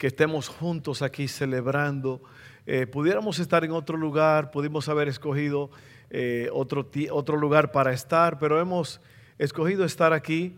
que 0.00 0.06
estemos 0.06 0.48
juntos 0.48 1.02
aquí 1.02 1.28
celebrando. 1.28 2.22
Eh, 2.64 2.86
pudiéramos 2.86 3.38
estar 3.38 3.66
en 3.66 3.72
otro 3.72 3.98
lugar, 3.98 4.50
pudimos 4.50 4.88
haber 4.88 5.08
escogido 5.08 5.70
eh, 6.08 6.48
otro, 6.54 6.88
otro 7.10 7.36
lugar 7.36 7.70
para 7.70 7.92
estar, 7.92 8.38
pero 8.38 8.58
hemos 8.58 9.02
escogido 9.38 9.84
estar 9.84 10.14
aquí 10.14 10.56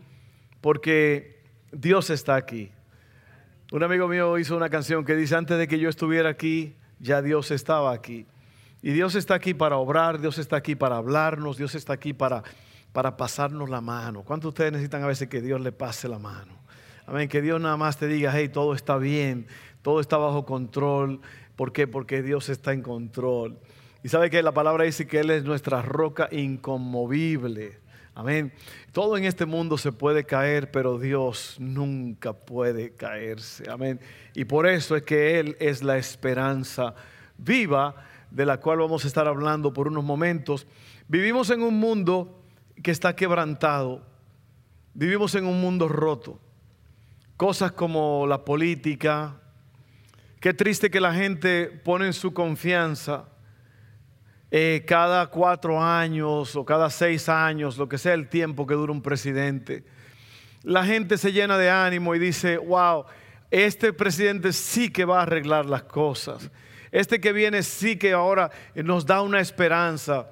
porque 0.61 1.41
Dios 1.73 2.09
está 2.09 2.35
aquí. 2.35 2.71
Un 3.73 3.83
amigo 3.83 4.07
mío 4.07 4.37
hizo 4.37 4.55
una 4.55 4.69
canción 4.69 5.03
que 5.03 5.13
dice, 5.13 5.35
antes 5.35 5.57
de 5.57 5.67
que 5.67 5.77
yo 5.77 5.89
estuviera 5.89 6.29
aquí, 6.29 6.77
ya 6.99 7.21
Dios 7.21 7.51
estaba 7.51 7.91
aquí. 7.91 8.25
Y 8.81 8.91
Dios 8.91 9.13
está 9.15 9.33
aquí 9.33 9.53
para 9.53 9.75
obrar, 9.75 10.21
Dios 10.21 10.37
está 10.37 10.55
aquí 10.55 10.75
para 10.75 10.95
hablarnos, 10.95 11.57
Dios 11.57 11.75
está 11.75 11.91
aquí 11.91 12.13
para, 12.13 12.43
para 12.93 13.17
pasarnos 13.17 13.69
la 13.69 13.81
mano. 13.81 14.23
¿Cuántos 14.23 14.45
de 14.45 14.49
ustedes 14.49 14.71
necesitan 14.71 15.03
a 15.03 15.07
veces 15.07 15.27
que 15.27 15.41
Dios 15.41 15.59
le 15.59 15.73
pase 15.73 16.07
la 16.07 16.17
mano? 16.17 16.62
Amén, 17.05 17.27
que 17.27 17.41
Dios 17.41 17.59
nada 17.59 17.75
más 17.75 17.97
te 17.97 18.07
diga, 18.07 18.31
hey, 18.33 18.47
todo 18.47 18.73
está 18.73 18.97
bien, 18.97 19.45
todo 19.81 19.99
está 19.99 20.15
bajo 20.15 20.45
control. 20.45 21.19
¿Por 21.57 21.73
qué? 21.73 21.85
Porque 21.85 22.21
Dios 22.21 22.47
está 22.47 22.71
en 22.71 22.81
control. 22.81 23.59
Y 24.03 24.09
sabe 24.09 24.29
que 24.29 24.41
la 24.41 24.53
palabra 24.53 24.85
dice 24.85 25.05
que 25.05 25.19
Él 25.19 25.29
es 25.29 25.43
nuestra 25.43 25.81
roca 25.81 26.29
inconmovible. 26.31 27.79
Amén. 28.15 28.53
Todo 28.93 29.17
en 29.17 29.25
este 29.25 29.45
mundo 29.45 29.77
se 29.77 29.91
puede 29.91 30.23
caer, 30.23 30.71
pero 30.71 30.97
Dios 30.97 31.57
nunca 31.59 32.31
puede 32.31 32.93
caerse. 32.93 33.69
Amén. 33.69 33.99
Y 34.33 34.45
por 34.45 34.65
eso 34.65 34.95
es 34.95 35.03
que 35.03 35.39
Él 35.39 35.57
es 35.59 35.83
la 35.83 35.97
esperanza 35.97 36.95
viva 37.37 37.95
de 38.31 38.45
la 38.45 38.61
cual 38.61 38.79
vamos 38.79 39.03
a 39.03 39.07
estar 39.07 39.27
hablando 39.27 39.73
por 39.73 39.89
unos 39.89 40.05
momentos. 40.05 40.67
Vivimos 41.09 41.49
en 41.49 41.63
un 41.63 41.79
mundo 41.79 42.39
que 42.81 42.91
está 42.91 43.13
quebrantado. 43.13 44.05
Vivimos 44.93 45.35
en 45.35 45.45
un 45.45 45.59
mundo 45.59 45.89
roto 45.89 46.39
cosas 47.37 47.71
como 47.71 48.25
la 48.27 48.43
política. 48.45 49.35
Qué 50.39 50.53
triste 50.53 50.89
que 50.89 50.99
la 50.99 51.13
gente 51.13 51.67
pone 51.67 52.11
su 52.13 52.33
confianza 52.33 53.25
eh, 54.51 54.83
cada 54.85 55.27
cuatro 55.27 55.81
años 55.81 56.55
o 56.55 56.63
cada 56.63 56.89
seis 56.89 57.27
años, 57.27 57.77
lo 57.77 57.89
que 57.89 57.97
sea 57.97 58.13
el 58.13 58.29
tiempo 58.29 58.67
que 58.67 58.75
dura 58.75 58.91
un 58.91 59.01
presidente. 59.01 59.83
La 60.61 60.85
gente 60.85 61.17
se 61.17 61.31
llena 61.31 61.57
de 61.57 61.69
ánimo 61.69 62.13
y 62.13 62.19
dice, 62.19 62.57
wow, 62.57 63.05
este 63.49 63.93
presidente 63.93 64.53
sí 64.53 64.91
que 64.91 65.05
va 65.05 65.19
a 65.19 65.23
arreglar 65.23 65.65
las 65.65 65.83
cosas. 65.83 66.51
Este 66.91 67.19
que 67.19 67.33
viene 67.33 67.63
sí 67.63 67.97
que 67.97 68.13
ahora 68.13 68.51
nos 68.75 69.07
da 69.07 69.21
una 69.21 69.39
esperanza. 69.39 70.27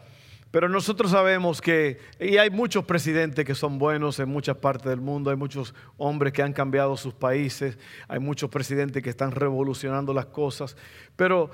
Pero 0.51 0.67
nosotros 0.67 1.11
sabemos 1.11 1.61
que, 1.61 1.97
y 2.19 2.35
hay 2.37 2.49
muchos 2.49 2.83
presidentes 2.83 3.45
que 3.45 3.55
son 3.55 3.79
buenos 3.79 4.19
en 4.19 4.27
muchas 4.27 4.57
partes 4.57 4.89
del 4.89 4.99
mundo, 4.99 5.31
hay 5.31 5.37
muchos 5.37 5.73
hombres 5.97 6.33
que 6.33 6.43
han 6.43 6.51
cambiado 6.51 6.97
sus 6.97 7.13
países, 7.13 7.77
hay 8.09 8.19
muchos 8.19 8.49
presidentes 8.49 9.01
que 9.01 9.09
están 9.09 9.31
revolucionando 9.31 10.13
las 10.13 10.25
cosas, 10.25 10.75
pero 11.15 11.49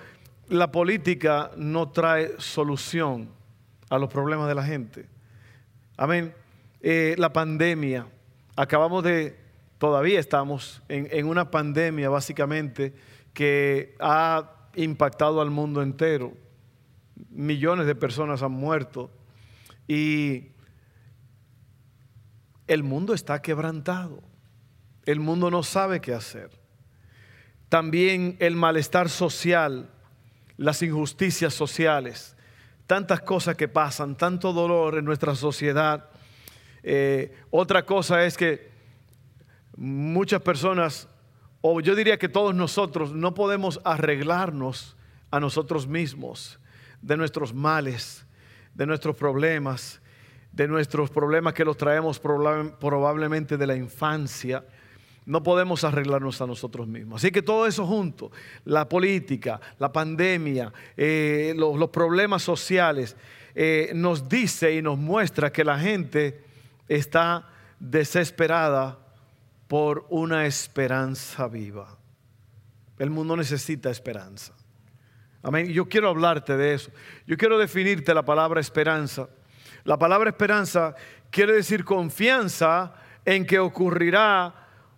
la 0.50 0.72
política 0.72 1.52
no 1.58 1.90
trae 1.90 2.32
solución 2.40 3.30
a 3.90 4.00
los 4.00 4.10
problemas 4.10 4.48
de 4.48 4.56
la 4.56 4.64
gente. 4.64 5.06
Amén. 5.96 6.34
Eh, 6.82 7.14
la 7.20 7.32
pandemia, 7.32 8.08
acabamos 8.56 9.04
de, 9.04 9.38
todavía 9.78 10.20
estamos 10.20 10.82
en, 10.90 11.08
en 11.12 11.28
una 11.28 11.52
pandemia 11.52 12.10
básicamente 12.10 12.96
que 13.34 13.96
ha 14.00 14.54
impactado 14.76 15.40
al 15.40 15.52
mundo 15.52 15.84
entero 15.84 16.34
millones 17.30 17.86
de 17.88 17.96
personas 17.96 18.44
han 18.44 18.52
muerto 18.52 19.12
y 19.88 20.50
el 22.68 22.84
mundo 22.84 23.14
está 23.14 23.42
quebrantado. 23.42 24.22
El 25.06 25.20
mundo 25.20 25.50
no 25.50 25.64
sabe 25.64 26.02
qué 26.02 26.14
hacer. 26.14 26.52
También 27.70 28.36
el 28.40 28.56
malestar 28.56 29.10
social, 29.10 29.90
las 30.58 30.82
injusticias 30.82 31.54
sociales, 31.54 32.36
tantas 32.86 33.22
cosas 33.22 33.56
que 33.56 33.68
pasan, 33.68 34.16
tanto 34.16 34.54
dolor 34.54 34.98
en 34.98 35.06
nuestra 35.06 35.36
sociedad. 35.36 36.10
Eh, 36.84 37.36
otra 37.52 37.86
cosa 37.86 38.26
es 38.26 38.38
que 38.38 38.70
muchas 39.76 40.42
personas, 40.42 41.08
o 41.62 41.80
yo 41.80 41.96
diría 41.96 42.18
que 42.18 42.30
todos 42.30 42.54
nosotros, 42.54 43.14
no 43.14 43.34
podemos 43.34 43.80
arreglarnos 43.84 44.98
a 45.32 45.40
nosotros 45.40 45.88
mismos 45.88 46.60
de 47.08 47.16
nuestros 47.16 47.54
males, 47.54 48.26
de 48.74 48.86
nuestros 48.86 49.16
problemas, 49.16 50.02
de 50.52 50.68
nuestros 50.68 51.10
problemas 51.10 51.54
que 51.54 51.64
los 51.64 51.78
traemos 51.78 52.20
probablemente 52.20 53.56
de 53.56 53.66
la 53.66 53.78
infancia. 53.78 54.66
No 55.26 55.42
podemos 55.42 55.86
arreglarnos 55.86 56.42
a 56.42 56.48
nosotros 56.48 56.86
mismos. 56.86 57.22
Así 57.22 57.32
que 57.32 57.42
todo 57.42 57.66
eso 57.66 57.86
junto, 57.86 58.30
la 58.66 58.90
política, 58.90 59.60
la 59.80 59.90
pandemia, 59.92 60.74
eh, 60.98 61.54
los, 61.56 61.90
problemas 61.92 62.44
sociales, 62.44 63.16
eh, 63.56 63.92
nos 63.96 64.28
dice 64.28 64.76
y 64.76 64.82
nos 64.82 64.98
muestra 64.98 65.50
que 65.50 65.64
la 65.64 65.80
gente 65.80 66.42
está 66.90 67.48
desesperada 67.80 69.00
por 69.70 70.06
una 70.10 70.46
esperanza 70.46 71.48
viva. 71.48 71.98
El 73.00 73.12
mundo 73.12 73.38
necesita 73.38 73.90
esperanza. 73.90 74.57
Amén. 75.44 75.68
Yo 75.68 75.88
quiero 75.88 76.10
hablarte 76.10 76.58
de 76.58 76.74
eso. 76.74 76.92
Yo 77.26 77.38
quiero 77.38 77.58
definirte 77.58 78.14
la 78.14 78.24
palabra 78.24 78.60
esperanza. 78.60 79.30
La 79.84 79.98
palabra 79.98 80.30
esperanza 80.30 80.96
quiere 81.30 81.54
decir 81.54 81.86
confianza 81.86 82.94
en 83.24 83.46
que 83.46 83.60
ocurrirá 83.60 84.54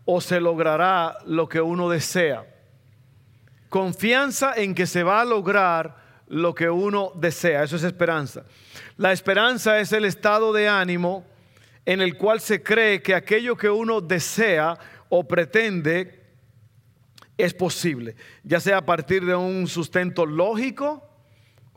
o 0.06 0.22
se 0.22 0.40
logrará 0.40 1.18
lo 1.26 1.48
que 1.48 1.62
uno 1.62 1.90
desea. 1.90 2.46
Confianza 3.70 4.54
en 4.56 4.74
que 4.74 4.88
se 4.88 5.04
va 5.04 5.22
a 5.22 5.26
lograr 5.26 5.98
lo 6.28 6.56
que 6.56 6.70
uno 6.70 7.12
desea. 7.16 7.64
Eso 7.64 7.76
es 7.76 7.84
esperanza. 7.84 8.44
La 8.98 9.12
esperanza 9.12 9.80
es 9.80 9.92
el 9.94 10.06
estado 10.06 10.54
de 10.54 10.68
ánimo 10.68 11.26
en 11.86 12.02
el 12.02 12.18
cual 12.18 12.40
se 12.40 12.64
cree 12.64 13.02
que 13.02 13.16
aquello 13.16 13.56
que 13.56 13.70
uno 13.70 14.02
desea 14.02 14.78
o 15.10 15.28
pretende 15.28 16.19
es 17.40 17.54
posible, 17.54 18.18
ya 18.44 18.60
sea 18.60 18.80
a 18.80 18.86
partir 18.86 19.26
de 19.26 19.34
un 19.34 19.66
sustento 19.68 20.26
lógico 20.26 21.10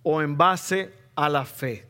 o 0.02 0.20
en 0.20 0.36
base 0.36 0.92
a 1.14 1.28
la 1.28 1.44
fe. 1.44 1.86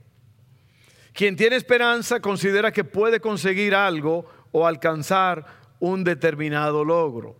Quien 1.14 1.36
tiene 1.36 1.56
esperanza 1.56 2.20
considera 2.20 2.70
que 2.70 2.84
puede 2.84 3.18
conseguir 3.18 3.74
algo 3.74 4.26
o 4.52 4.66
alcanzar 4.66 5.46
un 5.80 6.04
determinado 6.04 6.84
logro. 6.84 7.34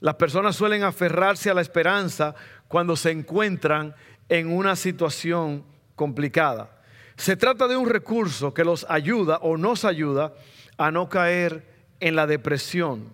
Las 0.00 0.14
personas 0.14 0.56
suelen 0.56 0.82
aferrarse 0.82 1.50
a 1.50 1.54
la 1.54 1.60
esperanza 1.60 2.34
cuando 2.68 2.96
se 2.96 3.10
encuentran 3.10 3.94
en 4.30 4.50
una 4.50 4.76
situación 4.76 5.62
complicada. 5.94 6.80
Se 7.18 7.36
trata 7.36 7.68
de 7.68 7.76
un 7.76 7.88
recurso 7.88 8.54
que 8.54 8.64
los 8.64 8.86
ayuda 8.88 9.40
o 9.42 9.58
nos 9.58 9.84
ayuda 9.84 10.32
a 10.78 10.90
no 10.90 11.10
caer 11.10 11.66
en 12.00 12.16
la 12.16 12.26
depresión, 12.26 13.12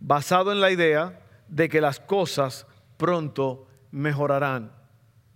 basado 0.00 0.50
en 0.50 0.60
la 0.60 0.72
idea 0.72 1.20
de 1.54 1.68
que 1.68 1.80
las 1.80 2.00
cosas 2.00 2.66
pronto 2.96 3.68
mejorarán. 3.92 4.72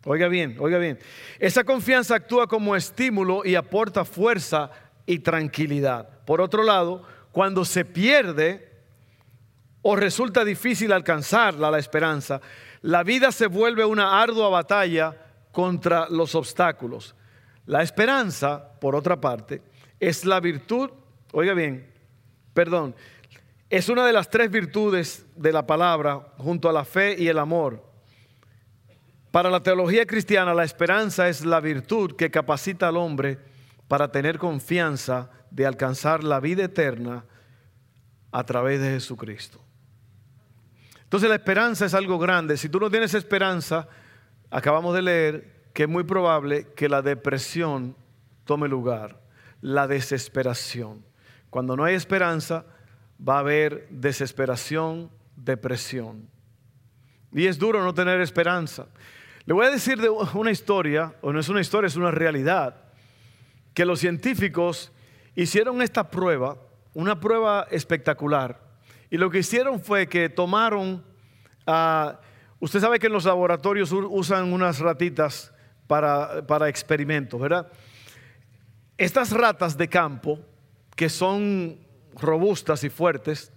Oiga 0.05 0.27
bien, 0.27 0.57
oiga 0.59 0.79
bien. 0.79 0.99
Esa 1.39 1.63
confianza 1.63 2.17
actúa 2.17 2.49
como 2.49 2.75
estímulo 2.75 3.43
y 3.45 3.55
aporta 3.55 4.05
fuerza 4.05 4.73
y 5.07 5.21
tranquilidad. 5.21 6.25
Por 6.25 6.41
otro 6.41 6.65
lado, 6.65 7.05
cuando 7.31 7.65
se 7.65 7.85
pierde 7.85 8.69
o 9.81 9.95
resulta 9.95 10.45
difícil 10.45 10.91
alcanzarla, 10.91 11.71
la 11.71 11.79
esperanza, 11.79 12.41
la 12.83 13.05
vida 13.05 13.31
se 13.31 13.47
vuelve 13.47 13.85
una 13.85 14.21
ardua 14.21 14.49
batalla 14.49 15.17
contra 15.53 16.09
los 16.09 16.35
obstáculos. 16.35 17.15
La 17.67 17.83
esperanza, 17.83 18.73
por 18.81 18.97
otra 18.97 19.21
parte, 19.21 19.63
es 20.01 20.25
la 20.25 20.41
virtud, 20.41 20.91
oiga 21.33 21.55
bien, 21.55 21.93
perdón, 22.55 22.97
es 23.71 23.89
una 23.89 24.07
de 24.07 24.13
las 24.13 24.31
tres 24.31 24.51
virtudes 24.51 25.27
de 25.37 25.53
la 25.53 25.67
palabra 25.67 26.33
junto 26.39 26.69
a 26.69 26.73
la 26.73 26.85
fe 26.85 27.17
y 27.19 27.29
el 27.29 27.39
amor. 27.39 27.85
Para 29.31 29.51
la 29.51 29.63
teología 29.63 30.07
cristiana, 30.07 30.55
la 30.55 30.65
esperanza 30.65 31.29
es 31.29 31.45
la 31.45 31.61
virtud 31.61 32.17
que 32.17 32.31
capacita 32.31 32.89
al 32.89 32.97
hombre 32.97 33.39
para 33.87 34.11
tener 34.11 34.39
confianza 34.39 35.31
de 35.51 35.67
alcanzar 35.67 36.25
la 36.25 36.41
vida 36.41 36.65
eterna 36.65 37.25
a 38.33 38.45
través 38.45 38.81
de 38.81 38.91
Jesucristo. 38.91 39.61
Entonces 41.03 41.29
la 41.29 41.37
esperanza 41.37 41.87
es 41.87 41.95
algo 41.95 42.19
grande. 42.19 42.57
Si 42.57 42.69
tú 42.69 42.81
no 42.81 42.91
tienes 42.91 43.15
esperanza, 43.15 43.89
acabamos 44.51 44.95
de 44.95 45.03
leer 45.03 45.71
que 45.75 45.85
es 45.85 45.89
muy 45.89 46.05
probable 46.05 46.69
que 46.75 46.89
la 46.89 47.03
depresión 47.03 47.97
tome 48.45 48.69
lugar, 48.69 49.21
la 49.61 49.87
desesperación. 49.87 51.05
Cuando 51.51 51.77
no 51.77 51.85
hay 51.85 51.95
esperanza, 51.95 52.65
va 53.27 53.37
a 53.37 53.41
haber 53.41 53.89
desesperación, 53.91 55.11
depresión. 55.37 56.29
Y 57.33 57.47
es 57.47 57.59
duro 57.59 57.83
no 57.83 57.95
tener 57.95 58.21
esperanza. 58.21 58.87
Le 59.45 59.55
voy 59.55 59.67
a 59.67 59.71
decir 59.71 60.01
de 60.01 60.09
una 60.09 60.51
historia, 60.51 61.15
o 61.21 61.33
no 61.33 61.41
es 61.41 61.49
una 61.49 61.61
historia, 61.61 61.89
es 61.89 61.97
una 61.97 62.11
realidad, 62.11 62.85
que 63.75 63.85
los 63.85 64.01
científicos 64.01 64.93
hicieron 65.35 65.83
esta 65.83 66.11
prueba, 66.11 66.59
una 66.95 67.21
prueba 67.21 67.67
espectacular, 67.71 68.61
y 69.11 69.17
lo 69.17 69.31
que 69.31 69.39
hicieron 69.39 69.81
fue 69.81 70.07
que 70.07 70.29
tomaron, 70.29 71.05
usted 72.61 72.81
sabe 72.81 72.99
que 72.99 73.07
en 73.07 73.13
los 73.13 73.25
laboratorios 73.25 73.91
usan 73.93 74.53
unas 74.53 74.81
ratitas 74.81 75.53
para, 75.87 76.47
para 76.47 76.69
experimentos, 76.69 77.41
¿verdad? 77.41 77.73
Estas 78.99 79.31
ratas 79.31 79.79
de 79.79 79.89
campo, 79.89 80.41
que 80.95 81.09
son 81.09 81.79
robustas 82.15 82.85
y 82.85 82.91
fuertes, 82.91 83.53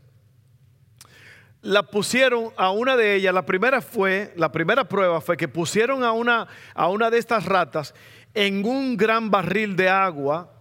la 1.62 1.83
pusieron 1.83 2.51
a 2.57 2.71
una 2.71 2.98
de 2.98 3.15
ellas, 3.15 3.33
la 3.33 3.45
primera 3.45 3.81
fue, 3.81 4.33
la 4.36 4.51
primera 4.51 4.86
prueba 4.86 5.21
fue 5.21 5.38
que 5.38 5.48
pusieron 5.48 6.03
a 6.03 6.12
una, 6.12 6.48
a 6.74 6.88
una 6.88 7.09
de 7.12 7.19
estas 7.19 7.45
ratas 7.45 7.94
en 8.33 8.65
un 8.65 8.98
gran 8.98 9.30
barril 9.30 9.75
de 9.75 9.89
agua 9.89 10.51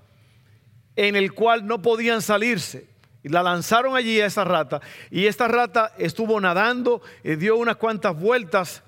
en 0.96 1.16
el 1.16 1.32
cual 1.32 1.66
no 1.66 1.80
podían 1.80 2.20
salirse. 2.20 2.88
Y 3.22 3.28
la 3.28 3.42
lanzaron 3.42 3.96
allí 3.96 4.20
a 4.20 4.26
esa 4.26 4.44
rata. 4.44 4.80
Y 5.10 5.26
esta 5.26 5.46
rata 5.46 5.92
estuvo 5.98 6.40
nadando, 6.40 7.02
y 7.22 7.36
dio 7.36 7.56
unas 7.56 7.76
cuantas 7.76 8.18
vueltas, 8.18 8.82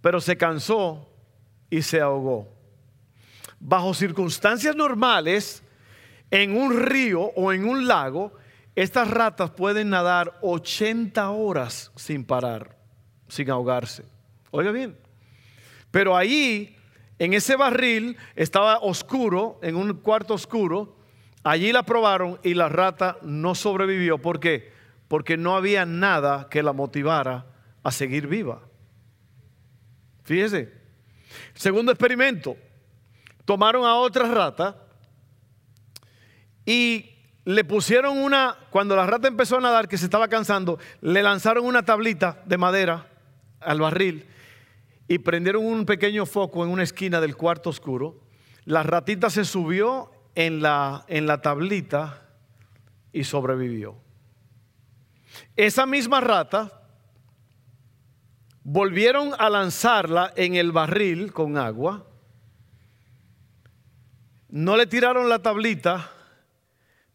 pero 0.00 0.20
se 0.20 0.36
cansó 0.36 1.08
y 1.70 1.82
se 1.82 2.00
ahogó. 2.00 2.48
Bajo 3.60 3.94
circunstancias 3.94 4.74
normales, 4.74 5.62
en 6.30 6.56
un 6.56 6.78
río 6.78 7.20
o 7.20 7.52
en 7.52 7.64
un 7.64 7.86
lago, 7.86 8.32
estas 8.74 9.10
ratas 9.10 9.50
pueden 9.50 9.90
nadar 9.90 10.38
80 10.42 11.30
horas 11.30 11.90
sin 11.96 12.24
parar, 12.24 12.76
sin 13.28 13.50
ahogarse. 13.50 14.04
Oiga 14.50 14.70
bien. 14.70 14.96
Pero 15.90 16.16
ahí, 16.16 16.76
en 17.18 17.34
ese 17.34 17.56
barril, 17.56 18.16
estaba 18.36 18.78
oscuro, 18.78 19.58
en 19.62 19.76
un 19.76 19.94
cuarto 19.94 20.34
oscuro. 20.34 20.96
Allí 21.42 21.72
la 21.72 21.82
probaron 21.82 22.38
y 22.42 22.54
la 22.54 22.68
rata 22.68 23.18
no 23.22 23.54
sobrevivió. 23.54 24.18
¿Por 24.18 24.38
qué? 24.38 24.72
Porque 25.08 25.36
no 25.36 25.56
había 25.56 25.86
nada 25.86 26.48
que 26.50 26.62
la 26.62 26.72
motivara 26.72 27.46
a 27.82 27.90
seguir 27.90 28.26
viva. 28.26 28.62
Fíjese. 30.24 30.72
Segundo 31.54 31.90
experimento. 31.90 32.56
Tomaron 33.44 33.86
a 33.86 33.94
otra 33.94 34.28
rata 34.32 34.87
y 36.68 37.14
le 37.46 37.64
pusieron 37.64 38.18
una, 38.18 38.54
cuando 38.68 38.94
la 38.94 39.06
rata 39.06 39.26
empezó 39.26 39.56
a 39.56 39.60
nadar, 39.62 39.88
que 39.88 39.96
se 39.96 40.04
estaba 40.04 40.28
cansando, 40.28 40.78
le 41.00 41.22
lanzaron 41.22 41.64
una 41.64 41.82
tablita 41.82 42.42
de 42.44 42.58
madera 42.58 43.08
al 43.58 43.80
barril 43.80 44.26
y 45.08 45.16
prendieron 45.20 45.64
un 45.64 45.86
pequeño 45.86 46.26
foco 46.26 46.62
en 46.62 46.70
una 46.70 46.82
esquina 46.82 47.22
del 47.22 47.36
cuarto 47.36 47.70
oscuro. 47.70 48.20
La 48.66 48.82
ratita 48.82 49.30
se 49.30 49.46
subió 49.46 50.10
en 50.34 50.60
la, 50.60 51.06
en 51.08 51.26
la 51.26 51.40
tablita 51.40 52.28
y 53.14 53.24
sobrevivió. 53.24 53.96
Esa 55.56 55.86
misma 55.86 56.20
rata 56.20 56.82
volvieron 58.62 59.30
a 59.38 59.48
lanzarla 59.48 60.34
en 60.36 60.54
el 60.54 60.70
barril 60.70 61.32
con 61.32 61.56
agua. 61.56 62.04
No 64.50 64.76
le 64.76 64.86
tiraron 64.86 65.30
la 65.30 65.38
tablita 65.38 66.12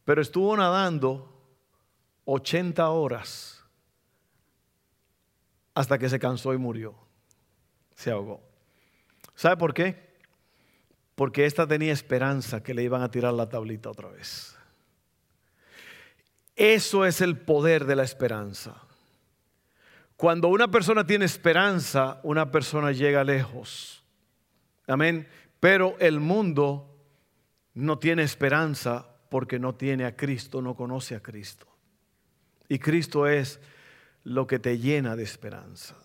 pero 0.06 0.22
estuvo 0.22 0.56
nadando 0.56 1.30
80 2.26 2.90
horas 2.90 3.64
hasta 5.74 5.98
que 5.98 6.10
se 6.10 6.20
cansó 6.20 6.54
y 6.54 6.58
murió. 6.58 6.96
Se 7.96 8.12
ahogó. 8.12 8.42
¿Sabe 9.36 9.58
por 9.58 9.74
qué? 9.74 10.14
Porque 11.16 11.46
esta 11.46 11.68
tenía 11.68 11.94
esperanza 11.94 12.62
que 12.64 12.74
le 12.74 12.84
iban 12.84 13.02
a 13.02 13.12
tirar 13.12 13.34
la 13.34 13.50
tablita 13.50 13.90
otra 13.90 14.10
vez. 14.10 14.58
Eso 16.56 17.06
es 17.06 17.22
el 17.22 17.38
poder 17.38 17.86
de 17.86 17.96
la 17.96 18.04
esperanza. 18.04 18.76
Cuando 20.16 20.48
una 20.48 20.70
persona 20.70 21.06
tiene 21.06 21.26
esperanza, 21.26 22.20
una 22.24 22.52
persona 22.52 22.92
llega 22.92 23.24
lejos. 23.24 24.04
Amén. 24.88 25.28
Pero 25.60 25.96
el 26.00 26.20
mundo 26.20 26.96
no 27.74 27.98
tiene 27.98 28.24
esperanza 28.24 29.13
porque 29.34 29.58
no 29.58 29.74
tiene 29.74 30.06
a 30.06 30.16
Cristo, 30.16 30.62
no 30.62 30.76
conoce 30.76 31.16
a 31.16 31.20
Cristo. 31.20 31.66
Y 32.70 32.78
Cristo 32.78 33.26
es 33.26 33.60
lo 34.24 34.46
que 34.46 34.60
te 34.60 34.78
llena 34.78 35.16
de 35.16 35.24
esperanza. 35.24 35.96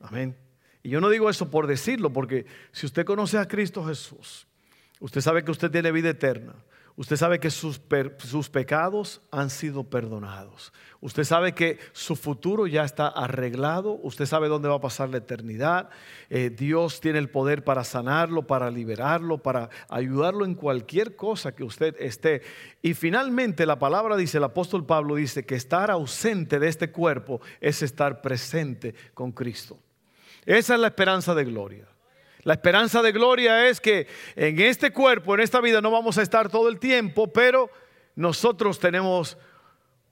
Amén. 0.00 0.36
Y 0.82 0.90
yo 0.90 1.00
no 1.00 1.08
digo 1.08 1.30
eso 1.30 1.50
por 1.50 1.66
decirlo, 1.66 2.12
porque 2.12 2.44
si 2.72 2.84
usted 2.84 3.06
conoce 3.06 3.38
a 3.38 3.48
Cristo 3.48 3.86
Jesús, 3.86 4.46
usted 5.00 5.22
sabe 5.22 5.44
que 5.44 5.50
usted 5.50 5.70
tiene 5.70 5.90
vida 5.90 6.10
eterna. 6.10 6.52
Usted 6.98 7.16
sabe 7.16 7.38
que 7.40 7.50
sus, 7.50 7.78
pecados 8.48 9.20
han 9.30 9.50
sido 9.50 9.84
perdonados. 9.84 10.72
Usted 11.02 11.24
sabe 11.24 11.52
que 11.52 11.78
su 11.92 12.16
futuro 12.16 12.66
ya 12.66 12.84
está 12.84 13.08
arreglado. 13.08 14.00
Usted 14.02 14.24
sabe 14.24 14.48
dónde 14.48 14.70
va 14.70 14.76
a 14.76 14.80
pasar 14.80 15.10
la 15.10 15.18
eternidad. 15.18 15.90
Eh, 16.30 16.48
Dios 16.48 17.02
tiene 17.02 17.18
el 17.18 17.28
poder 17.28 17.64
para 17.64 17.84
sanarlo, 17.84 18.46
para 18.46 18.70
liberarlo, 18.70 19.36
para 19.36 19.68
ayudarlo 19.90 20.46
en 20.46 20.54
cualquier 20.54 21.16
cosa 21.16 21.54
que 21.54 21.64
usted 21.64 21.94
esté. 21.98 22.40
Y 22.80 22.94
finalmente 22.94 23.66
la 23.66 23.78
palabra 23.78 24.16
dice, 24.16 24.38
el 24.38 24.44
apóstol 24.44 24.86
Pablo 24.86 25.16
dice 25.16 25.44
que 25.44 25.54
estar 25.54 25.90
ausente 25.90 26.58
de 26.58 26.68
este 26.68 26.90
cuerpo 26.90 27.42
es 27.60 27.82
estar 27.82 28.22
presente 28.22 28.94
con 29.12 29.32
Cristo. 29.32 29.78
Esa 30.46 30.74
es 30.74 30.80
la 30.80 30.86
esperanza 30.86 31.34
de 31.34 31.44
gloria. 31.44 31.95
La 32.46 32.54
esperanza 32.54 33.02
de 33.02 33.10
gloria 33.10 33.66
es 33.66 33.80
que 33.80 34.06
en 34.36 34.60
este 34.60 34.92
cuerpo, 34.92 35.34
en 35.34 35.40
esta 35.40 35.60
vida, 35.60 35.80
no 35.80 35.90
vamos 35.90 36.16
a 36.16 36.22
estar 36.22 36.48
todo 36.48 36.68
el 36.68 36.78
tiempo, 36.78 37.26
pero 37.32 37.68
nosotros 38.14 38.78
tenemos 38.78 39.36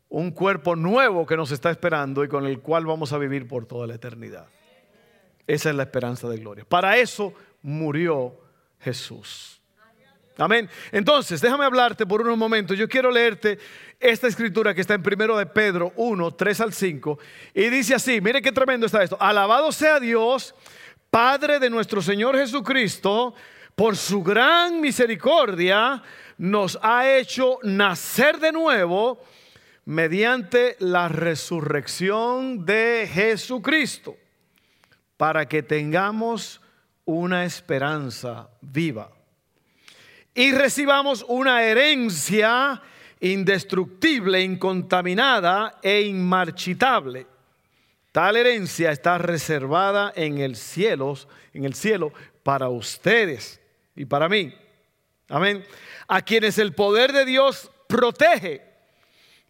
un 0.09 0.33
cuerpo 0.33 0.75
nuevo 0.75 1.27
que 1.27 1.37
nos 1.37 1.53
está 1.53 1.71
esperando 1.71 2.25
y 2.25 2.29
con 2.29 2.45
el 2.45 2.59
cual 2.59 2.87
vamos 2.87 3.13
a 3.13 3.19
vivir 3.19 3.47
por 3.47 3.67
toda 3.67 3.87
la 3.87 3.95
eternidad. 3.95 4.49
Esa 5.47 5.71
es 5.71 5.77
la 5.77 5.85
esperanza 5.85 6.29
de 6.29 6.39
gloria. 6.39 6.65
Para 6.65 6.97
eso 6.97 7.33
murió 7.63 8.37
Jesús. 8.81 9.63
Amén. 10.37 10.69
Entonces, 10.91 11.41
déjame 11.41 11.65
hablarte 11.65 12.05
por 12.05 12.21
unos 12.21 12.37
momentos. 12.37 12.77
Yo 12.77 12.89
quiero 12.89 13.13
leerte 13.13 13.61
esta 14.01 14.27
escritura 14.27 14.75
que 14.75 14.81
está 14.81 14.95
en 14.95 15.05
primero 15.05 15.39
de 15.39 15.47
Pedro 15.47 15.93
1, 15.95 16.33
3 16.33 16.61
al 16.63 16.73
5. 16.73 17.17
Y 17.55 17.69
dice 17.69 17.95
así, 17.95 18.21
mire 18.21 18.43
qué 18.43 18.51
tremendo 18.51 18.87
está 18.87 19.05
esto. 19.05 19.17
Alabado 19.21 19.71
sea 19.71 20.01
Dios 20.01 20.53
Padre 21.15 21.61
de 21.61 21.71
nuestro 21.71 22.03
Señor 22.03 22.37
Jesucristo, 22.37 23.37
por 23.77 23.97
su 23.97 24.21
gran 24.21 24.81
misericordia, 24.81 26.03
nos 26.39 26.77
ha 26.83 27.09
hecho 27.09 27.61
nacer 27.63 28.41
de 28.41 28.51
nuevo 28.51 29.23
mediante 29.85 30.75
la 30.81 31.07
resurrección 31.07 32.67
de 32.67 33.09
Jesucristo, 33.15 34.17
para 35.17 35.47
que 35.47 35.63
tengamos 35.63 36.61
una 37.05 37.45
esperanza 37.45 38.49
viva. 38.61 39.09
Y 40.35 40.51
recibamos 40.51 41.25
una 41.29 41.63
herencia 41.63 42.83
indestructible, 43.21 44.43
incontaminada 44.43 45.79
e 45.81 46.03
inmarchitable 46.03 47.34
Tal 48.15 48.37
herencia 48.37 48.93
está 48.93 49.19
reservada 49.19 50.13
en 50.15 50.39
el 50.39 50.55
cielo, 50.55 51.15
en 51.53 51.65
el 51.65 51.75
cielo 51.75 52.13
para 52.45 52.69
ustedes 52.69 53.61
y 53.97 54.05
para 54.05 54.29
mí. 54.29 54.55
Amén. 55.29 55.65
A 56.07 56.23
quienes 56.23 56.59
el 56.59 56.77
poder 56.77 57.13
de 57.13 57.25
Dios 57.25 57.73
protege 57.89 58.63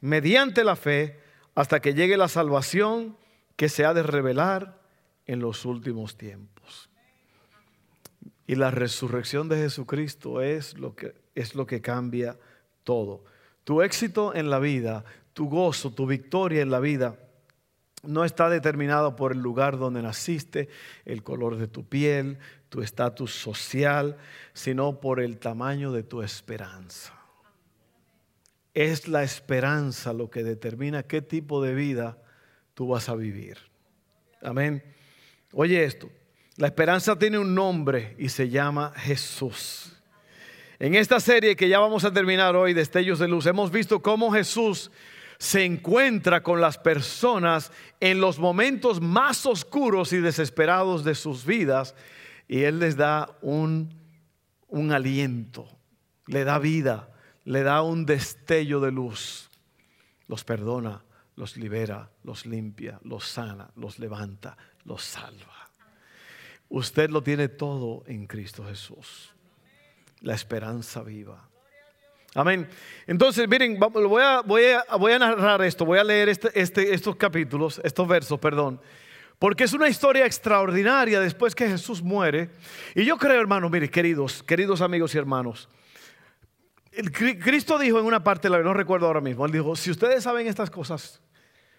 mediante 0.00 0.64
la 0.64 0.76
fe 0.76 1.21
hasta 1.54 1.80
que 1.80 1.92
llegue 1.92 2.16
la 2.16 2.28
salvación 2.28 3.18
que 3.54 3.68
se 3.68 3.85
ha 3.85 3.92
de 3.92 4.02
revelar 4.02 4.80
en 5.26 5.40
los 5.40 5.66
últimos 5.66 6.16
tiempos. 6.16 6.88
Y 8.47 8.54
la 8.54 8.71
resurrección 8.71 9.50
de 9.50 9.59
Jesucristo 9.59 10.40
es 10.40 10.78
lo 10.78 10.97
que 10.97 11.14
es 11.35 11.54
lo 11.54 11.66
que 11.66 11.83
cambia 11.83 12.38
todo. 12.83 13.26
Tu 13.64 13.83
éxito 13.83 14.35
en 14.35 14.49
la 14.49 14.59
vida, 14.59 15.04
tu 15.35 15.50
gozo, 15.50 15.92
tu 15.92 16.06
victoria 16.06 16.62
en 16.62 16.71
la 16.71 16.80
vida 16.80 17.18
no 18.06 18.25
está 18.25 18.49
determinado 18.49 19.16
por 19.16 19.32
el 19.32 19.38
lugar 19.38 19.78
donde 19.78 20.02
naciste, 20.02 20.68
el 21.04 21.23
color 21.23 21.56
de 21.56 21.68
tu 21.68 21.84
piel, 21.84 22.38
tu 22.68 22.82
estatus 22.82 23.32
social, 23.32 24.16
sino 24.52 25.00
por 25.00 25.20
el 25.20 25.38
tamaño 25.38 25.92
de 25.92 26.02
tu 26.02 26.23
esperanza. 26.23 27.14
Es 28.75 29.06
la 29.06 29.23
esperanza 29.23 30.12
lo 30.12 30.30
que 30.30 30.42
determina 30.42 31.04
qué 31.04 31.23
tipo 31.23 31.62
de 31.62 31.75
vida 31.75 32.18
tú 32.75 32.88
vas 32.88 33.08
a 33.08 33.14
vivir. 33.14 33.58
Amén. 34.42 34.82
Oye 35.52 35.84
esto, 35.84 36.11
la 36.56 36.66
esperanza 36.66 37.18
tiene 37.18 37.38
un 37.38 37.54
nombre 37.54 38.16
y 38.18 38.28
se 38.28 38.49
llama 38.49 38.92
Jesús. 38.96 39.92
En 40.78 40.94
esta 40.94 41.20
serie 41.20 41.54
que 41.54 41.68
ya 41.68 41.78
vamos 41.78 42.04
a 42.04 42.12
terminar 42.12 42.56
hoy, 42.56 42.75
Destellos 42.75 43.20
de 43.20 43.28
Luz, 43.28 43.46
hemos 43.46 43.70
visto 43.70 44.02
cómo 44.02 44.32
Jesús 44.32 44.90
se 45.44 45.62
encuentra 45.66 46.42
con 46.42 46.62
las 46.62 46.78
personas 46.78 47.70
en 48.00 48.18
los 48.18 48.38
momentos 48.38 49.02
más 49.02 49.44
oscuros 49.44 50.14
y 50.14 50.16
desesperados 50.16 51.04
de 51.04 51.14
sus 51.14 51.44
vidas 51.44 51.94
y 52.48 52.62
Él 52.62 52.78
les 52.78 52.96
da 52.96 53.28
un, 53.42 53.94
un 54.68 54.90
aliento, 54.90 55.68
le 56.28 56.44
da 56.44 56.58
vida, 56.58 57.12
le 57.44 57.62
da 57.62 57.82
un 57.82 58.06
destello 58.06 58.80
de 58.80 58.90
luz, 58.90 59.50
los 60.28 60.44
perdona, 60.44 61.04
los 61.36 61.58
libera, 61.58 62.10
los 62.22 62.46
limpia, 62.46 62.98
los 63.02 63.26
sana, 63.28 63.70
los 63.76 63.98
levanta, 63.98 64.56
los 64.84 65.04
salva. 65.04 65.70
Usted 66.70 67.10
lo 67.10 67.22
tiene 67.22 67.48
todo 67.48 68.02
en 68.06 68.26
Cristo 68.26 68.64
Jesús. 68.64 69.34
La 70.22 70.32
esperanza 70.32 71.02
viva. 71.02 71.50
Amén. 72.35 72.69
Entonces, 73.07 73.49
miren, 73.49 73.79
voy 73.79 74.23
a, 74.23 75.19
narrar 75.19 75.62
esto, 75.62 75.85
voy 75.85 76.00
a 76.00 76.05
leer 76.05 76.29
este, 76.29 76.50
este, 76.61 76.93
estos 76.93 77.14
capítulos, 77.14 77.81
estos 77.85 78.09
versos, 78.09 78.41
perdón, 78.41 78.81
porque 79.38 79.64
es 79.64 79.73
una 79.73 79.88
historia 79.88 80.26
extraordinaria 80.26 81.21
después 81.21 81.55
que 81.55 81.69
Jesús 81.69 82.03
muere. 82.03 82.50
Y 82.95 83.05
yo 83.05 83.19
creo, 83.19 83.41
hermanos, 83.41 83.71
miren, 83.71 83.88
queridos, 83.88 84.43
queridos 84.43 84.81
amigos 84.81 85.14
y 85.14 85.19
hermanos, 85.19 85.69
Cristo 87.12 87.79
dijo 87.79 88.00
en 88.00 88.07
una 88.07 88.23
parte, 88.25 88.49
no 88.49 88.75
recuerdo 88.75 89.07
ahora 89.07 89.21
mismo, 89.21 89.47
él 89.47 89.53
dijo, 89.53 89.76
si 89.76 89.91
ustedes 89.91 90.25
saben 90.25 90.47
estas 90.47 90.71
cosas, 90.71 91.21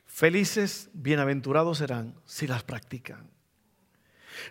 felices, 0.06 0.90
bienaventurados 0.94 1.78
serán 1.78 2.16
si 2.26 2.48
las 2.48 2.64
practican. 2.64 3.30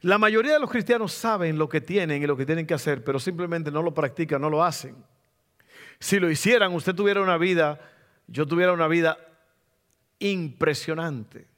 La 0.00 0.18
mayoría 0.18 0.54
de 0.54 0.60
los 0.60 0.70
cristianos 0.70 1.12
saben 1.12 1.58
lo 1.58 1.68
que 1.68 1.80
tienen 1.80 2.22
y 2.22 2.26
lo 2.26 2.36
que 2.36 2.46
tienen 2.46 2.66
que 2.66 2.74
hacer, 2.74 3.04
pero 3.04 3.18
simplemente 3.18 3.70
no 3.70 3.82
lo 3.82 3.92
practican, 3.92 4.40
no 4.40 4.50
lo 4.50 4.64
hacen. 4.64 4.96
Si 6.04 6.20
lo 6.20 6.30
hicieran, 6.30 6.74
usted 6.74 6.94
tuviera 6.94 7.22
una 7.22 7.38
vida, 7.38 7.80
yo 8.26 8.46
tuviera 8.46 8.74
una 8.74 8.88
vida 8.88 9.16
impresionante. 10.18 11.48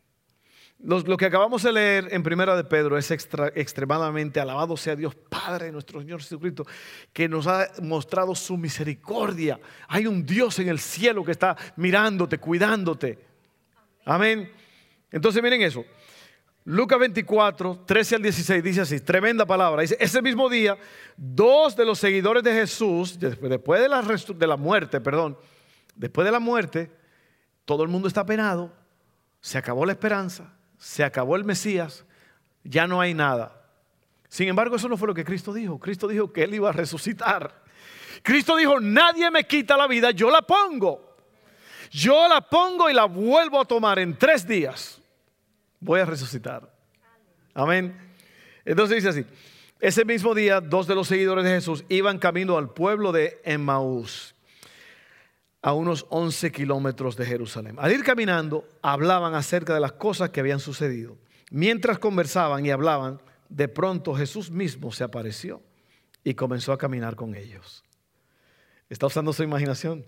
Lo, 0.79 1.17
que 1.17 1.27
acabamos 1.27 1.65
de 1.65 1.73
leer 1.73 2.09
en 2.13 2.23
Primera 2.23 2.55
de 2.55 2.63
Pedro 2.63 2.97
es 2.97 3.11
extremadamente 3.11 4.39
alabado 4.39 4.77
sea 4.77 4.95
Dios 4.95 5.17
Padre 5.17 5.73
nuestro 5.73 5.99
Señor 5.99 6.21
Jesucristo, 6.21 6.65
que 7.13 7.29
nos 7.29 7.49
ha 7.49 7.73
mostrado 7.83 8.37
su 8.37 8.57
misericordia. 8.57 9.59
Hay 9.89 10.07
un 10.07 10.25
Dios 10.25 10.61
en 10.61 10.69
el 10.69 10.79
cielo 10.79 11.25
que 11.25 11.33
está 11.33 11.57
mirándote, 11.75 12.39
cuidándote. 12.39 13.19
Amén. 14.05 14.49
Entonces 15.11 15.43
miren 15.43 15.63
eso. 15.63 15.85
Lucas 16.69 16.99
24, 16.99 17.85
13 17.87 18.17
al 18.17 18.23
16 18.23 18.63
dice 18.65 18.81
así, 18.81 18.99
tremenda 18.99 19.47
palabra. 19.47 19.83
Dice, 19.83 19.97
ese 20.01 20.21
mismo 20.21 20.49
día, 20.49 20.77
dos 21.17 21.77
de 21.77 21.85
los 21.85 22.01
seguidores 22.01 22.43
de 22.43 22.53
Jesús, 22.53 23.21
después 23.21 23.81
de 23.81 23.89
la, 23.89 24.03
de 24.03 24.47
la 24.49 24.57
muerte, 24.57 25.01
perdón, 25.01 25.39
después 25.95 26.25
de 26.25 26.33
la 26.33 26.41
muerte, 26.41 26.91
todo 27.65 27.85
el 27.85 27.89
mundo 27.89 28.09
está 28.09 28.27
penado, 28.27 28.73
se 29.41 29.59
acabó 29.59 29.87
la 29.87 29.93
esperanza, 29.93 30.53
se 30.77 31.05
acabó 31.05 31.37
el 31.37 31.45
Mesías, 31.45 32.05
ya 32.65 32.89
no 32.89 33.01
hay 33.01 33.15
nada. 33.15 33.63
Sin 34.29 34.49
embargo, 34.49 34.75
eso 34.75 34.89
no 34.89 34.97
fue 34.97 35.07
lo 35.07 35.15
que 35.15 35.25
Cristo 35.25 35.55
dijo. 35.55 35.79
Cristo 35.79 36.09
dijo 36.09 36.33
que 36.33 36.43
Él 36.43 36.55
iba 36.55 36.71
a 36.71 36.73
resucitar. 36.73 37.63
Cristo 38.25 38.57
dijo, 38.57 38.81
nadie 38.81 39.31
me 39.31 39.45
quita 39.45 39.77
la 39.77 39.87
vida, 39.87 40.11
yo 40.11 40.33
la 40.33 40.43
pongo. 40.43 41.15
Yo 41.93 42.29
la 42.29 42.41
pongo 42.41 42.91
y 42.91 42.93
la 42.93 43.05
vuelvo 43.05 43.61
a 43.61 43.65
tomar 43.65 44.01
en 44.01 44.19
tres 44.19 44.45
días. 44.45 44.96
Voy 45.81 46.01
a 46.01 46.05
resucitar. 46.05 46.73
Amén. 47.55 47.97
Entonces 48.65 48.97
dice 48.97 49.09
así, 49.09 49.27
ese 49.81 50.05
mismo 50.05 50.35
día 50.35 50.61
dos 50.61 50.87
de 50.87 50.95
los 50.95 51.09
seguidores 51.09 51.45
de 51.45 51.51
Jesús 51.51 51.85
iban 51.89 52.19
camino 52.19 52.57
al 52.57 52.71
pueblo 52.71 53.13
de 53.13 53.41
Emmaús 53.45 54.35
a 55.63 55.73
unos 55.73 56.07
11 56.11 56.53
kilómetros 56.53 57.17
de 57.17 57.27
Jerusalén. 57.27 57.77
Al 57.79 57.93
ir 57.93 58.05
caminando, 58.05 58.69
hablaban 58.83 59.35
acerca 59.35 59.75
de 59.75 59.81
las 59.81 59.93
cosas 59.93 60.31
que 60.31 60.41
habían 60.41 60.61
sucedido. 60.61 61.19
Mientras 61.51 61.99
conversaban 61.99 62.65
y 62.65 62.71
hablaban, 62.71 63.21
de 63.49 63.69
pronto 63.69 64.15
Jesús 64.15 64.51
mismo 64.51 64.93
se 64.93 65.05
apareció 65.05 65.63
y 66.23 66.35
comenzó 66.35 66.73
a 66.73 66.79
caminar 66.79 67.17
con 67.17 67.35
ellos. 67.35 67.85
Está 68.89 69.07
usando 69.07 69.33
su 69.33 69.43
imaginación. 69.43 70.07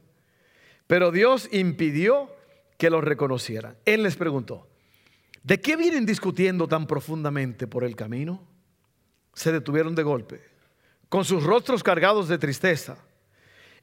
Pero 0.87 1.11
Dios 1.11 1.49
impidió 1.53 2.31
que 2.77 2.91
los 2.91 3.03
reconocieran. 3.03 3.77
Él 3.85 4.05
les 4.05 4.17
preguntó, 4.17 4.69
¿de 5.43 5.61
qué 5.61 5.77
vienen 5.77 6.07
discutiendo 6.07 6.69
tan 6.69 6.87
profundamente 6.87 7.67
por 7.67 7.85
el 7.85 7.97
camino? 7.97 8.47
Se 9.35 9.53
detuvieron 9.53 9.95
de 9.95 10.03
golpe, 10.03 10.43
con 11.09 11.25
sus 11.25 11.45
rostros 11.45 11.83
cargados 11.83 12.29
de 12.29 12.39
tristeza. 12.39 12.99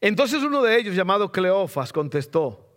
Entonces 0.01 0.43
uno 0.43 0.61
de 0.61 0.77
ellos, 0.77 0.95
llamado 0.95 1.31
Cleofas, 1.31 1.93
contestó, 1.93 2.69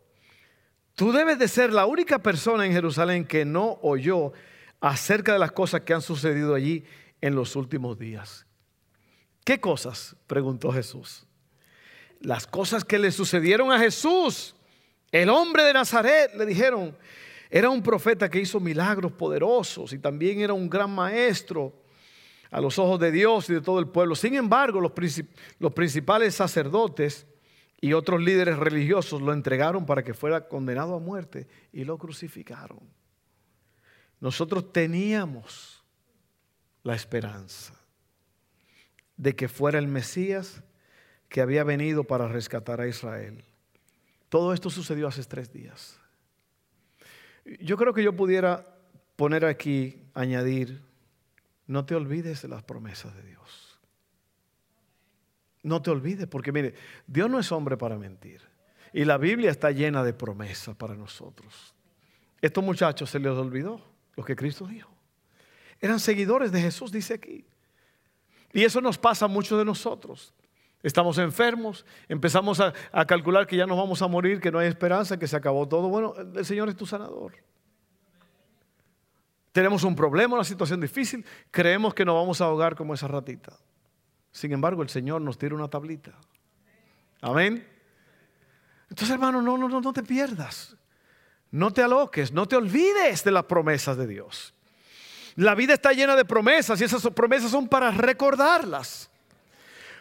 tú 0.95 1.13
debes 1.13 1.39
de 1.39 1.49
ser 1.49 1.73
la 1.73 1.87
única 1.87 2.19
persona 2.21 2.65
en 2.65 2.73
Jerusalén 2.73 3.25
que 3.25 3.45
no 3.45 3.79
oyó 3.83 4.33
acerca 4.81 5.33
de 5.33 5.39
las 5.39 5.53
cosas 5.53 5.83
que 5.83 5.95
han 5.95 6.03
sucedido 6.03 6.55
allí 6.55 6.85
en 7.21 7.35
los 7.35 7.57
últimos 7.57 7.99
días. 7.99 8.47
¿Qué 9.45 9.61
cosas? 9.61 10.15
preguntó 10.27 10.73
Jesús. 10.73 11.27
Las 12.21 12.47
cosas 12.47 12.85
que 12.85 12.99
le 12.99 13.11
sucedieron 13.13 13.73
a 13.73 13.79
Jesús, 13.79 14.55
el 15.11 15.31
hombre 15.31 15.63
de 15.63 15.73
Nazaret, 15.73 16.35
le 16.37 16.45
dijeron, 16.45 16.97
era 17.50 17.71
un 17.71 17.83
profeta 17.83 18.28
que 18.28 18.40
hizo 18.40 18.61
milagros 18.61 19.12
poderosos 19.12 19.93
y 19.93 19.99
también 19.99 20.40
era 20.40 20.52
un 20.52 20.69
gran 20.69 20.95
maestro 20.95 21.83
a 22.50 22.61
los 22.61 22.78
ojos 22.78 23.00
de 23.00 23.11
Dios 23.11 23.49
y 23.50 23.55
de 23.55 23.61
todo 23.61 23.78
el 23.78 23.88
pueblo. 23.88 24.14
Sin 24.14 24.35
embargo, 24.35 24.81
los, 24.81 24.93
los 25.59 25.73
principales 25.73 26.35
sacerdotes 26.35 27.26
y 27.81 27.93
otros 27.93 28.21
líderes 28.21 28.59
religiosos 28.59 29.23
lo 29.23 29.33
entregaron 29.33 29.87
para 29.87 30.02
que 30.02 30.14
fuera 30.14 30.49
condenado 30.49 30.95
a 30.95 30.99
muerte 30.99 31.47
y 31.73 31.85
lo 31.85 31.97
crucificaron. 31.97 32.81
Nosotros 34.21 34.73
teníamos 34.73 35.85
la 36.83 36.95
esperanza 36.95 37.75
de 39.17 39.37
que 39.37 39.49
fuera 39.49 39.78
el 39.78 39.88
Mesías 39.88 40.62
que 41.28 41.40
había 41.40 41.64
venido 41.64 42.05
para 42.05 42.28
rescatar 42.28 42.81
a 42.81 42.88
Israel. 42.88 43.45
Todo 44.28 44.52
esto 44.52 44.71
sucedió 44.71 45.07
hace 45.09 45.23
tres 45.25 45.52
días. 45.52 46.00
Yo 47.61 47.76
creo 47.76 47.95
que 47.95 48.02
yo 48.02 48.14
pudiera 48.14 48.64
poner 49.17 49.45
aquí, 49.45 50.02
añadir 50.14 50.83
no 51.69 51.85
te 51.85 51.95
olvides 51.95 52.43
de 52.43 52.49
las 52.49 52.62
promesas 52.62 53.14
de 53.14 53.23
Dios. 53.23 53.78
No 55.62 55.83
te 55.83 55.90
olvides, 55.90 56.26
porque 56.26 56.50
mire, 56.50 56.75
Dios 57.07 57.31
no 57.31 57.38
es 57.38 57.52
hombre 57.52 57.76
para 57.76 57.99
mentir. 57.99 58.40
Y 58.93 59.05
la 59.05 59.19
Biblia 59.19 59.50
está 59.50 59.71
llena 59.71 60.02
de 60.02 60.14
promesas 60.14 60.75
para 60.75 60.95
nosotros. 60.95 61.75
Estos 62.40 62.64
muchachos 62.64 63.11
se 63.11 63.19
les 63.19 63.33
olvidó 63.33 63.85
lo 64.17 64.25
que 64.25 64.35
Cristo 64.35 64.67
dijo. 64.67 64.90
Eran 65.81 66.00
seguidores 66.00 66.50
de 66.52 66.62
Jesús, 66.62 66.90
dice 66.90 67.14
aquí. 67.14 67.45
Y 68.52 68.64
eso 68.64 68.81
nos 68.81 68.97
pasa 68.97 69.26
a 69.26 69.28
muchos 69.28 69.59
de 69.59 69.64
nosotros. 69.64 70.33
Estamos 70.83 71.19
enfermos, 71.19 71.85
empezamos 72.09 72.61
a, 72.61 72.73
a, 72.93 73.05
calcular 73.05 73.47
que 73.47 73.57
ya 73.57 73.67
nos 73.67 73.77
vamos 73.77 74.01
a 74.01 74.07
morir, 74.07 74.41
que 74.41 74.53
no 74.53 74.59
hay 74.59 74.69
esperanza, 74.69 75.19
que 75.19 75.27
se 75.27 75.37
acabó 75.37 75.67
todo. 75.67 75.89
Bueno, 75.89 76.15
el 76.37 76.45
Señor 76.45 76.69
es 76.69 76.77
tu 76.77 76.87
sanador 76.87 77.33
tenemos 79.59 79.83
un 79.83 79.97
problema, 79.97 80.37
una 80.37 80.45
situación 80.45 80.81
difícil, 80.81 81.27
creemos 81.51 81.93
que 81.93 82.05
nos 82.05 82.15
vamos 82.15 82.41
a 82.41 82.45
ahogar 82.45 82.77
como 82.77 82.95
esa 82.95 83.09
ratita. 83.09 83.59
Sin 84.31 84.53
embargo, 84.53 84.83
el 84.83 84.89
Señor 84.89 85.21
nos 85.21 85.37
tira 85.37 85.53
una 85.57 85.67
tablita. 85.67 86.13
Amén. 87.21 87.67
Entonces, 88.89 89.11
hermano, 89.11 89.43
no, 89.43 89.59
no, 89.59 89.69
no 89.69 89.93
te 89.93 90.05
pierdas. 90.05 90.77
No 91.51 91.73
te 91.73 91.83
aloques, 91.83 92.31
no 92.31 92.47
te 92.47 92.55
olvides 92.55 93.25
de 93.25 93.33
las 93.33 93.47
promesas 93.47 93.97
de 93.97 94.07
Dios. 94.07 94.55
La 95.35 95.57
vida 95.57 95.75
está 95.75 95.93
llena 95.93 96.15
de 96.15 96.25
promesas 96.25 96.81
y 96.81 96.85
esas 96.85 97.05
promesas 97.09 97.51
son 97.51 97.67
para 97.67 97.91
recordarlas. 97.91 99.11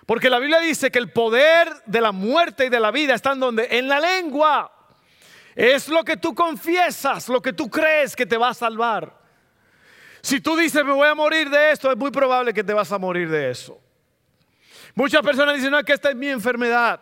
Porque 0.08 0.30
la 0.30 0.40
Biblia 0.40 0.62
dice 0.62 0.90
que 0.90 1.00
el 1.00 1.12
poder 1.12 1.68
de 1.86 2.00
la 2.00 2.14
muerte 2.14 2.66
y 2.66 2.70
de 2.70 2.80
la 2.80 2.92
vida 2.92 3.14
está 3.14 3.34
en 3.34 3.42
donde? 3.42 3.68
En 3.70 3.90
la 3.90 4.00
lengua. 4.00 4.72
Es 5.54 5.90
lo 5.90 6.06
que 6.06 6.16
tú 6.16 6.34
confiesas, 6.34 7.28
lo 7.28 7.42
que 7.42 7.52
tú 7.52 7.70
crees 7.70 8.16
que 8.16 8.26
te 8.26 8.38
va 8.38 8.50
a 8.50 8.54
salvar. 8.54 9.20
Si 10.22 10.40
tú 10.40 10.56
dices, 10.56 10.86
me 10.86 10.94
voy 10.94 11.10
a 11.10 11.14
morir 11.14 11.50
de 11.50 11.72
esto, 11.72 11.92
es 11.92 11.98
muy 11.98 12.10
probable 12.10 12.54
que 12.54 12.64
te 12.64 12.74
vas 12.74 12.90
a 12.94 12.98
morir 12.98 13.30
de 13.30 13.52
eso. 13.52 13.82
Muchas 14.96 15.22
personas 15.22 15.56
dicen, 15.56 15.72
no, 15.72 15.80
es 15.80 15.84
que 15.84 15.94
esta 15.94 16.10
es 16.10 16.16
mi 16.16 16.30
enfermedad. 16.30 17.02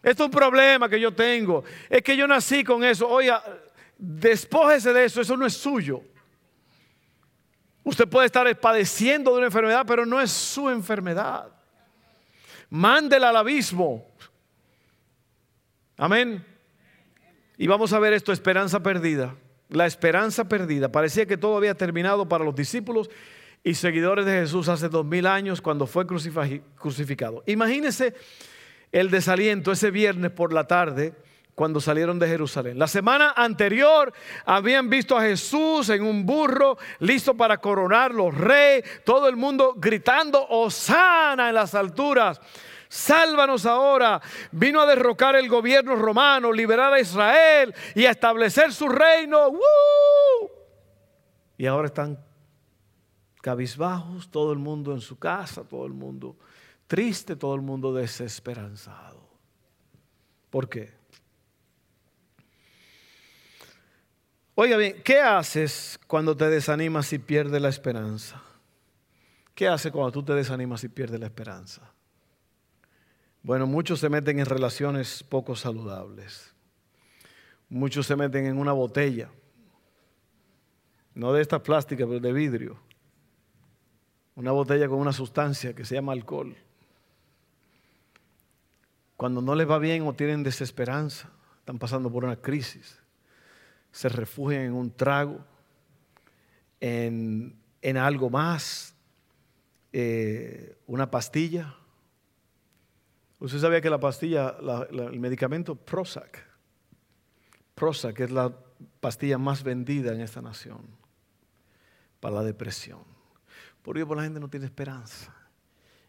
Esto 0.00 0.22
es 0.22 0.26
un 0.26 0.30
problema 0.30 0.88
que 0.88 1.00
yo 1.00 1.12
tengo. 1.12 1.64
Es 1.90 2.00
que 2.00 2.16
yo 2.16 2.28
nací 2.28 2.62
con 2.62 2.84
eso. 2.84 3.08
Oiga, 3.08 3.42
despójese 3.98 4.92
de 4.92 5.06
eso, 5.06 5.20
eso 5.20 5.36
no 5.36 5.46
es 5.46 5.54
suyo. 5.54 6.00
Usted 7.82 8.06
puede 8.06 8.26
estar 8.26 8.48
padeciendo 8.60 9.32
de 9.32 9.38
una 9.38 9.46
enfermedad, 9.46 9.84
pero 9.84 10.06
no 10.06 10.20
es 10.20 10.30
su 10.30 10.70
enfermedad. 10.70 11.56
Mándela 12.70 13.30
al 13.30 13.36
abismo. 13.36 14.06
Amén. 15.96 16.44
Y 17.56 17.66
vamos 17.66 17.92
a 17.92 17.98
ver 17.98 18.12
esto, 18.12 18.32
esperanza 18.32 18.82
perdida. 18.82 19.34
la 19.68 19.86
esperanza 19.86 20.48
perdida. 20.48 20.90
Parecía 20.90 21.26
que 21.26 21.36
todo 21.36 21.56
había 21.56 21.74
terminado 21.74 22.28
para 22.28 22.44
los 22.44 22.54
discípulos 22.54 23.10
y 23.64 23.74
seguidores 23.74 24.24
de 24.24 24.40
Jesús 24.40 24.68
hace 24.68 24.88
dos 24.88 25.04
mil 25.04 25.26
años 25.26 25.60
cuando 25.60 25.86
fue 25.86 26.06
crucificado. 26.06 27.42
Imagínense 27.46 28.14
el 28.92 29.10
desaliento 29.10 29.72
ese 29.72 29.90
viernes 29.90 30.30
por 30.30 30.52
la 30.52 30.68
tarde 30.68 31.14
cuando 31.56 31.80
salieron 31.80 32.18
de 32.18 32.28
Jerusalén. 32.28 32.78
La 32.78 32.86
semana 32.86 33.32
anterior 33.34 34.12
habían 34.44 34.90
visto 34.90 35.16
a 35.16 35.22
Jesús 35.22 35.88
en 35.88 36.04
un 36.04 36.26
burro, 36.26 36.76
listo 37.00 37.34
para 37.34 37.56
coronarlo 37.56 38.30
rey, 38.30 38.82
todo 39.04 39.26
el 39.26 39.36
mundo 39.36 39.74
gritando, 39.74 40.46
Osana 40.48 41.48
en 41.48 41.54
las 41.54 41.74
alturas. 41.74 42.38
Sálvanos 42.88 43.64
ahora. 43.64 44.20
Vino 44.52 44.82
a 44.82 44.86
derrocar 44.86 45.34
el 45.34 45.48
gobierno 45.48 45.96
romano, 45.96 46.52
liberar 46.52 46.92
a 46.92 47.00
Israel 47.00 47.74
y 47.94 48.04
a 48.04 48.10
establecer 48.10 48.70
su 48.72 48.88
reino. 48.88 49.50
Y 51.56 51.64
ahora 51.64 51.86
están 51.86 52.22
cabizbajos, 53.40 54.30
todo 54.30 54.52
el 54.52 54.58
mundo 54.58 54.92
en 54.92 55.00
su 55.00 55.18
casa, 55.18 55.64
todo 55.64 55.86
el 55.86 55.94
mundo 55.94 56.36
triste, 56.86 57.34
todo 57.34 57.54
el 57.54 57.62
mundo 57.62 57.94
desesperanzado. 57.94 59.26
¿Por 60.50 60.68
qué? 60.68 60.95
Oiga 64.58 64.78
bien, 64.78 65.02
¿qué 65.04 65.20
haces 65.20 66.00
cuando 66.06 66.34
te 66.34 66.48
desanimas 66.48 67.12
y 67.12 67.18
pierdes 67.18 67.60
la 67.60 67.68
esperanza? 67.68 68.42
¿Qué 69.54 69.68
haces 69.68 69.92
cuando 69.92 70.10
tú 70.10 70.22
te 70.22 70.32
desanimas 70.32 70.82
y 70.82 70.88
pierdes 70.88 71.20
la 71.20 71.26
esperanza? 71.26 71.82
Bueno, 73.42 73.66
muchos 73.66 74.00
se 74.00 74.08
meten 74.08 74.38
en 74.38 74.46
relaciones 74.46 75.22
poco 75.22 75.56
saludables. 75.56 76.54
Muchos 77.68 78.06
se 78.06 78.16
meten 78.16 78.46
en 78.46 78.56
una 78.56 78.72
botella, 78.72 79.28
no 81.14 81.34
de 81.34 81.42
esta 81.42 81.62
plástica, 81.62 82.06
pero 82.06 82.20
de 82.20 82.32
vidrio. 82.32 82.78
Una 84.36 84.52
botella 84.52 84.88
con 84.88 85.00
una 85.00 85.12
sustancia 85.12 85.74
que 85.74 85.84
se 85.84 85.96
llama 85.96 86.12
alcohol. 86.12 86.56
Cuando 89.18 89.42
no 89.42 89.54
les 89.54 89.68
va 89.68 89.78
bien 89.78 90.06
o 90.06 90.14
tienen 90.14 90.42
desesperanza, 90.42 91.28
están 91.58 91.78
pasando 91.78 92.10
por 92.10 92.24
una 92.24 92.36
crisis 92.36 93.02
se 93.96 94.10
refugian 94.10 94.60
en 94.60 94.74
un 94.74 94.90
trago, 94.94 95.42
en, 96.80 97.56
algo 97.96 98.28
más, 98.28 98.94
eh, 99.90 100.76
una 100.86 101.10
pastilla. 101.10 101.74
Usted 103.38 103.58
sabía 103.58 103.80
que 103.80 103.88
la 103.88 103.98
pastilla, 103.98 104.54
el 104.90 105.18
medicamento 105.18 105.74
Prozac, 105.74 106.46
Prozac 107.74 108.20
es 108.20 108.30
la 108.30 108.54
pastilla 109.00 109.38
más 109.38 109.62
vendida 109.62 110.12
en 110.12 110.20
esta 110.20 110.42
nación 110.42 110.82
para 112.20 112.34
la 112.34 112.42
depresión. 112.42 113.00
Por 113.80 113.96
ello, 113.96 114.14
la 114.14 114.24
gente 114.24 114.40
no 114.40 114.50
tiene 114.50 114.66
esperanza. 114.66 115.34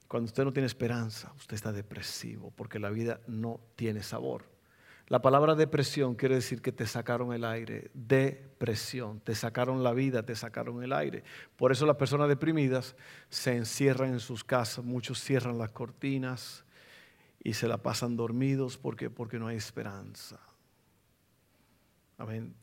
Cuando 0.10 0.26
usted 0.26 0.44
no 0.44 0.52
tiene 0.52 0.68
esperanza, 0.68 1.32
usted 1.38 1.56
está 1.56 1.72
depresivo 1.72 2.52
porque 2.52 2.80
la 2.80 2.90
vida 2.90 3.22
no 3.28 3.62
tiene 3.78 4.04
sabor. 4.04 4.57
La 5.10 5.22
palabra 5.22 5.56
depresión 5.56 6.16
quiere 6.16 6.36
decir 6.36 6.62
que 6.62 6.74
te 6.74 6.86
sacaron 6.86 7.32
el 7.32 7.46
aire. 7.46 7.90
Depresión. 7.94 9.22
Te 9.22 9.36
sacaron 9.36 9.82
la 9.82 9.94
vida, 9.94 10.24
te 10.24 10.36
sacaron 10.36 10.84
el 10.84 10.92
aire. 10.92 11.24
Por 11.56 11.72
eso 11.72 11.86
las 11.86 11.96
personas 11.96 12.28
deprimidas 12.28 12.96
se 13.30 13.56
encierran 13.56 14.10
en 14.10 14.20
sus 14.20 14.44
casas. 14.44 14.84
Muchos 14.84 15.22
cierran 15.22 15.58
las 15.58 15.72
cortinas 15.72 16.66
y 17.42 17.54
se 17.54 17.70
la 17.70 17.78
pasan 17.78 18.18
dormidos 18.18 18.78
porque, 18.78 19.10
porque 19.10 19.40
no 19.40 19.48
hay 19.48 19.56
esperanza. 19.56 20.42
Amén. 22.18 22.54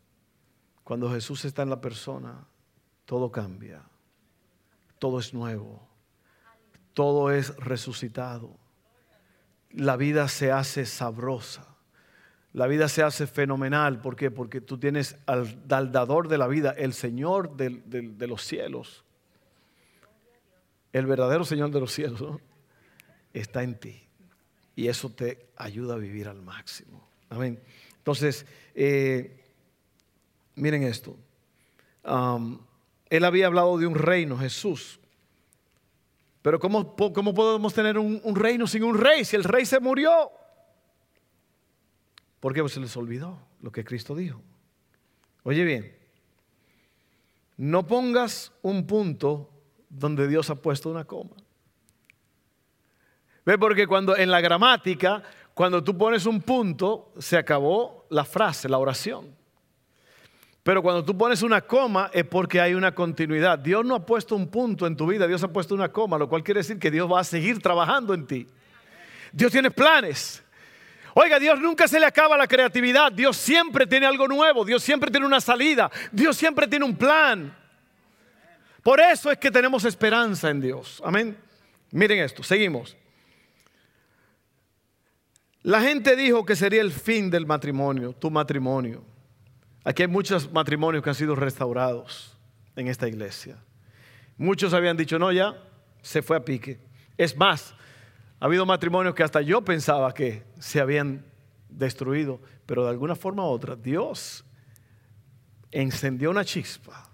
Cuando 0.83 1.11
Jesús 1.11 1.47
está 1.47 1.63
en 1.63 1.71
la 1.71 1.81
persona, 1.81 2.47
todo 3.07 3.33
cambia. 3.33 3.83
Todo 4.99 5.19
es 5.19 5.33
nuevo. 5.33 5.89
Todo 6.93 7.31
es 7.31 7.57
resucitado. 7.57 8.59
La 9.71 9.97
vida 9.97 10.29
se 10.29 10.53
hace 10.53 10.85
sabrosa 10.85 11.74
la 12.55 12.69
vida 12.69 12.89
se 12.89 13.03
hace 13.03 13.27
fenomenal. 13.27 14.01
¿Por 14.01 14.15
qué? 14.15 14.31
Porque 14.31 14.61
tú 14.61 14.79
tienes 14.79 15.17
al, 15.27 15.69
dador 15.69 16.29
de 16.29 16.39
la 16.39 16.47
vida, 16.47 16.71
el 16.71 16.95
Señor 16.95 17.57
de 17.57 18.27
los 18.29 18.43
cielos. 18.43 19.05
El 20.93 21.07
verdadero 21.07 21.45
Señor 21.45 21.73
de 21.73 21.81
los 21.81 21.93
cielos 21.93 22.41
está 23.33 23.65
en 23.65 23.75
ti. 23.75 24.01
Y 24.77 24.87
eso 24.87 25.11
te 25.11 25.49
ayuda 25.57 25.95
a 25.95 25.99
vivir 25.99 26.29
al 26.29 26.43
máximo. 26.43 27.05
Amén. 27.29 27.61
Entonces, 27.99 28.47
eh, 28.77 29.43
miren 30.55 30.85
esto. 30.85 31.17
él 33.11 33.25
había 33.25 33.47
hablado 33.47 33.79
de 33.79 33.89
un 33.89 33.97
reino, 33.97 34.39
Jesús. 34.39 35.01
Pero 36.41 36.61
¿cómo, 36.61 36.95
podemos 36.95 37.75
tener 37.75 37.99
un 37.99 38.37
reino 38.37 38.69
sin 38.69 38.85
un 38.85 38.97
rey? 38.97 39.25
Si 39.25 39.35
el 39.35 39.43
rey 39.43 39.67
se 39.67 39.81
murió. 39.81 40.31
Porque 42.45 42.61
pues 42.61 42.75
se 42.75 42.81
les 42.81 42.95
olvidó 42.99 43.39
lo 43.63 43.73
que 43.73 43.87
Cristo 43.87 44.15
dijo. 44.15 44.43
Oye 45.45 45.65
bien, 45.65 45.97
no 47.57 47.87
pongas 47.87 48.53
un 48.61 48.87
punto 48.87 49.49
donde 49.89 50.29
Dios 50.29 50.51
ha 50.51 50.55
puesto 50.55 50.91
una 50.91 51.07
coma. 51.07 51.37
¿Ve? 53.47 53.57
Porque 53.57 53.87
cuando 53.87 54.15
en 54.15 54.31
la 54.31 54.43
gramática, 54.43 55.23
cuando 55.55 55.83
tú 55.83 55.97
pones 55.97 56.27
un 56.27 56.43
punto, 56.43 57.15
se 57.19 57.39
acabó 57.39 58.05
la 58.11 58.27
frase, 58.27 58.69
la 58.69 58.77
oración. 58.77 59.35
Pero 60.63 60.83
cuando 60.83 61.03
tú 61.03 61.17
pones 61.17 61.41
una 61.41 61.63
coma 61.63 62.11
es 62.13 62.27
porque 62.27 62.61
hay 62.61 62.75
una 62.75 62.95
continuidad. 62.95 63.59
Dios 63.59 63.87
no 63.87 63.95
ha 63.95 64.05
puesto 64.05 64.37
un 64.37 64.49
punto 64.49 64.87
en 64.87 64.99
tu 64.99 65.07
vida, 65.07 65.27
Dios 65.27 65.43
ha 65.43 65.49
puesto 65.49 65.75
una 65.75 65.91
coma, 65.91 66.19
lo 66.19 66.29
cual 66.29 66.45
quiere 66.45 66.61
decir 66.61 66.79
que 66.79 66.91
Dios 66.91 67.11
va 67.11 67.21
a 67.21 67.25
seguir 67.25 67.63
trabajando 67.63 68.13
en 68.13 68.27
ti. 68.27 68.47
Dios 69.33 69.51
tiene 69.51 69.71
planes. 69.71 70.44
Oiga, 71.15 71.39
Dios 71.39 71.61
nunca 71.61 71.87
se 71.87 72.01
le 72.01 72.07
acaba 72.07 72.37
la 72.37 72.47
creatividad. 72.49 73.13
Dios 73.13 73.37
siempre 73.37 73.87
tiene 73.87 74.07
algo 74.07 74.27
nuevo. 74.27 74.65
Dios 74.65 74.83
siempre 74.83 75.11
tiene 75.11 75.27
una 75.27 75.41
salida. 75.41 75.91
Dios 76.11 76.37
siempre 76.37 76.67
tiene 76.67 76.85
un 76.85 76.97
plan. 76.97 77.57
Por 78.83 79.01
eso 79.01 79.31
es 79.31 79.39
que 79.39 79.51
tenemos 79.51 79.85
esperanza 79.85 80.51
en 80.51 80.61
Dios. 80.61 81.01
Amén. 81.05 81.37
Miren 81.93 82.19
esto, 82.19 82.43
seguimos. 82.43 82.97
La 85.63 85.81
gente 85.81 86.17
dijo 86.17 86.45
que 86.45 86.57
sería 86.57 86.83
el 86.83 86.93
fin 86.93 87.31
del 87.31 87.47
matrimonio, 87.47 88.13
tu 88.13 88.31
matrimonio. 88.31 89.03
Aquí 89.85 90.03
hay 90.03 90.09
muchos 90.09 90.53
matrimonios 90.53 91.03
que 91.03 91.11
han 91.11 91.15
sido 91.15 91.37
restaurados 91.37 92.37
en 92.77 92.89
esta 92.89 93.09
iglesia. 93.09 93.57
Muchos 94.37 94.75
habían 94.75 94.97
dicho, 94.97 95.19
no, 95.19 95.31
ya 95.31 95.57
se 96.03 96.21
fue 96.21 96.37
a 96.37 96.45
pique. 96.45 96.81
Es 97.17 97.37
más, 97.37 97.75
ha 98.45 98.47
habido 98.47 98.67
matrimonios 98.67 99.15
que 99.15 99.23
hasta 99.23 99.41
yo 99.41 99.63
pensaba 99.63 100.13
que 100.13 100.43
se 100.59 100.79
habían 100.79 101.25
destruido, 101.71 102.43
pero 102.67 102.85
de 102.85 102.91
alguna 102.91 103.17
forma 103.17 103.43
u 103.43 103.47
otra 103.47 103.75
Dios 103.75 104.45
encendió 105.71 106.31
una 106.31 106.45
chispa. 106.45 107.09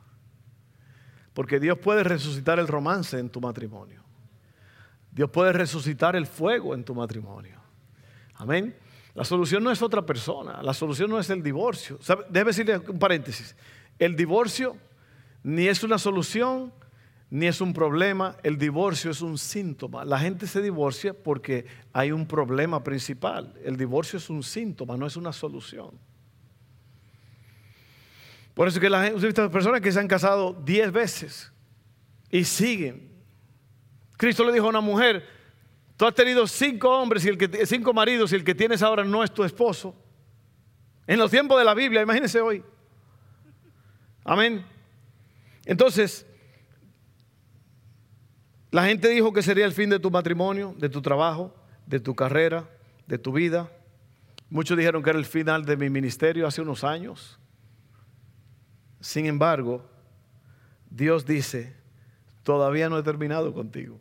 Porque 1.33 1.61
Dios 1.61 1.79
puede 1.79 2.03
resucitar 2.03 2.59
el 2.59 2.67
romance 2.67 3.17
en 3.17 3.31
tu 3.31 3.41
matrimonio. 3.41 4.03
Dios 5.13 5.31
puede 5.31 5.53
resucitar 5.53 6.17
el 6.17 6.27
fuego 6.27 6.75
en 6.75 6.83
tu 6.83 6.97
matrimonio. 6.97 7.61
Amén. 8.35 8.77
La 9.15 9.25
solución 9.25 9.63
no 9.63 9.71
es 9.71 9.81
otra 9.83 10.05
persona, 10.05 10.61
la 10.65 10.75
solución 10.75 11.09
no 11.11 11.21
es 11.21 11.31
el 11.31 11.45
divorcio. 11.45 12.01
Debe 12.29 12.51
decirle 12.51 12.79
un 12.79 12.99
paréntesis. 12.99 13.55
El 14.01 14.17
divorcio 14.17 14.77
ni 15.45 15.69
es 15.69 15.85
una 15.85 15.99
solución 15.99 16.73
ni 17.31 17.47
es 17.47 17.61
un 17.61 17.73
problema, 17.73 18.37
el 18.43 18.59
divorcio 18.59 19.13
es 19.13 19.23
un 19.23 19.39
síntoma. 19.39 20.05
La 20.05 20.19
gente 20.19 20.49
se 20.49 20.61
divorcia 20.61 21.15
porque 21.15 21.65
hay 21.93 22.11
un 22.11 22.27
problema 22.27 22.83
principal. 22.83 23.55
El 23.65 23.77
divorcio 23.77 24.17
es 24.19 24.29
un 24.29 24.43
síntoma, 24.43 24.97
no 24.97 25.07
es 25.07 25.17
una 25.17 25.33
solución. 25.33 25.93
Por 28.53 28.67
eso 28.67 28.81
que 28.81 28.91
la 28.91 29.05
gente, 29.05 29.49
personas 29.49 29.81
que 29.81 29.93
se 29.93 30.01
han 30.01 30.09
casado 30.09 30.53
diez 30.65 30.91
veces 30.91 31.53
y 32.31 32.43
siguen. 32.43 33.09
Cristo 34.17 34.45
le 34.45 34.53
dijo 34.53 34.67
a 34.67 34.71
una 34.71 34.81
mujer, 34.81 35.25
tú 35.97 36.07
has 36.07 36.15
tenido 36.15 36.49
cinco 36.49 36.91
hombres 36.91 37.25
y 37.25 37.29
el 37.29 37.39
que, 37.39 37.65
cinco 37.65 37.95
maridos 37.95 38.33
y 38.33 38.35
el 38.35 38.45
que 38.45 38.57
tienes 38.57 38.83
ahora 38.83 39.05
no 39.05 39.23
es 39.23 39.33
tu 39.33 39.45
esposo. 39.45 39.95
En 41.07 41.21
los 41.21 41.31
tiempos 41.31 41.59
de 41.59 41.65
la 41.65 41.75
Biblia, 41.75 42.03
imagínense 42.03 42.41
hoy. 42.41 42.63
Amén. 44.25 44.67
Entonces, 45.65 46.27
la 48.71 48.85
gente 48.85 49.09
dijo 49.09 49.33
que 49.33 49.43
sería 49.43 49.65
el 49.65 49.73
fin 49.73 49.91
de 49.91 49.99
tu 49.99 50.11
matrimonio, 50.11 50.75
de 50.79 50.89
tu 50.89 51.03
trabajo, 51.03 51.55
de 51.87 52.01
tu 52.01 52.15
carrera, 52.15 52.69
de 53.07 53.19
tu 53.19 53.33
vida. 53.33 53.71
Muchos 54.49 54.77
dijeron 54.77 55.03
que 55.03 55.11
era 55.11 55.19
el 55.19 55.25
final 55.25 55.65
de 55.65 55.77
mi 55.77 55.91
ministerio 55.91 56.47
hace 56.47 56.63
unos 56.63 56.85
años. 56.85 57.39
Sin 59.01 59.27
embargo, 59.27 59.89
Dios 60.89 61.27
dice, 61.27 61.75
todavía 62.43 62.89
no 62.89 62.99
he 62.99 63.03
terminado 63.03 63.53
contigo. 63.53 63.99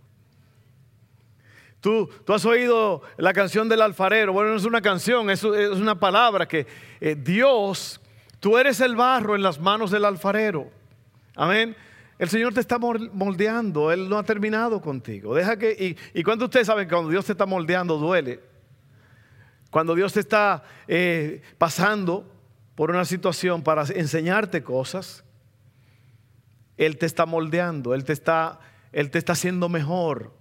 Tú, 1.82 2.10
tú, 2.26 2.34
has 2.34 2.46
oído 2.46 3.02
la 3.18 3.32
canción 3.32 3.70
del 3.70 3.82
alfarero. 3.82 4.34
Bueno, 4.34 4.52
no 4.52 4.58
es 4.58 4.66
una 4.66 4.82
canción, 4.82 5.30
es, 5.30 5.44
una 5.44 5.98
palabra 5.98 6.46
que 6.46 6.68
eh, 7.00 7.16
Dios 7.16 8.02
Tú 8.40 8.58
eres 8.58 8.80
el 8.80 8.96
barro 8.96 9.36
en 9.36 9.44
las 9.44 9.60
manos 9.60 9.92
del 9.92 10.06
alfarero. 10.06 10.72
Amén. 11.36 11.76
El 12.20 12.28
Señor 12.28 12.54
te 12.54 12.60
está 12.60 12.78
moldeando, 12.78 13.94
Él 13.94 14.10
no 14.10 14.18
ha 14.18 14.24
terminado 14.24 14.82
contigo. 14.82 15.34
Deja 15.34 15.58
que, 15.58 15.98
y, 16.14 16.24
cuando 16.24 16.46
ustedes 16.46 16.68
saben 16.68 16.86
que 16.86 16.94
cuando 16.94 17.10
Dios 17.10 17.24
te 17.24 17.32
está 17.32 17.46
moldeando 17.46 17.98
duele, 17.98 18.42
cuando 19.72 19.96
Dios 19.96 20.12
te 20.12 20.20
está 20.20 20.64
eh, 20.86 21.42
pasando 21.58 22.30
por 22.76 22.92
una 22.92 23.06
situación 23.06 23.64
para 23.64 23.86
enseñarte 23.96 24.64
cosas, 24.64 25.24
Él 26.76 26.98
te 26.98 27.06
está 27.06 27.26
moldeando, 27.26 27.94
Él 27.94 28.04
te 28.04 28.12
está, 28.12 28.60
Él 28.92 29.12
te 29.12 29.18
está 29.18 29.32
haciendo 29.32 29.70
mejor 29.70 30.34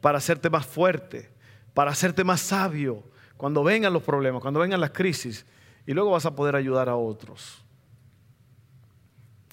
para 0.00 0.18
hacerte 0.18 0.50
más 0.50 0.66
fuerte, 0.66 1.32
para 1.74 1.90
hacerte 1.90 2.22
más 2.22 2.40
sabio 2.40 3.02
cuando 3.36 3.64
vengan 3.64 3.92
los 3.92 4.04
problemas, 4.04 4.40
cuando 4.40 4.60
vengan 4.60 4.80
las 4.80 4.90
crisis, 4.92 5.44
y 5.84 5.94
luego 5.94 6.12
vas 6.12 6.26
a 6.26 6.36
poder 6.36 6.54
ayudar 6.54 6.88
a 6.88 6.94
otros. 6.94 7.64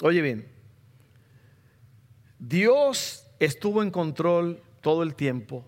Oye 0.03 0.21
bien, 0.21 0.54
Dios 2.39 3.27
estuvo 3.39 3.81
en 3.81 3.91
control 3.91 4.61
todo 4.81 5.03
el 5.03 5.15
tiempo 5.15 5.65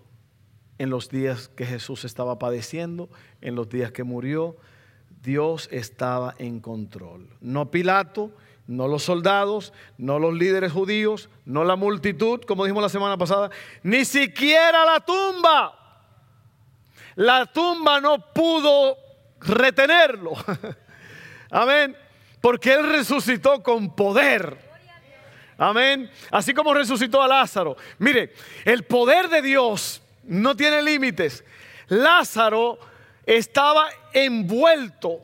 en 0.78 0.90
los 0.90 1.08
días 1.08 1.48
que 1.48 1.66
Jesús 1.66 2.04
estaba 2.04 2.38
padeciendo, 2.38 3.08
en 3.40 3.54
los 3.54 3.68
días 3.68 3.92
que 3.92 4.04
murió. 4.04 4.56
Dios 5.22 5.68
estaba 5.72 6.34
en 6.38 6.60
control. 6.60 7.28
No 7.40 7.70
Pilato, 7.70 8.32
no 8.66 8.86
los 8.86 9.02
soldados, 9.02 9.72
no 9.96 10.18
los 10.18 10.34
líderes 10.34 10.72
judíos, 10.72 11.28
no 11.44 11.64
la 11.64 11.74
multitud, 11.74 12.42
como 12.42 12.64
dijimos 12.64 12.82
la 12.82 12.88
semana 12.88 13.16
pasada, 13.16 13.50
ni 13.82 14.04
siquiera 14.04 14.84
la 14.84 15.00
tumba. 15.00 15.74
La 17.16 17.46
tumba 17.46 18.00
no 18.00 18.32
pudo 18.32 18.96
retenerlo. 19.40 20.34
Amén. 21.50 21.96
Porque 22.40 22.74
Él 22.74 22.88
resucitó 22.88 23.62
con 23.62 23.96
poder. 23.96 24.67
Amén. 25.58 26.08
Así 26.30 26.54
como 26.54 26.72
resucitó 26.72 27.20
a 27.20 27.26
Lázaro. 27.26 27.76
Mire, 27.98 28.32
el 28.64 28.84
poder 28.84 29.28
de 29.28 29.42
Dios 29.42 30.00
no 30.22 30.56
tiene 30.56 30.80
límites. 30.80 31.44
Lázaro 31.88 32.78
estaba 33.26 33.88
envuelto 34.12 35.20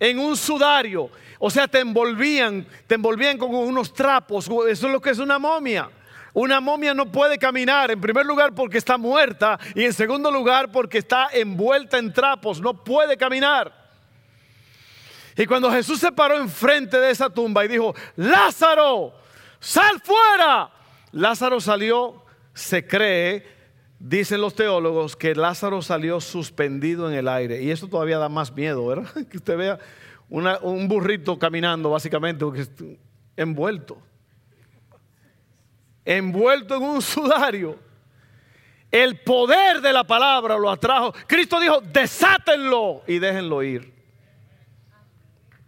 en 0.00 0.18
un 0.18 0.36
sudario. 0.36 1.10
O 1.38 1.48
sea, 1.48 1.68
te 1.68 1.78
envolvían, 1.78 2.66
te 2.88 2.96
envolvían 2.96 3.38
con 3.38 3.54
unos 3.54 3.94
trapos. 3.94 4.46
Eso 4.46 4.86
es 4.86 4.92
lo 4.92 5.00
que 5.00 5.10
es 5.10 5.18
una 5.20 5.38
momia. 5.38 5.90
Una 6.32 6.60
momia 6.60 6.92
no 6.92 7.10
puede 7.10 7.38
caminar, 7.38 7.90
en 7.90 7.98
primer 7.98 8.26
lugar 8.26 8.54
porque 8.54 8.76
está 8.76 8.98
muerta 8.98 9.58
y 9.74 9.84
en 9.84 9.92
segundo 9.94 10.30
lugar 10.30 10.70
porque 10.70 10.98
está 10.98 11.30
envuelta 11.32 11.96
en 11.96 12.12
trapos, 12.12 12.60
no 12.60 12.84
puede 12.84 13.16
caminar. 13.16 13.72
Y 15.34 15.46
cuando 15.46 15.70
Jesús 15.70 15.98
se 15.98 16.12
paró 16.12 16.36
enfrente 16.36 16.98
de 16.98 17.10
esa 17.10 17.30
tumba 17.30 17.64
y 17.64 17.68
dijo, 17.68 17.94
Lázaro, 18.16 19.14
sal 19.60 20.00
fuera. 20.02 20.70
Lázaro 21.12 21.60
salió, 21.60 22.24
se 22.54 22.86
cree, 22.86 23.46
dicen 23.98 24.40
los 24.40 24.54
teólogos, 24.54 25.16
que 25.16 25.34
Lázaro 25.34 25.82
salió 25.82 26.20
suspendido 26.20 27.10
en 27.10 27.16
el 27.16 27.28
aire. 27.28 27.62
Y 27.62 27.70
eso 27.70 27.88
todavía 27.88 28.18
da 28.18 28.28
más 28.28 28.52
miedo, 28.52 28.86
¿verdad? 28.86 29.10
Que 29.30 29.38
usted 29.38 29.56
vea 29.56 29.78
un 30.28 30.88
burrito 30.88 31.38
caminando, 31.38 31.90
básicamente, 31.90 32.44
envuelto. 33.36 33.98
Envuelto 36.04 36.76
en 36.76 36.82
un 36.82 37.02
sudario. 37.02 37.78
El 38.90 39.18
poder 39.20 39.80
de 39.80 39.92
la 39.92 40.04
palabra 40.04 40.56
lo 40.56 40.70
atrajo. 40.70 41.12
Cristo 41.26 41.60
dijo, 41.60 41.80
desátenlo 41.80 43.02
y 43.06 43.18
déjenlo 43.18 43.62
ir. 43.62 43.92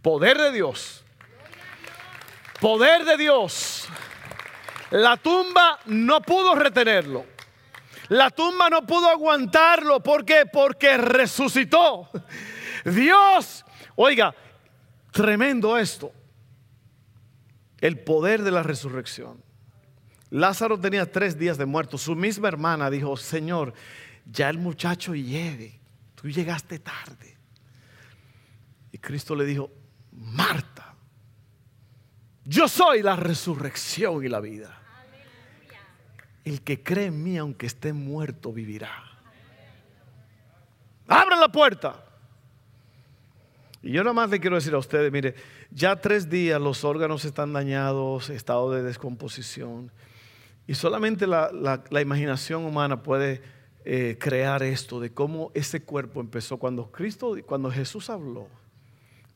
Poder 0.01 0.39
de 0.39 0.53
Dios. 0.53 1.05
Poder 2.61 3.05
de 3.05 3.17
Dios. 3.17 3.89
La 4.91 5.17
tumba 5.17 5.79
no 5.87 6.21
pudo 6.23 6.55
retenerlo. 6.55 7.27
La 8.09 8.31
tumba 8.31 8.71
no 8.71 8.87
pudo 8.87 9.09
aguantarlo. 9.09 10.03
¿Por 10.03 10.25
qué? 10.25 10.45
Porque 10.51 10.97
resucitó. 10.97 12.09
Dios, 12.85 13.65
oiga, 13.97 14.35
tremendo 15.13 15.77
esto. 15.77 16.13
El 17.81 17.99
poder 18.01 18.43
de 18.43 18.51
la 18.51 18.63
resurrección. 18.63 19.43
Lázaro 20.31 20.79
tenía 20.79 21.11
tres 21.11 21.39
días 21.39 21.59
de 21.59 21.67
muerto. 21.67 21.97
Su 21.99 22.15
misma 22.17 22.49
hermana 22.49 22.91
dijo, 22.91 23.17
Señor, 23.17 23.75
ya 24.27 24.49
el 24.49 24.59
muchacho 24.59 25.15
llegue. 25.15 25.79
Tú 26.15 26.29
llegaste 26.29 26.79
tarde. 26.79 27.37
Y 28.91 28.99
Cristo 28.99 29.35
le 29.37 29.45
dijo, 29.45 29.71
Marta, 30.13 30.88
yo 32.49 32.67
soy 32.67 33.03
la 33.03 33.15
resurrección 33.15 34.25
y 34.25 34.29
la 34.29 34.41
vida. 34.41 34.81
El 36.45 36.63
que 36.63 36.83
cree 36.83 37.07
en 37.07 37.23
mí, 37.23 37.37
aunque 37.37 37.67
esté 37.67 37.93
muerto, 37.93 38.55
vivirá. 38.55 38.91
Abran 41.07 41.41
la 41.41 41.53
puerta. 41.53 42.03
Y 43.83 43.93
yo 43.93 44.03
nada 44.03 44.15
más 44.15 44.31
le 44.31 44.41
quiero 44.41 44.57
decir 44.57 44.73
a 44.73 44.79
ustedes, 44.79 45.13
mire, 45.13 45.35
ya 45.71 45.97
tres 45.97 46.31
días 46.31 46.59
los 46.59 46.85
órganos 46.85 47.27
están 47.27 47.53
dañados, 47.53 48.31
estado 48.31 48.73
de 48.73 48.83
descomposición. 48.83 49.93
Y 50.67 50.75
solamente 50.75 51.27
la, 51.27 51.83
imaginación 52.01 52.65
humana 52.65 53.03
puede 53.03 53.43
eh, 53.85 54.17
crear 54.19 54.63
esto 54.63 55.01
de 55.01 55.13
cómo 55.13 55.51
ese 55.53 55.83
cuerpo 55.83 56.21
empezó. 56.21 56.57
Cuando 56.57 56.91
Cristo, 56.91 57.37
cuando 57.45 57.71
Jesús 57.71 58.09
habló, 58.09 58.49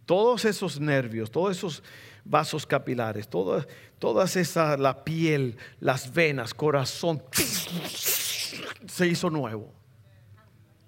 todos 0.07 0.47
esos 0.47 0.81
nervios, 0.81 1.31
todos 1.31 1.57
esos 1.57 1.83
vasos 2.25 2.67
capilares, 2.67 3.29
todas, 3.29 3.67
todas 3.99 4.37
esas, 4.37 4.79
la 4.79 5.05
piel, 5.05 5.57
las 5.81 6.13
venas, 6.13 6.55
corazón, 6.55 7.23
se 8.87 9.07
hizo 9.07 9.31
nuevo. 9.31 9.73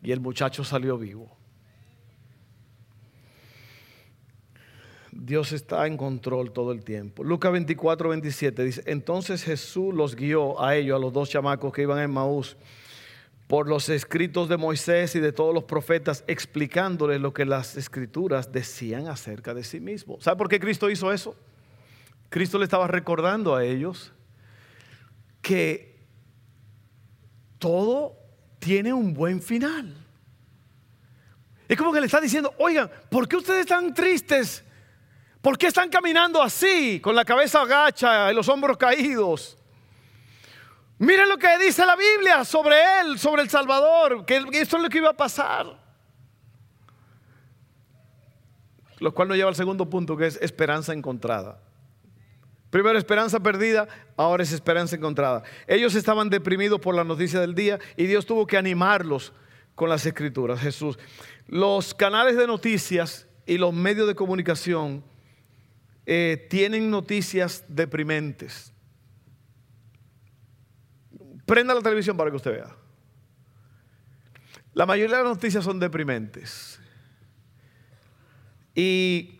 Y 0.02 0.12
el 0.12 0.20
muchacho 0.20 0.64
salió 0.64 0.98
vivo. 0.98 1.34
Dios 5.16 5.52
está 5.52 5.86
en 5.86 5.96
control 5.96 6.52
todo 6.52 6.72
el 6.72 6.84
tiempo. 6.84 7.22
Lucas 7.22 7.52
24, 7.52 8.08
27 8.10 8.64
dice, 8.64 8.82
entonces 8.86 9.44
Jesús 9.44 9.94
los 9.94 10.16
guió 10.16 10.60
a 10.60 10.76
ellos, 10.76 10.96
a 10.96 10.98
los 10.98 11.12
dos 11.12 11.30
chamacos 11.30 11.72
que 11.72 11.82
iban 11.82 12.00
en 12.00 12.10
Maús, 12.10 12.56
por 13.46 13.68
los 13.68 13.88
escritos 13.88 14.48
de 14.48 14.56
Moisés 14.56 15.14
y 15.14 15.20
de 15.20 15.32
todos 15.32 15.54
los 15.54 15.64
profetas, 15.64 16.24
explicándoles 16.26 17.20
lo 17.20 17.34
que 17.34 17.44
las 17.44 17.76
escrituras 17.76 18.52
decían 18.52 19.08
acerca 19.08 19.52
de 19.52 19.64
sí 19.64 19.80
mismo. 19.80 20.18
¿Sabe 20.20 20.36
por 20.36 20.48
qué 20.48 20.58
Cristo 20.58 20.88
hizo 20.88 21.12
eso? 21.12 21.36
Cristo 22.30 22.58
le 22.58 22.64
estaba 22.64 22.86
recordando 22.86 23.54
a 23.54 23.64
ellos 23.64 24.12
que 25.42 25.94
todo 27.58 28.16
tiene 28.58 28.92
un 28.92 29.12
buen 29.12 29.42
final. 29.42 29.94
Es 31.68 31.76
como 31.76 31.92
que 31.92 32.00
le 32.00 32.06
está 32.06 32.20
diciendo, 32.20 32.54
oigan, 32.58 32.90
¿por 33.10 33.28
qué 33.28 33.36
ustedes 33.36 33.60
están 33.60 33.92
tristes? 33.94 34.64
¿Por 35.40 35.58
qué 35.58 35.66
están 35.66 35.90
caminando 35.90 36.42
así, 36.42 37.00
con 37.00 37.14
la 37.14 37.24
cabeza 37.24 37.62
agacha 37.62 38.32
y 38.32 38.34
los 38.34 38.48
hombros 38.48 38.78
caídos? 38.78 39.58
Miren 40.98 41.28
lo 41.28 41.38
que 41.38 41.58
dice 41.58 41.84
la 41.84 41.96
Biblia 41.96 42.44
sobre 42.44 42.76
él, 43.00 43.18
sobre 43.18 43.42
el 43.42 43.50
Salvador, 43.50 44.24
que 44.24 44.36
esto 44.52 44.76
es 44.76 44.82
lo 44.82 44.88
que 44.88 44.98
iba 44.98 45.10
a 45.10 45.16
pasar. 45.16 45.82
Lo 48.98 49.12
cual 49.12 49.28
nos 49.28 49.36
lleva 49.36 49.48
al 49.48 49.56
segundo 49.56 49.90
punto, 49.90 50.16
que 50.16 50.26
es 50.26 50.38
esperanza 50.40 50.92
encontrada. 50.92 51.60
Primero 52.74 52.98
esperanza 52.98 53.38
perdida, 53.38 53.86
ahora 54.16 54.42
es 54.42 54.50
esperanza 54.50 54.96
encontrada. 54.96 55.44
Ellos 55.68 55.94
estaban 55.94 56.28
deprimidos 56.28 56.80
por 56.80 56.96
la 56.96 57.04
noticia 57.04 57.38
del 57.38 57.54
día 57.54 57.78
y 57.96 58.06
Dios 58.06 58.26
tuvo 58.26 58.48
que 58.48 58.56
animarlos 58.56 59.32
con 59.76 59.88
las 59.88 60.04
escrituras. 60.06 60.60
Jesús. 60.60 60.98
Los 61.46 61.94
canales 61.94 62.36
de 62.36 62.48
noticias 62.48 63.28
y 63.46 63.58
los 63.58 63.72
medios 63.72 64.08
de 64.08 64.16
comunicación 64.16 65.04
eh, 66.04 66.48
tienen 66.50 66.90
noticias 66.90 67.64
deprimentes. 67.68 68.73
Prenda 71.46 71.74
la 71.74 71.80
televisión 71.80 72.16
para 72.16 72.30
que 72.30 72.36
usted 72.36 72.52
vea. 72.52 72.74
La 74.72 74.86
mayoría 74.86 75.18
de 75.18 75.22
las 75.22 75.34
noticias 75.34 75.64
son 75.64 75.78
deprimentes. 75.78 76.80
Y 78.74 79.38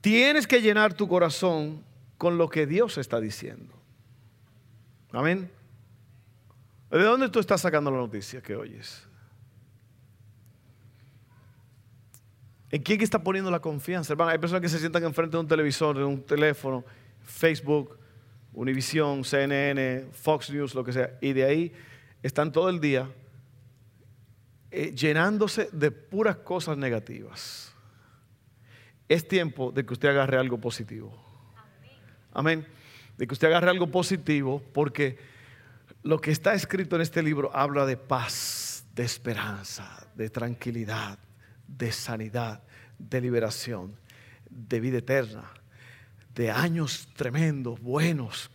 tienes 0.00 0.46
que 0.46 0.62
llenar 0.62 0.94
tu 0.94 1.08
corazón 1.08 1.84
con 2.16 2.38
lo 2.38 2.48
que 2.48 2.66
Dios 2.66 2.96
está 2.98 3.20
diciendo. 3.20 3.74
Amén. 5.12 5.50
¿De 6.90 7.02
dónde 7.02 7.28
tú 7.28 7.40
estás 7.40 7.60
sacando 7.60 7.90
la 7.90 7.96
noticia 7.96 8.40
que 8.40 8.54
oyes? 8.54 9.06
¿En 12.70 12.82
quién 12.82 13.00
está 13.00 13.22
poniendo 13.22 13.50
la 13.50 13.60
confianza? 13.60 14.12
Hermano, 14.12 14.30
hay 14.30 14.38
personas 14.38 14.62
que 14.62 14.68
se 14.68 14.78
sientan 14.78 15.02
enfrente 15.02 15.36
de 15.36 15.40
un 15.40 15.48
televisor, 15.48 15.96
de 15.96 16.04
un 16.04 16.22
teléfono, 16.22 16.84
Facebook, 17.24 17.98
Univision, 18.52 19.24
CNN, 19.24 20.06
Fox 20.12 20.50
News, 20.50 20.74
lo 20.74 20.84
que 20.84 20.92
sea, 20.92 21.18
y 21.20 21.32
de 21.32 21.44
ahí 21.44 21.72
están 22.22 22.52
todo 22.52 22.68
el 22.68 22.80
día 22.80 23.08
eh, 24.70 24.92
llenándose 24.94 25.68
de 25.72 25.90
puras 25.90 26.36
cosas 26.36 26.76
negativas. 26.76 27.72
es 29.08 29.26
tiempo 29.26 29.72
de 29.72 29.84
que 29.84 29.92
usted 29.92 30.08
agarre 30.08 30.38
algo 30.38 30.60
positivo. 30.60 31.12
Amén. 32.32 32.64
De 33.16 33.26
que 33.26 33.34
usted 33.34 33.48
agarre 33.48 33.70
algo 33.70 33.90
positivo 33.90 34.62
porque 34.72 35.18
lo 36.02 36.20
que 36.20 36.30
está 36.30 36.54
escrito 36.54 36.96
en 36.96 37.02
este 37.02 37.22
libro 37.22 37.50
habla 37.52 37.84
de 37.86 37.96
paz, 37.96 38.86
de 38.94 39.02
esperanza, 39.02 40.06
de 40.14 40.30
tranquilidad, 40.30 41.18
de 41.66 41.90
sanidad, 41.90 42.62
de 42.98 43.20
liberación, 43.20 43.96
de 44.48 44.80
vida 44.80 44.98
eterna, 44.98 45.50
de 46.40 46.50
años 46.50 47.06
tremendos, 47.16 47.78
buenos. 47.82 48.50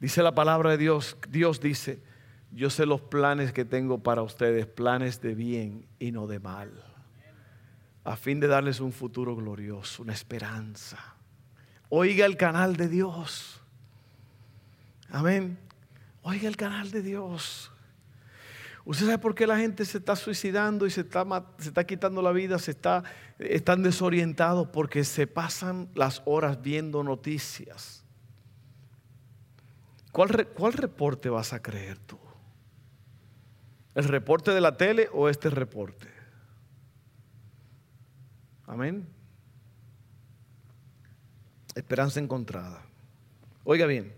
Dice 0.00 0.20
la 0.20 0.34
palabra 0.34 0.70
de 0.70 0.78
Dios, 0.78 1.16
Dios 1.28 1.60
dice, 1.60 2.02
yo 2.50 2.70
sé 2.70 2.86
los 2.86 3.02
planes 3.02 3.52
que 3.52 3.64
tengo 3.64 4.02
para 4.02 4.22
ustedes, 4.22 4.66
planes 4.66 5.20
de 5.20 5.36
bien 5.36 5.86
y 6.00 6.10
no 6.10 6.26
de 6.26 6.40
mal, 6.40 6.72
a 8.02 8.16
fin 8.16 8.40
de 8.40 8.48
darles 8.48 8.80
un 8.80 8.90
futuro 8.92 9.36
glorioso, 9.36 10.02
una 10.02 10.12
esperanza. 10.12 10.98
Oiga 11.88 12.26
el 12.26 12.36
canal 12.36 12.74
de 12.74 12.88
Dios. 12.88 13.60
Amén. 15.08 15.56
Oiga 16.22 16.48
el 16.48 16.56
canal 16.56 16.90
de 16.90 17.00
Dios. 17.00 17.70
¿Usted 18.90 19.06
sabe 19.06 19.18
por 19.18 19.36
qué 19.36 19.46
la 19.46 19.56
gente 19.56 19.84
se 19.84 19.98
está 19.98 20.16
suicidando 20.16 20.84
y 20.84 20.90
se 20.90 21.02
está, 21.02 21.24
se 21.58 21.68
está 21.68 21.86
quitando 21.86 22.20
la 22.22 22.32
vida? 22.32 22.58
Se 22.58 22.72
está, 22.72 23.04
están 23.38 23.84
desorientados 23.84 24.66
porque 24.66 25.04
se 25.04 25.28
pasan 25.28 25.88
las 25.94 26.22
horas 26.24 26.60
viendo 26.60 27.04
noticias. 27.04 28.04
¿Cuál, 30.10 30.48
¿Cuál 30.48 30.72
reporte 30.72 31.28
vas 31.28 31.52
a 31.52 31.62
creer 31.62 31.98
tú? 31.98 32.18
¿El 33.94 34.02
reporte 34.02 34.50
de 34.50 34.60
la 34.60 34.76
tele 34.76 35.08
o 35.12 35.28
este 35.28 35.50
reporte? 35.50 36.08
Amén. 38.66 39.08
Esperanza 41.76 42.18
encontrada. 42.18 42.82
Oiga 43.62 43.86
bien, 43.86 44.12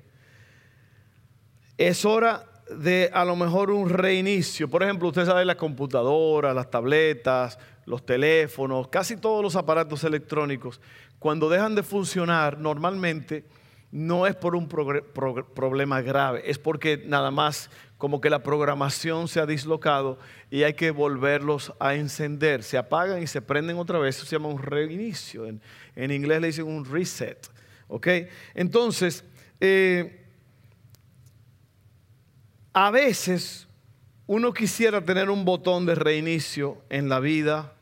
es 1.76 2.06
hora 2.06 2.51
de 2.78 3.10
a 3.12 3.24
lo 3.24 3.36
mejor 3.36 3.70
un 3.70 3.88
reinicio. 3.88 4.68
Por 4.68 4.82
ejemplo, 4.82 5.08
usted 5.08 5.26
sabe 5.26 5.44
las 5.44 5.56
computadoras, 5.56 6.54
las 6.54 6.70
tabletas, 6.70 7.58
los 7.86 8.04
teléfonos, 8.04 8.88
casi 8.88 9.16
todos 9.16 9.42
los 9.42 9.56
aparatos 9.56 10.04
electrónicos, 10.04 10.80
cuando 11.18 11.48
dejan 11.48 11.74
de 11.74 11.82
funcionar, 11.82 12.58
normalmente 12.58 13.44
no 13.90 14.26
es 14.26 14.34
por 14.34 14.56
un 14.56 14.68
problema 14.68 16.00
grave, 16.00 16.42
es 16.50 16.58
porque 16.58 17.02
nada 17.06 17.30
más 17.30 17.70
como 17.98 18.20
que 18.20 18.30
la 18.30 18.42
programación 18.42 19.28
se 19.28 19.38
ha 19.38 19.46
dislocado 19.46 20.18
y 20.50 20.64
hay 20.64 20.74
que 20.74 20.90
volverlos 20.90 21.72
a 21.78 21.94
encender. 21.94 22.64
Se 22.64 22.76
apagan 22.76 23.22
y 23.22 23.28
se 23.28 23.42
prenden 23.42 23.76
otra 23.76 23.98
vez, 23.98 24.16
eso 24.16 24.26
se 24.26 24.34
llama 24.34 24.48
un 24.48 24.60
reinicio. 24.60 25.46
En, 25.46 26.10
inglés 26.10 26.40
le 26.40 26.48
dicen 26.48 26.66
un 26.66 26.84
reset. 26.84 27.48
Entonces, 28.54 29.24
eh, 29.60 30.21
a 32.72 32.90
veces 32.90 33.68
uno 34.26 34.52
quisiera 34.54 35.04
tener 35.04 35.30
un 35.30 35.44
botón 35.44 35.84
de 35.86 35.94
reinicio 35.94 36.82
en 36.88 37.08
la 37.08 37.20
vida. 37.20 37.74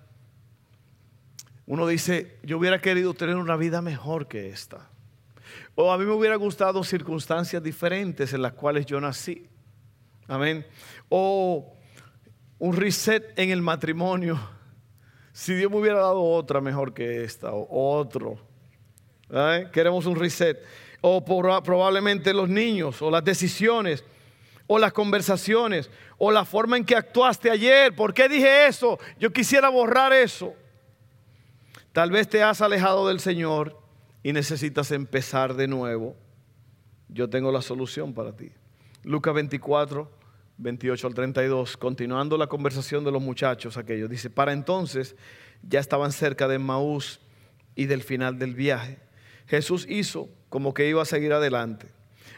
Uno 1.66 1.86
dice, 1.86 2.38
yo 2.42 2.58
hubiera 2.58 2.80
querido 2.80 3.14
tener 3.14 3.36
una 3.36 3.56
vida 3.56 3.82
mejor 3.82 4.26
que 4.26 4.48
esta. 4.48 4.88
O 5.76 5.92
a 5.92 5.98
mí 5.98 6.04
me 6.04 6.12
hubiera 6.12 6.36
gustado 6.36 6.82
circunstancias 6.82 7.62
diferentes 7.62 8.32
en 8.32 8.42
las 8.42 8.54
cuales 8.54 8.86
yo 8.86 9.00
nací. 9.00 9.46
Amén. 10.26 10.66
O 11.08 11.72
un 12.58 12.76
reset 12.76 13.38
en 13.38 13.50
el 13.50 13.62
matrimonio. 13.62 14.40
Si 15.32 15.54
Dios 15.54 15.70
me 15.70 15.78
hubiera 15.78 15.98
dado 15.98 16.22
otra 16.22 16.60
mejor 16.60 16.92
que 16.92 17.22
esta, 17.22 17.52
o 17.52 17.96
otro. 17.96 18.38
Queremos 19.72 20.06
un 20.06 20.16
reset. 20.16 20.62
O 21.00 21.24
probablemente 21.24 22.34
los 22.34 22.48
niños, 22.48 23.00
o 23.00 23.10
las 23.10 23.24
decisiones, 23.24 24.04
o 24.72 24.78
las 24.78 24.92
conversaciones, 24.92 25.90
o 26.16 26.30
la 26.30 26.44
forma 26.44 26.76
en 26.76 26.84
que 26.84 26.94
actuaste 26.94 27.50
ayer. 27.50 27.92
¿Por 27.92 28.14
qué 28.14 28.28
dije 28.28 28.68
eso? 28.68 29.00
Yo 29.18 29.32
quisiera 29.32 29.68
borrar 29.68 30.12
eso. 30.12 30.54
Tal 31.90 32.12
vez 32.12 32.28
te 32.28 32.44
has 32.44 32.60
alejado 32.60 33.08
del 33.08 33.18
Señor 33.18 33.76
y 34.22 34.32
necesitas 34.32 34.92
empezar 34.92 35.54
de 35.54 35.66
nuevo. 35.66 36.14
Yo 37.08 37.28
tengo 37.28 37.50
la 37.50 37.62
solución 37.62 38.14
para 38.14 38.36
ti. 38.36 38.52
Lucas 39.02 39.34
24, 39.34 40.08
28 40.58 41.06
al 41.08 41.14
32, 41.14 41.76
continuando 41.76 42.38
la 42.38 42.46
conversación 42.46 43.02
de 43.02 43.10
los 43.10 43.20
muchachos 43.20 43.76
aquellos, 43.76 44.08
dice, 44.08 44.30
para 44.30 44.52
entonces 44.52 45.16
ya 45.64 45.80
estaban 45.80 46.12
cerca 46.12 46.46
de 46.46 46.60
Maús 46.60 47.18
y 47.74 47.86
del 47.86 48.04
final 48.04 48.38
del 48.38 48.54
viaje. 48.54 49.00
Jesús 49.48 49.84
hizo 49.88 50.28
como 50.48 50.74
que 50.74 50.88
iba 50.88 51.02
a 51.02 51.06
seguir 51.06 51.32
adelante. 51.32 51.88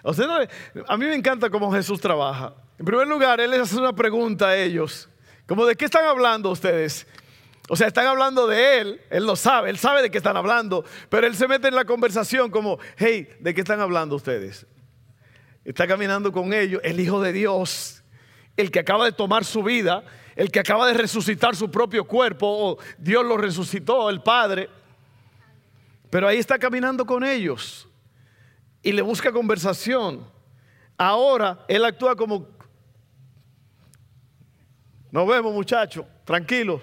A 0.05 0.97
mí 0.97 1.07
me 1.07 1.15
encanta 1.15 1.49
cómo 1.49 1.73
Jesús 1.73 2.01
trabaja. 2.01 2.55
En 2.79 2.85
primer 2.85 3.07
lugar, 3.07 3.41
Él 3.41 3.51
les 3.51 3.61
hace 3.61 3.77
una 3.77 3.93
pregunta 3.93 4.49
a 4.49 4.57
ellos, 4.57 5.09
como 5.47 5.65
de 5.65 5.77
qué 5.77 5.85
están 5.85 6.05
hablando 6.05 6.51
ustedes. 6.51 7.07
O 7.69 7.77
sea, 7.77 7.87
están 7.87 8.07
hablando 8.07 8.49
de 8.49 8.81
Él, 8.81 9.01
Él 9.11 9.25
lo 9.25 9.37
sabe, 9.37 9.71
Él 9.71 9.79
sabe 9.79 10.03
de 10.03 10.11
qué 10.11 10.19
están 10.19 10.37
hablando, 10.37 10.85
pero 11.09 11.27
Él 11.27 11.37
se 11.37 11.47
mete 11.47 11.69
en 11.69 11.77
la 11.77 11.85
conversación 11.85 12.51
como, 12.51 12.79
hey, 12.97 13.29
¿de 13.39 13.55
qué 13.55 13.61
están 13.61 13.81
hablando 13.81 14.17
ustedes? 14.17 14.67
Está 15.65 15.87
caminando 15.87 16.33
con 16.33 16.53
ellos 16.53 16.81
el 16.85 16.99
Hijo 16.99 17.23
de 17.23 17.33
Dios 17.33 18.03
el 18.57 18.71
que 18.71 18.81
acaba 18.81 19.05
de 19.05 19.13
tomar 19.13 19.45
su 19.45 19.63
vida, 19.63 20.05
el 20.37 20.51
que 20.51 20.61
acaba 20.61 20.87
de 20.87 20.95
resucitar 20.95 21.57
su 21.57 21.71
propio 21.71 22.05
cuerpo, 22.05 22.47
o 22.47 22.79
Dios 22.99 23.25
lo 23.25 23.37
resucitó, 23.37 24.11
el 24.11 24.23
Padre. 24.23 24.69
Pero 26.11 26.29
ahí 26.29 26.39
está 26.39 26.59
caminando 26.59 27.07
con 27.07 27.25
ellos 27.25 27.89
y 28.83 28.93
le 28.93 29.03
busca 29.03 29.33
conversación. 29.33 30.27
Ahora 30.97 31.65
Él 31.69 31.85
actúa 31.85 32.17
como, 32.17 32.49
nos 35.11 35.27
vemos 35.27 35.53
muchachos, 35.53 36.05
tranquilos. 36.25 36.83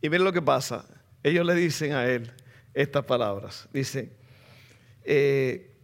Y 0.00 0.08
miren 0.08 0.24
lo 0.24 0.32
que 0.32 0.42
pasa. 0.42 0.84
Ellos 1.22 1.44
le 1.44 1.54
dicen 1.54 1.92
a 1.92 2.06
Él 2.06 2.32
estas 2.74 3.04
palabras. 3.04 3.68
Dicen, 3.72 4.12
eh, 5.04 5.74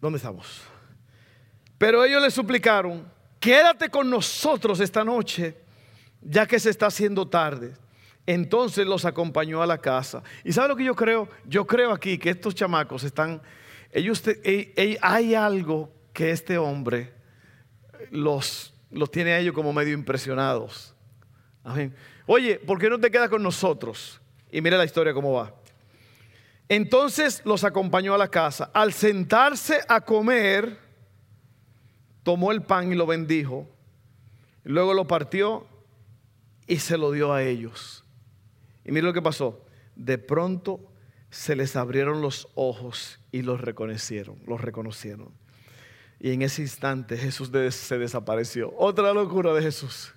¿dónde 0.00 0.16
estamos? 0.16 0.62
Pero 1.78 2.04
ellos 2.04 2.22
le 2.22 2.30
suplicaron 2.30 3.10
quédate 3.42 3.90
con 3.90 4.08
nosotros 4.08 4.78
esta 4.78 5.02
noche, 5.02 5.56
ya 6.20 6.46
que 6.46 6.60
se 6.60 6.70
está 6.70 6.86
haciendo 6.86 7.26
tarde. 7.26 7.74
Entonces 8.24 8.86
los 8.86 9.04
acompañó 9.04 9.60
a 9.60 9.66
la 9.66 9.78
casa. 9.78 10.22
¿Y 10.44 10.52
sabe 10.52 10.68
lo 10.68 10.76
que 10.76 10.84
yo 10.84 10.94
creo? 10.94 11.28
Yo 11.44 11.66
creo 11.66 11.90
aquí 11.90 12.18
que 12.18 12.30
estos 12.30 12.54
chamacos 12.54 13.02
están, 13.02 13.42
ellos, 13.92 14.22
hay 15.00 15.34
algo 15.34 15.92
que 16.12 16.30
este 16.30 16.58
hombre 16.58 17.12
los, 18.10 18.74
los 18.90 19.10
tiene 19.10 19.32
a 19.32 19.38
ellos 19.38 19.54
como 19.54 19.72
medio 19.72 19.94
impresionados. 19.94 20.94
Amén. 21.62 21.94
Oye, 22.26 22.58
¿por 22.58 22.78
qué 22.78 22.90
no 22.90 22.98
te 22.98 23.10
quedas 23.10 23.28
con 23.28 23.42
nosotros? 23.42 24.20
Y 24.50 24.60
mira 24.60 24.76
la 24.76 24.84
historia 24.84 25.14
cómo 25.14 25.32
va. 25.32 25.54
Entonces 26.68 27.42
los 27.44 27.64
acompañó 27.64 28.14
a 28.14 28.18
la 28.18 28.28
casa. 28.28 28.70
Al 28.72 28.92
sentarse 28.92 29.80
a 29.88 30.00
comer, 30.00 30.78
tomó 32.22 32.52
el 32.52 32.62
pan 32.62 32.92
y 32.92 32.94
lo 32.94 33.06
bendijo, 33.06 33.68
luego 34.64 34.94
lo 34.94 35.06
partió 35.06 35.66
y 36.66 36.78
se 36.78 36.96
lo 36.96 37.12
dio 37.12 37.32
a 37.32 37.42
ellos. 37.42 38.04
Y 38.84 38.92
mire 38.92 39.06
lo 39.06 39.12
que 39.12 39.22
pasó. 39.22 39.64
De 39.94 40.18
pronto 40.18 40.91
se 41.32 41.56
les 41.56 41.76
abrieron 41.76 42.20
los 42.20 42.46
ojos 42.54 43.18
y 43.32 43.40
los 43.40 43.58
reconocieron, 43.62 44.38
los 44.46 44.60
reconocieron. 44.60 45.30
Y 46.20 46.30
en 46.32 46.42
ese 46.42 46.60
instante 46.60 47.16
Jesús 47.16 47.50
se 47.70 47.98
desapareció. 47.98 48.72
Otra 48.76 49.14
locura 49.14 49.54
de 49.54 49.62
Jesús. 49.62 50.12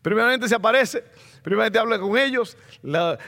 Primeramente 0.00 0.48
se 0.48 0.54
aparece, 0.54 1.04
primeramente 1.42 1.78
habla 1.78 1.98
con 1.98 2.16
ellos, 2.16 2.56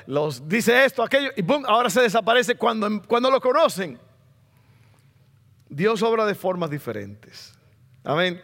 los 0.07 0.49
dice 0.49 0.83
esto, 0.83 1.03
aquello, 1.03 1.29
y 1.37 1.43
¡pum! 1.43 1.63
ahora 1.67 1.91
se 1.91 2.01
desaparece 2.01 2.55
cuando, 2.55 3.03
cuando 3.03 3.31
lo 3.31 3.39
conocen. 3.39 3.99
Dios 5.69 6.03
obra 6.03 6.25
de 6.25 6.35
formas 6.35 6.71
diferentes. 6.71 7.53
Amén. 8.03 8.41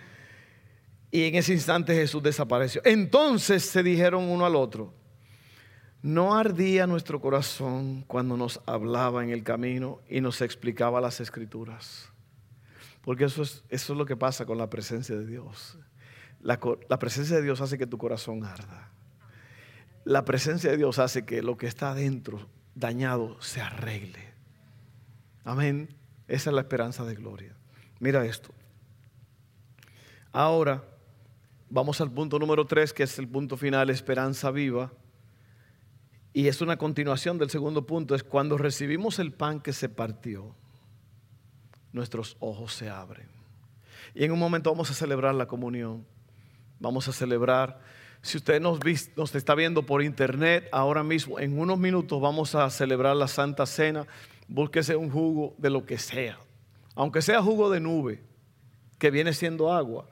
Y 1.10 1.24
en 1.24 1.36
ese 1.36 1.54
instante 1.54 1.94
Jesús 1.94 2.22
desapareció. 2.22 2.82
Entonces 2.84 3.64
se 3.64 3.82
dijeron 3.82 4.24
uno 4.24 4.44
al 4.44 4.54
otro, 4.54 4.92
¿no 6.04 6.36
ardía 6.36 6.86
nuestro 6.86 7.18
corazón 7.18 8.04
cuando 8.06 8.36
nos 8.36 8.60
hablaba 8.66 9.24
en 9.24 9.30
el 9.30 9.42
camino 9.42 10.00
y 10.06 10.20
nos 10.20 10.42
explicaba 10.42 11.00
las 11.00 11.18
escrituras? 11.18 12.10
Porque 13.00 13.24
eso 13.24 13.42
es, 13.42 13.64
eso 13.70 13.94
es 13.94 13.98
lo 13.98 14.04
que 14.04 14.14
pasa 14.14 14.44
con 14.44 14.58
la 14.58 14.68
presencia 14.68 15.16
de 15.16 15.26
Dios. 15.26 15.78
La, 16.42 16.60
la 16.90 16.98
presencia 16.98 17.36
de 17.36 17.42
Dios 17.42 17.62
hace 17.62 17.78
que 17.78 17.86
tu 17.86 17.96
corazón 17.96 18.44
arda. 18.44 18.90
La 20.04 20.26
presencia 20.26 20.70
de 20.70 20.76
Dios 20.76 20.98
hace 20.98 21.24
que 21.24 21.40
lo 21.40 21.56
que 21.56 21.66
está 21.66 21.92
adentro 21.92 22.50
dañado 22.74 23.40
se 23.40 23.62
arregle. 23.62 24.28
Amén. 25.42 25.88
Esa 26.28 26.50
es 26.50 26.54
la 26.54 26.60
esperanza 26.60 27.06
de 27.06 27.14
gloria. 27.14 27.56
Mira 27.98 28.26
esto. 28.26 28.50
Ahora, 30.32 30.84
vamos 31.70 31.98
al 32.02 32.10
punto 32.10 32.38
número 32.38 32.66
tres, 32.66 32.92
que 32.92 33.04
es 33.04 33.18
el 33.18 33.26
punto 33.26 33.56
final, 33.56 33.88
esperanza 33.88 34.50
viva. 34.50 34.92
Y 36.36 36.48
es 36.48 36.60
una 36.60 36.76
continuación 36.76 37.38
del 37.38 37.48
segundo 37.48 37.86
punto, 37.86 38.16
es 38.16 38.24
cuando 38.24 38.58
recibimos 38.58 39.20
el 39.20 39.32
pan 39.32 39.60
que 39.60 39.72
se 39.72 39.88
partió, 39.88 40.52
nuestros 41.92 42.36
ojos 42.40 42.74
se 42.74 42.90
abren. 42.90 43.28
Y 44.16 44.24
en 44.24 44.32
un 44.32 44.40
momento 44.40 44.70
vamos 44.72 44.90
a 44.90 44.94
celebrar 44.94 45.36
la 45.36 45.46
comunión, 45.46 46.04
vamos 46.80 47.06
a 47.06 47.12
celebrar, 47.12 47.80
si 48.20 48.36
usted 48.36 48.60
nos, 48.60 48.80
está 49.36 49.54
viendo 49.54 49.86
por 49.86 50.02
internet, 50.02 50.68
ahora 50.72 51.04
mismo, 51.04 51.38
en 51.38 51.56
unos 51.56 51.78
minutos 51.78 52.20
vamos 52.20 52.56
a 52.56 52.68
celebrar 52.68 53.14
la 53.14 53.28
Santa 53.28 53.64
Cena, 53.64 54.04
búsquese 54.48 54.96
un 54.96 55.10
jugo 55.10 55.54
de 55.56 55.70
lo 55.70 55.86
que 55.86 55.98
sea, 55.98 56.36
aunque 56.96 57.22
sea 57.22 57.42
jugo 57.42 57.70
de 57.70 57.78
nube, 57.78 58.20
que 58.98 59.12
viene 59.12 59.32
siendo 59.34 59.72
agua. 59.72 60.08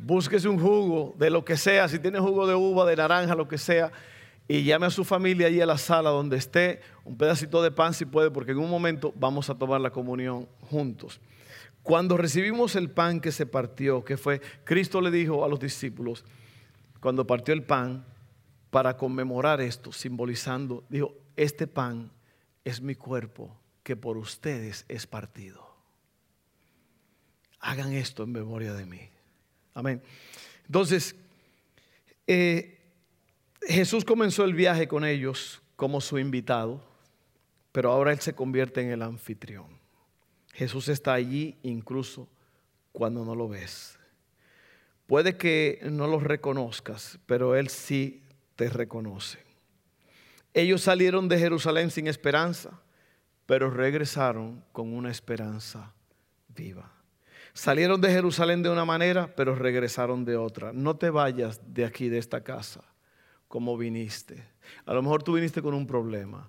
Búsquese 0.00 0.48
un 0.48 0.58
jugo 0.58 1.14
de 1.18 1.28
lo 1.28 1.44
que 1.44 1.58
sea, 1.58 1.86
si 1.86 1.98
tiene 1.98 2.18
jugo 2.18 2.46
de 2.46 2.54
uva, 2.54 2.86
de 2.86 2.96
naranja, 2.96 3.34
lo 3.34 3.46
que 3.46 3.58
sea, 3.58 3.92
y 4.48 4.64
llame 4.64 4.86
a 4.86 4.90
su 4.90 5.04
familia 5.04 5.46
allí 5.46 5.60
a 5.60 5.66
la 5.66 5.76
sala 5.76 6.08
donde 6.08 6.38
esté, 6.38 6.80
un 7.04 7.18
pedacito 7.18 7.62
de 7.62 7.70
pan 7.70 7.92
si 7.92 8.06
puede, 8.06 8.30
porque 8.30 8.52
en 8.52 8.58
un 8.58 8.70
momento 8.70 9.12
vamos 9.14 9.50
a 9.50 9.54
tomar 9.54 9.82
la 9.82 9.90
comunión 9.90 10.48
juntos. 10.62 11.20
Cuando 11.82 12.16
recibimos 12.16 12.74
el 12.74 12.90
pan 12.90 13.20
que 13.20 13.30
se 13.30 13.44
partió, 13.44 14.04
que 14.04 14.16
fue, 14.16 14.40
Cristo 14.64 15.02
le 15.02 15.10
dijo 15.10 15.44
a 15.44 15.48
los 15.48 15.60
discípulos, 15.60 16.24
cuando 17.00 17.26
partió 17.26 17.52
el 17.52 17.62
pan, 17.62 18.06
para 18.70 18.96
conmemorar 18.96 19.60
esto, 19.60 19.92
simbolizando, 19.92 20.84
dijo, 20.88 21.14
este 21.36 21.66
pan 21.66 22.10
es 22.64 22.80
mi 22.80 22.94
cuerpo 22.94 23.58
que 23.82 23.96
por 23.96 24.16
ustedes 24.16 24.84
es 24.88 25.06
partido. 25.06 25.66
Hagan 27.60 27.92
esto 27.92 28.22
en 28.22 28.32
memoria 28.32 28.72
de 28.72 28.86
mí. 28.86 29.10
Amén. 29.74 30.02
Entonces, 30.66 31.16
eh, 32.26 32.77
Jesús 33.62 34.04
comenzó 34.04 34.44
el 34.44 34.54
viaje 34.54 34.88
con 34.88 35.04
ellos 35.04 35.62
como 35.76 36.00
su 36.00 36.18
invitado, 36.18 36.82
pero 37.72 37.92
ahora 37.92 38.12
Él 38.12 38.20
se 38.20 38.34
convierte 38.34 38.80
en 38.80 38.90
el 38.90 39.02
anfitrión. 39.02 39.78
Jesús 40.52 40.88
está 40.88 41.12
allí 41.12 41.56
incluso 41.62 42.28
cuando 42.92 43.24
no 43.24 43.34
lo 43.34 43.48
ves. 43.48 43.98
Puede 45.06 45.36
que 45.36 45.80
no 45.90 46.06
lo 46.06 46.20
reconozcas, 46.20 47.18
pero 47.26 47.54
Él 47.54 47.68
sí 47.68 48.22
te 48.56 48.68
reconoce. 48.68 49.38
Ellos 50.52 50.82
salieron 50.82 51.28
de 51.28 51.38
Jerusalén 51.38 51.90
sin 51.90 52.08
esperanza, 52.08 52.80
pero 53.46 53.70
regresaron 53.70 54.64
con 54.72 54.92
una 54.92 55.10
esperanza 55.10 55.94
viva. 56.48 56.92
Salieron 57.54 58.00
de 58.00 58.10
Jerusalén 58.10 58.62
de 58.62 58.70
una 58.70 58.84
manera, 58.84 59.34
pero 59.34 59.54
regresaron 59.54 60.24
de 60.24 60.36
otra. 60.36 60.72
No 60.72 60.96
te 60.96 61.10
vayas 61.10 61.60
de 61.72 61.84
aquí, 61.84 62.08
de 62.08 62.18
esta 62.18 62.42
casa, 62.42 62.82
como 63.48 63.76
viniste. 63.76 64.44
A 64.84 64.94
lo 64.94 65.02
mejor 65.02 65.22
tú 65.22 65.32
viniste 65.32 65.62
con 65.62 65.74
un 65.74 65.86
problema. 65.86 66.48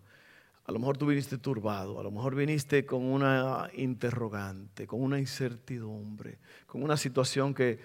A 0.65 0.71
lo 0.71 0.77
mejor 0.77 0.97
tú 0.97 1.07
viniste 1.07 1.39
turbado, 1.39 1.99
a 1.99 2.03
lo 2.03 2.12
mejor 2.12 2.35
viniste 2.35 2.85
con 2.85 3.03
una 3.03 3.71
interrogante, 3.73 4.85
con 4.85 5.01
una 5.01 5.17
incertidumbre, 5.17 6.38
con 6.67 6.83
una 6.83 6.95
situación 6.95 7.55
que 7.55 7.79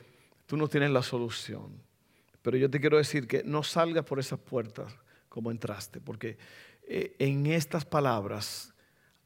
tú 0.45 0.59
no 0.59 0.69
tienes 0.69 0.91
la 0.91 1.03
solución. 1.03 1.81
Pero 2.43 2.59
yo 2.59 2.69
te 2.69 2.81
quiero 2.81 2.99
decir 2.99 3.27
que 3.27 3.43
no 3.43 3.63
salgas 3.63 4.05
por 4.05 4.19
esas 4.19 4.39
puertas 4.39 4.95
como 5.31 5.51
entraste, 5.51 5.99
porque 5.99 6.37
eh, 6.87 7.17
en 7.19 7.47
estas 7.47 7.87
palabras 7.87 8.75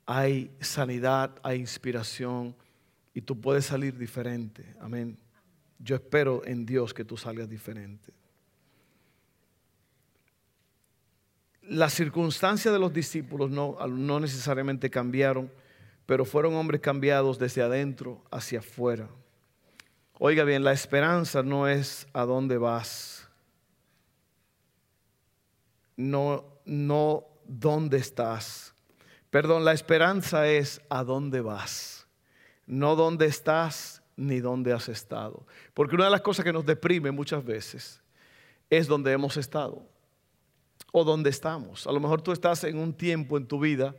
hay 0.07 0.53
sanidad, 0.61 1.35
hay 1.43 1.59
inspiración 1.59 2.55
y 3.13 3.23
tú 3.23 3.41
puedes 3.41 3.67
salir 3.67 3.99
diferente. 3.99 4.77
Amén. 4.81 5.19
Yo 5.81 5.97
espero 5.97 6.43
en 6.45 6.65
Dios 6.65 6.95
que 6.95 7.05
tú 7.05 7.17
salgas 7.17 7.49
diferente. 7.49 8.13
Las 11.69 11.95
circunstancias 11.95 12.73
de 12.73 12.81
los 12.81 12.93
discípulos 12.93 13.51
no, 13.51 13.77
no 13.89 14.21
necesariamente 14.21 14.91
cambiaron, 14.91 15.51
pero 16.07 16.25
fueron 16.25 16.55
hombres 16.55 16.81
cambiados 16.81 17.39
desde 17.39 17.63
adentro 17.63 18.25
hacia 18.31 18.61
afuera. 18.61 19.09
Oiga 20.19 20.45
bien, 20.45 20.65
la 20.65 20.73
esperanza 20.73 21.43
no 21.43 21.69
es 21.69 22.07
a 22.13 22.25
dónde 22.25 22.59
vas 22.59 23.19
no, 25.99 26.45
no 26.65 27.27
dónde 27.45 27.99
estás. 27.99 28.73
Perdón, 29.29 29.67
la 29.67 29.73
esperanza 29.73 30.49
es 30.49 30.81
a 30.89 31.05
dónde 31.05 31.43
vas, 31.43 32.07
no 32.67 32.97
dónde 32.97 33.27
estás 33.27 34.03
ni 34.17 34.41
dónde 34.41 34.73
has 34.73 34.89
estado. 34.89 35.47
Porque 35.75 35.97
una 35.97 36.07
de 36.07 36.13
las 36.13 36.23
cosas 36.23 36.45
que 36.45 36.53
nos 36.53 36.65
deprime 36.65 37.11
muchas 37.11 37.45
veces 37.45 38.01
es 38.71 38.87
donde 38.87 39.13
hemos 39.13 39.37
estado 39.37 39.87
o 40.93 41.05
donde 41.05 41.31
estamos. 41.31 41.87
A 41.87 41.93
lo 41.93 42.01
mejor 42.01 42.23
tú 42.23 42.33
estás 42.33 42.65
en 42.65 42.79
un 42.79 42.93
tiempo 42.93 43.37
en 43.37 43.47
tu 43.47 43.61
vida, 43.61 43.95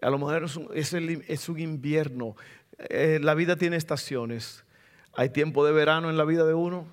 a 0.00 0.10
lo 0.10 0.18
mejor 0.18 0.44
es 0.74 1.48
un, 1.48 1.60
invierno. 1.60 2.36
Eh, 2.78 3.18
la 3.22 3.34
vida 3.34 3.56
tiene 3.56 3.76
estaciones. 3.76 4.64
Hay 5.14 5.28
tiempo 5.28 5.64
de 5.64 5.72
verano 5.72 6.10
en 6.10 6.16
la 6.16 6.24
vida 6.24 6.44
de 6.44 6.54
uno, 6.54 6.86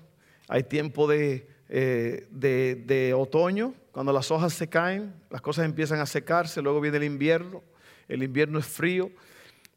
hay 0.48 0.62
tiempo 0.62 1.08
de 1.08 1.48
eh, 1.72 2.26
de, 2.32 3.14
otoño, 3.14 3.74
cuando 3.92 4.12
las 4.12 4.32
hojas 4.32 4.52
se 4.52 4.68
caen, 4.68 5.14
las 5.30 5.40
cosas 5.40 5.64
empiezan 5.64 6.00
a 6.00 6.06
secarse, 6.06 6.60
luego 6.60 6.80
viene 6.80 6.96
el 6.96 7.04
invierno, 7.04 7.62
el 8.08 8.24
invierno 8.24 8.58
es 8.58 8.66
frío, 8.66 9.12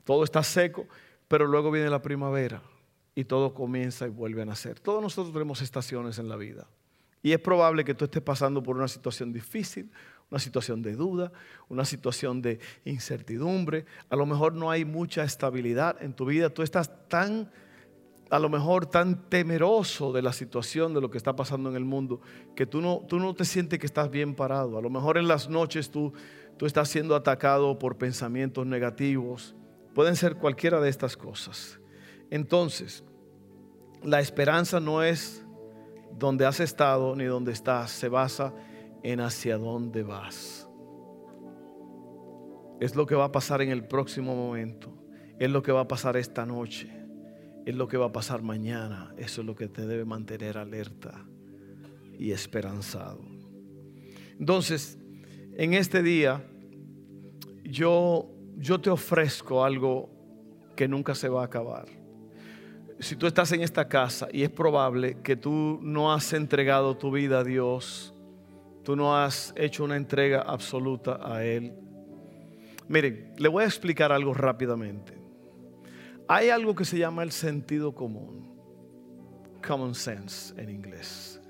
todo 0.03 0.23
está 0.23 0.41
seco, 0.41 0.87
pero 1.27 1.45
luego 1.45 1.69
viene 1.69 1.91
la 1.91 2.01
primavera 2.01 2.63
y 3.13 3.25
todo 3.25 3.53
comienza 3.53 4.07
y 4.07 4.09
vuelve 4.09 4.41
a 4.41 4.45
nacer. 4.45 4.79
Todos 4.79 5.03
nosotros 5.03 5.33
tenemos 5.33 5.61
estaciones 5.61 6.17
en 6.17 6.29
la 6.29 6.35
vida. 6.35 6.67
Y 7.23 7.31
es 7.31 7.39
probable 7.39 7.85
que 7.85 7.95
tú 7.95 8.05
estés 8.05 8.21
pasando 8.21 8.61
por 8.61 8.75
una 8.75 8.87
situación 8.87 9.31
difícil, 9.31 9.89
una 10.29 10.39
situación 10.39 10.81
de 10.81 10.93
duda, 10.93 11.31
una 11.69 11.85
situación 11.85 12.41
de 12.41 12.59
incertidumbre. 12.83 13.85
A 14.09 14.15
lo 14.15 14.25
mejor 14.25 14.53
no 14.53 14.69
hay 14.69 14.83
mucha 14.83 15.23
estabilidad 15.23 15.95
en 16.03 16.13
tu 16.13 16.25
vida. 16.25 16.49
Tú 16.49 16.61
estás 16.61 17.07
tan 17.07 17.49
a 18.29 18.39
lo 18.39 18.49
mejor 18.49 18.87
tan 18.87 19.29
temeroso 19.29 20.11
de 20.11 20.23
la 20.23 20.33
situación, 20.33 20.95
de 20.95 21.01
lo 21.01 21.11
que 21.11 21.19
está 21.19 21.35
pasando 21.35 21.69
en 21.69 21.75
el 21.75 21.85
mundo, 21.85 22.19
que 22.55 22.65
tú 22.65 22.81
no, 22.81 23.03
tú 23.07 23.19
no 23.19 23.35
te 23.35 23.45
sientes 23.45 23.77
que 23.77 23.85
estás 23.85 24.09
bien 24.09 24.33
parado. 24.33 24.79
A 24.79 24.81
lo 24.81 24.89
mejor 24.89 25.19
en 25.19 25.27
las 25.27 25.49
noches 25.49 25.91
tú, 25.91 26.13
tú 26.57 26.65
estás 26.65 26.89
siendo 26.89 27.15
atacado 27.15 27.77
por 27.77 27.99
pensamientos 27.99 28.65
negativos. 28.65 29.55
Pueden 29.93 30.15
ser 30.15 30.37
cualquiera 30.37 30.81
de 30.81 30.89
estas 30.89 31.15
cosas. 31.15 31.79
Entonces, 32.31 33.03
la 34.01 34.19
esperanza 34.19 34.79
no 34.79 35.03
es 35.03 35.42
donde 36.17 36.45
has 36.45 36.59
estado 36.59 37.15
ni 37.15 37.25
donde 37.25 37.51
estás, 37.51 37.91
se 37.91 38.09
basa 38.09 38.53
en 39.03 39.19
hacia 39.19 39.57
dónde 39.57 40.03
vas. 40.03 40.67
Es 42.79 42.95
lo 42.95 43.05
que 43.05 43.15
va 43.15 43.25
a 43.25 43.31
pasar 43.31 43.61
en 43.61 43.69
el 43.69 43.85
próximo 43.87 44.35
momento, 44.35 44.93
es 45.39 45.49
lo 45.49 45.61
que 45.61 45.71
va 45.71 45.81
a 45.81 45.87
pasar 45.87 46.17
esta 46.17 46.45
noche 46.45 47.03
es 47.65 47.75
lo 47.75 47.87
que 47.87 47.97
va 47.97 48.07
a 48.07 48.11
pasar 48.11 48.41
mañana. 48.41 49.13
Eso 49.17 49.41
es 49.41 49.47
lo 49.47 49.55
que 49.55 49.67
te 49.67 49.85
debe 49.87 50.05
mantener 50.05 50.57
alerta 50.57 51.25
y 52.17 52.31
esperanzado. 52.31 53.21
Entonces, 54.39 54.99
en 55.55 55.73
este 55.73 56.03
día, 56.03 56.45
yo, 57.63 58.29
yo 58.57 58.81
te 58.81 58.89
ofrezco 58.89 59.63
algo 59.63 60.09
que 60.75 60.87
nunca 60.87 61.15
se 61.15 61.29
va 61.29 61.41
a 61.41 61.45
acabar. 61.45 61.85
Si 63.03 63.17
tú 63.17 63.27
estás 63.27 63.51
en 63.51 63.61
esta 63.61 63.89
casa 63.89 64.29
y 64.31 64.43
es 64.43 64.49
probable 64.49 65.17
que 65.21 65.35
tú 65.35 65.77
no 65.81 66.13
has 66.13 66.31
entregado 66.31 66.95
tu 66.95 67.11
vida 67.11 67.39
a 67.39 67.43
Dios, 67.43 68.13
tú 68.81 68.95
no 68.95 69.17
has 69.17 69.53
hecho 69.57 69.83
una 69.83 69.97
entrega 69.97 70.41
absoluta 70.41 71.19
a 71.21 71.43
Él. 71.43 71.73
Miren, 72.87 73.33
le 73.37 73.49
voy 73.49 73.65
a 73.65 73.67
explicar 73.67 74.13
algo 74.13 74.33
rápidamente. 74.33 75.21
Hay 76.29 76.49
algo 76.49 76.73
que 76.73 76.85
se 76.85 76.97
llama 76.97 77.23
el 77.23 77.33
sentido 77.33 77.93
común, 77.93 78.57
common 79.67 79.95
sense 79.95 80.53
en 80.55 80.69
inglés. 80.69 81.41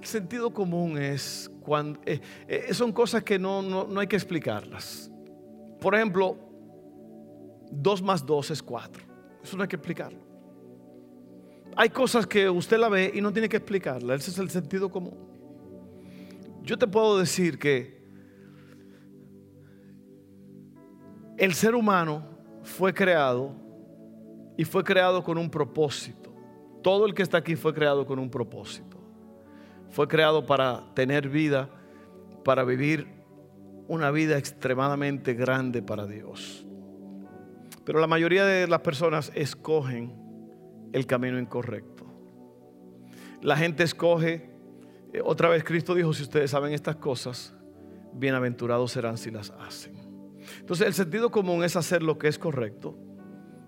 El 0.00 0.06
sentido 0.06 0.50
común 0.50 0.96
es 0.96 1.50
cuando 1.60 2.00
eh, 2.06 2.22
eh, 2.48 2.72
son 2.72 2.90
cosas 2.90 3.22
que 3.22 3.38
no, 3.38 3.60
no, 3.60 4.00
hay 4.00 4.06
que 4.06 4.16
explicarlas. 4.16 5.10
Por 5.78 5.94
ejemplo, 5.94 6.38
2 7.70 8.00
más 8.00 8.24
2 8.24 8.50
es 8.52 8.62
4. 8.62 9.09
Eso 9.42 9.56
no 9.56 9.62
hay 9.62 9.68
que 9.68 9.76
explicarlo. 9.76 10.18
Hay 11.76 11.90
cosas 11.90 12.26
que 12.26 12.48
usted 12.48 12.78
la 12.78 12.88
ve 12.88 13.10
y 13.14 13.20
no 13.20 13.32
tiene 13.32 13.48
que 13.48 13.56
explicarla. 13.56 14.14
Ese 14.14 14.30
es 14.30 14.38
el 14.38 14.50
sentido 14.50 14.90
común. 14.90 15.16
Yo 16.62 16.76
te 16.76 16.86
puedo 16.86 17.18
decir 17.18 17.58
que 17.58 18.00
el 21.38 21.54
ser 21.54 21.74
humano 21.74 22.22
fue 22.62 22.92
creado 22.92 23.54
y 24.56 24.64
fue 24.64 24.84
creado 24.84 25.24
con 25.24 25.38
un 25.38 25.50
propósito. 25.50 26.30
Todo 26.82 27.06
el 27.06 27.14
que 27.14 27.22
está 27.22 27.38
aquí 27.38 27.56
fue 27.56 27.72
creado 27.72 28.06
con 28.06 28.18
un 28.18 28.30
propósito. 28.30 28.98
Fue 29.90 30.06
creado 30.06 30.44
para 30.44 30.92
tener 30.94 31.28
vida, 31.28 31.70
para 32.44 32.62
vivir 32.62 33.06
una 33.88 34.10
vida 34.10 34.38
extremadamente 34.38 35.34
grande 35.34 35.82
para 35.82 36.06
Dios. 36.06 36.66
Pero 37.90 37.98
la 37.98 38.06
mayoría 38.06 38.44
de 38.44 38.68
las 38.68 38.82
personas 38.82 39.32
escogen 39.34 40.14
el 40.92 41.06
camino 41.06 41.40
incorrecto. 41.40 42.04
La 43.42 43.56
gente 43.56 43.82
escoge 43.82 44.48
Eh, 45.12 45.20
otra 45.24 45.48
vez 45.48 45.64
Cristo 45.64 45.96
dijo, 45.96 46.12
si 46.12 46.22
ustedes 46.22 46.52
saben 46.52 46.72
estas 46.72 46.94
cosas, 46.94 47.52
bienaventurados 48.12 48.92
serán 48.92 49.18
si 49.18 49.32
las 49.32 49.50
hacen. 49.50 49.96
Entonces 50.60 50.86
el 50.86 50.94
sentido 50.94 51.32
común 51.32 51.64
es 51.64 51.74
hacer 51.74 52.00
lo 52.00 52.16
que 52.16 52.28
es 52.28 52.38
correcto 52.38 52.96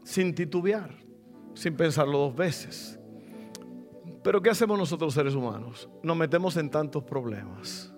sin 0.04 0.36
titubear, 0.36 0.94
sin 1.54 1.74
pensarlo 1.74 2.18
dos 2.18 2.36
veces. 2.36 3.00
Pero 4.22 4.40
¿qué 4.40 4.50
hacemos 4.50 4.78
nosotros 4.78 5.14
seres 5.14 5.34
humanos? 5.34 5.90
Nos 6.00 6.16
metemos 6.16 6.56
en 6.56 6.70
tantos 6.70 7.02
problemas. 7.02 7.92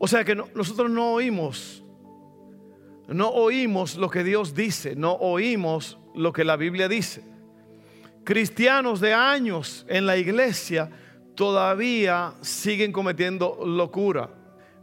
O 0.00 0.08
sea 0.08 0.24
que 0.24 0.34
nosotros 0.34 0.90
no 0.90 1.12
oímos, 1.12 1.84
no 3.08 3.30
oímos 3.30 3.96
lo 3.96 4.10
que 4.10 4.22
Dios 4.22 4.54
dice, 4.54 4.94
no 4.94 5.12
oímos 5.14 5.98
lo 6.14 6.32
que 6.32 6.44
la 6.44 6.56
Biblia 6.56 6.88
dice. 6.88 7.24
Cristianos 8.24 9.00
de 9.00 9.14
años 9.14 9.86
en 9.88 10.04
la 10.04 10.18
iglesia 10.18 10.90
todavía 11.34 12.34
siguen 12.42 12.92
cometiendo 12.92 13.58
locura. 13.64 14.30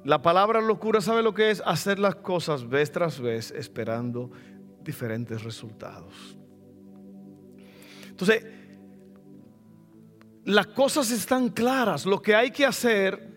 La 0.04 0.22
palabra 0.22 0.62
locura, 0.62 1.02
¿sabe 1.02 1.22
lo 1.22 1.34
que 1.34 1.52
es? 1.52 1.62
Hacer 1.66 2.00
las 2.00 2.16
cosas 2.16 2.68
vez 2.68 2.92
tras 2.92 3.20
vez 3.20 3.52
esperando 3.52 4.32
diferentes 4.84 5.44
resultados. 5.44 6.38
Entonces, 8.08 8.46
las 10.46 10.68
cosas 10.68 11.12
están 11.12 11.50
claras. 11.50 12.06
Lo 12.06 12.22
que 12.22 12.34
hay 12.34 12.52
que 12.52 12.66
hacer, 12.66 13.35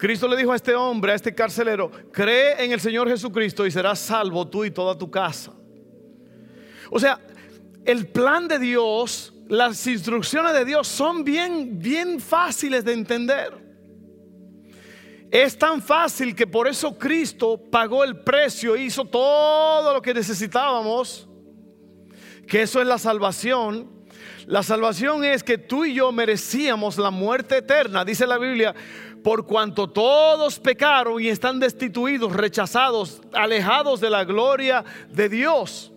Cristo 0.00 0.26
le 0.26 0.36
dijo 0.38 0.50
a 0.50 0.56
este 0.56 0.74
hombre, 0.74 1.12
a 1.12 1.14
este 1.14 1.34
carcelero, 1.34 1.90
cree 2.10 2.64
en 2.64 2.72
el 2.72 2.80
Señor 2.80 3.06
Jesucristo 3.06 3.66
y 3.66 3.70
serás 3.70 3.98
salvo 3.98 4.48
tú 4.48 4.64
y 4.64 4.70
toda 4.70 4.96
tu 4.96 5.10
casa. 5.10 5.52
O 6.90 6.98
sea, 6.98 7.20
el 7.84 8.08
plan 8.08 8.48
de 8.48 8.58
Dios, 8.58 9.34
las 9.46 9.86
instrucciones 9.86 10.54
de 10.54 10.64
Dios 10.64 10.88
son 10.88 11.22
bien, 11.22 11.78
bien 11.78 12.18
fáciles 12.18 12.82
de 12.82 12.94
entender. 12.94 13.52
Es 15.30 15.58
tan 15.58 15.82
fácil 15.82 16.34
que 16.34 16.46
por 16.46 16.66
eso 16.66 16.96
Cristo 16.96 17.60
pagó 17.70 18.02
el 18.02 18.20
precio, 18.20 18.76
hizo 18.76 19.04
todo 19.04 19.92
lo 19.92 20.00
que 20.00 20.14
necesitábamos, 20.14 21.28
que 22.48 22.62
eso 22.62 22.80
es 22.80 22.86
la 22.86 22.96
salvación. 22.96 24.00
La 24.46 24.62
salvación 24.62 25.24
es 25.24 25.44
que 25.44 25.58
tú 25.58 25.84
y 25.84 25.94
yo 25.94 26.10
merecíamos 26.10 26.96
la 26.96 27.10
muerte 27.10 27.58
eterna, 27.58 28.04
dice 28.04 28.26
la 28.26 28.38
Biblia, 28.38 28.74
por 29.22 29.46
cuanto 29.46 29.88
todos 29.88 30.58
pecaron 30.58 31.20
y 31.20 31.28
están 31.28 31.60
destituidos, 31.60 32.32
rechazados, 32.32 33.20
alejados 33.32 34.00
de 34.00 34.10
la 34.10 34.24
gloria 34.24 34.84
de 35.10 35.28
Dios. 35.28 35.92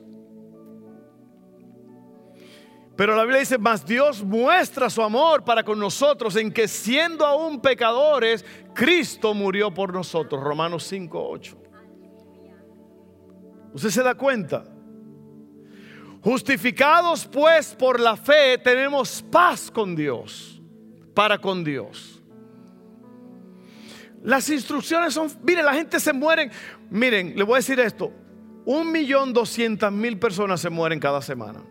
Pero 2.96 3.16
la 3.16 3.24
Biblia 3.24 3.40
dice, 3.40 3.58
más 3.58 3.86
Dios 3.86 4.24
muestra 4.24 4.90
su 4.90 5.02
amor 5.02 5.44
para 5.44 5.64
con 5.64 5.80
nosotros 5.80 6.36
en 6.36 6.52
que 6.52 6.68
siendo 6.68 7.26
aún 7.26 7.60
pecadores, 7.60 8.46
Cristo 8.76 9.34
murió 9.34 9.74
por 9.74 9.92
nosotros. 9.92 10.42
Romanos 10.44 10.84
5, 10.84 11.30
8. 11.30 11.58
¿Usted 13.74 13.90
se 13.90 14.04
da 14.04 14.14
cuenta? 14.14 14.64
Justificados 16.22 17.26
pues 17.26 17.74
por 17.74 18.00
la 18.00 18.16
fe, 18.16 18.60
tenemos 18.60 19.24
paz 19.24 19.72
con 19.72 19.96
Dios, 19.96 20.62
para 21.16 21.40
con 21.40 21.64
Dios. 21.64 22.13
Las 24.24 24.50
instrucciones 24.50 25.14
son, 25.14 25.30
miren, 25.44 25.66
la 25.66 25.74
gente 25.74 26.00
se 26.00 26.14
muere. 26.14 26.50
Miren, 26.90 27.34
le 27.36 27.44
voy 27.44 27.56
a 27.56 27.58
decir 27.58 27.80
esto, 27.80 28.12
un 28.66 28.92
millón 28.92 29.34
doscientas 29.34 29.92
mil 29.92 30.18
personas 30.18 30.62
se 30.62 30.70
mueren 30.70 31.00
cada 31.00 31.22
semana. 31.22 31.62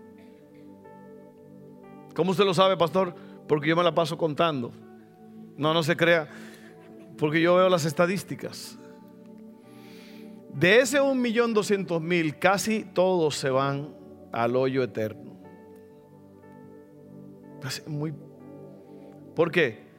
¿Cómo 2.15 2.33
usted 2.33 2.45
lo 2.45 2.53
sabe, 2.53 2.77
pastor? 2.77 3.15
Porque 3.49 3.71
yo 3.71 3.77
me 3.77 3.83
la 3.83 3.95
paso 3.95 4.19
contando. 4.19 4.71
No, 5.57 5.73
no 5.73 5.83
se 5.83 5.97
crea. 5.97 6.29
Porque 7.17 7.41
yo 7.41 7.55
veo 7.57 7.71
las 7.71 7.87
estadísticas. 7.87 8.79
De 10.53 10.81
ese 10.81 11.01
1.200.000, 11.01 12.39
casi 12.39 12.85
todos 12.85 13.37
se 13.37 13.49
van 13.49 13.95
al 14.31 14.55
hoyo 14.57 14.83
eterno. 14.83 15.33
Muy, 17.87 18.13
¿Por 19.35 19.51
qué? 19.51 19.92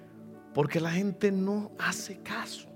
Porque 0.53 0.79
la 0.79 0.91
gente 0.91 1.31
no 1.31 1.71
hace 1.79 2.21
caso. 2.21 2.67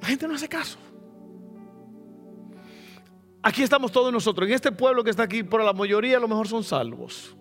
La 0.00 0.08
gente 0.08 0.28
no 0.28 0.34
hace 0.34 0.48
caso. 0.48 0.78
Aquí 3.42 3.62
estamos 3.62 3.90
todos 3.90 4.12
nosotros. 4.12 4.48
En 4.48 4.54
este 4.54 4.72
pueblo 4.72 5.02
que 5.02 5.10
está 5.10 5.22
aquí, 5.22 5.42
por 5.42 5.62
la 5.62 5.72
mayoría 5.72 6.18
a 6.18 6.20
lo 6.20 6.28
mejor 6.28 6.46
son 6.48 6.62
salvos 6.62 7.38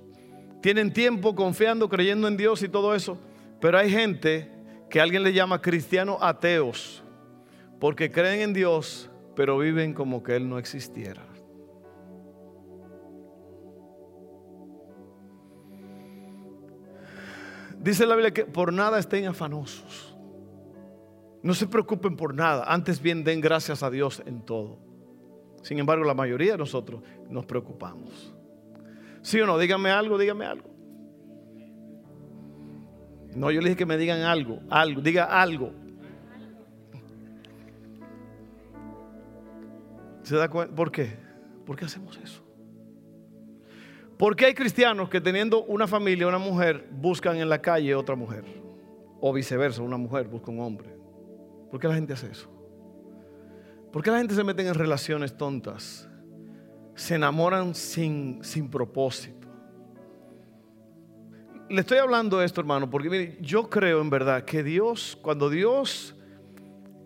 tienen 0.61 0.91
tiempo 0.91 1.35
confiando, 1.35 1.87
creyendo 1.89 2.27
en 2.27 2.37
Dios 2.37 2.63
y 2.63 2.69
todo 2.69 2.95
eso. 2.95 3.17
Pero 3.59 3.77
hay 3.77 3.89
gente 3.89 4.51
que 4.89 4.99
alguien 4.99 5.23
le 5.23 5.33
llama 5.33 5.61
cristianos 5.61 6.17
ateos, 6.21 7.03
porque 7.79 8.11
creen 8.11 8.41
en 8.41 8.53
Dios, 8.53 9.09
pero 9.35 9.57
viven 9.57 9.93
como 9.93 10.23
que 10.23 10.35
Él 10.35 10.49
no 10.49 10.57
existiera. 10.57 11.26
Dice 17.79 18.05
la 18.05 18.15
Biblia 18.15 18.33
que 18.33 18.45
por 18.45 18.73
nada 18.73 18.99
estén 18.99 19.27
afanosos. 19.27 20.15
No 21.43 21.53
se 21.53 21.67
preocupen 21.67 22.17
por 22.17 22.33
nada, 22.33 22.65
antes 22.67 23.01
bien 23.01 23.23
den 23.23 23.39
gracias 23.39 23.83
a 23.83 23.89
Dios 23.89 24.21
en 24.25 24.41
todo. 24.41 24.79
Sin 25.61 25.79
embargo, 25.79 26.03
la 26.03 26.13
mayoría 26.13 26.53
de 26.53 26.57
nosotros 26.57 27.01
nos 27.29 27.45
preocupamos. 27.45 28.33
¿Sí 29.21 29.39
o 29.39 29.45
no? 29.45 29.57
Díganme 29.57 29.91
algo, 29.91 30.17
díganme 30.17 30.45
algo. 30.45 30.69
No, 33.35 33.51
yo 33.51 33.61
le 33.61 33.69
dije 33.69 33.77
que 33.77 33.85
me 33.85 33.97
digan 33.97 34.21
algo, 34.21 34.61
algo, 34.69 35.01
diga 35.01 35.25
algo. 35.25 35.71
¿Se 40.23 40.35
da 40.35 40.49
cuenta? 40.49 40.73
¿Por 40.73 40.91
qué? 40.91 41.17
¿Por 41.65 41.75
qué 41.75 41.85
hacemos 41.85 42.17
eso? 42.23 42.46
¿Por 44.17 44.35
qué 44.35 44.45
hay 44.45 44.53
cristianos 44.53 45.09
que 45.09 45.21
teniendo 45.21 45.63
una 45.63 45.87
familia, 45.87 46.27
una 46.27 46.39
mujer, 46.39 46.87
buscan 46.91 47.37
en 47.37 47.49
la 47.49 47.61
calle 47.61 47.93
otra 47.93 48.15
mujer? 48.15 48.43
O 49.19 49.31
viceversa, 49.33 49.81
una 49.81 49.97
mujer 49.97 50.27
busca 50.27 50.51
un 50.51 50.59
hombre. 50.59 50.89
¿Por 51.69 51.79
qué 51.79 51.87
la 51.87 51.95
gente 51.95 52.13
hace 52.13 52.31
eso? 52.31 52.49
¿Por 53.91 54.03
qué 54.03 54.11
la 54.11 54.17
gente 54.17 54.33
se 54.33 54.43
mete 54.43 54.67
en 54.67 54.73
relaciones 54.73 55.37
tontas? 55.37 56.07
se 56.97 57.13
enamoran 57.15 57.75
sin, 57.75 58.43
sin 58.43 58.69
propósito. 58.69 59.47
Le 61.69 61.81
estoy 61.81 61.99
hablando 61.99 62.39
de 62.39 62.45
esto, 62.45 62.59
hermano, 62.59 62.89
porque 62.89 63.09
mire, 63.09 63.37
yo 63.39 63.69
creo 63.69 64.01
en 64.01 64.09
verdad 64.09 64.43
que 64.43 64.63
Dios, 64.63 65.17
cuando 65.21 65.49
Dios, 65.49 66.15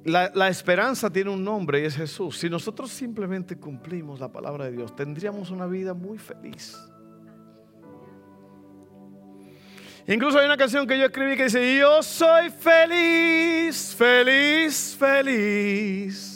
la, 0.06 0.32
la 0.34 0.48
esperanza 0.48 1.12
tiene 1.12 1.30
un 1.30 1.44
nombre 1.44 1.82
y 1.82 1.86
es 1.86 1.96
Jesús. 1.98 2.38
Si 2.38 2.50
nosotros 2.50 2.90
simplemente 2.90 3.58
cumplimos 3.58 4.20
la 4.20 4.32
palabra 4.32 4.66
de 4.66 4.72
Dios, 4.72 4.96
tendríamos 4.96 5.52
una 5.52 5.66
vida 5.66 5.94
muy 5.94 6.18
feliz. 6.18 6.78
Incluso 10.08 10.40
hay 10.40 10.46
una 10.46 10.58
canción 10.58 10.88
que 10.88 10.98
yo 10.98 11.06
escribí 11.06 11.38
que 11.38 11.44
dice, 11.46 11.78
yo 11.78 12.02
soy 12.02 12.50
feliz, 12.50 13.96
feliz, 13.96 14.96
feliz 15.00 16.32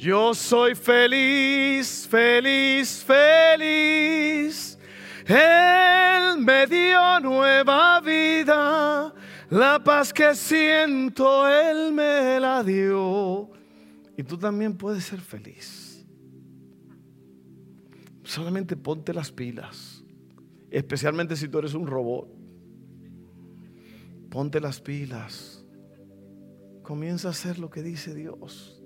yo 0.00 0.32
soy 0.32 0.74
feliz, 0.74 2.08
feliz, 2.08 3.04
feliz. 3.04 4.78
Él 5.26 6.38
me 6.38 6.66
dio 6.66 7.20
nueva 7.20 8.00
vida. 8.00 9.12
La 9.50 9.78
paz 9.84 10.10
que 10.10 10.34
siento, 10.34 11.46
Él 11.46 11.92
me 11.92 12.40
la 12.40 12.62
dio. 12.62 13.50
Y 14.16 14.22
tú 14.22 14.38
también 14.38 14.74
puedes 14.74 15.04
ser 15.04 15.20
feliz. 15.20 16.06
Solamente 18.24 18.76
ponte 18.76 19.12
las 19.12 19.30
pilas. 19.30 20.02
Especialmente 20.70 21.36
si 21.36 21.46
tú 21.46 21.58
eres 21.58 21.74
un 21.74 21.86
robot. 21.86 22.39
Ponte 24.30 24.60
las 24.60 24.80
pilas. 24.80 25.64
Comienza 26.82 27.28
a 27.28 27.30
hacer 27.32 27.58
lo 27.58 27.68
que 27.68 27.82
dice 27.82 28.14
Dios. 28.14 28.80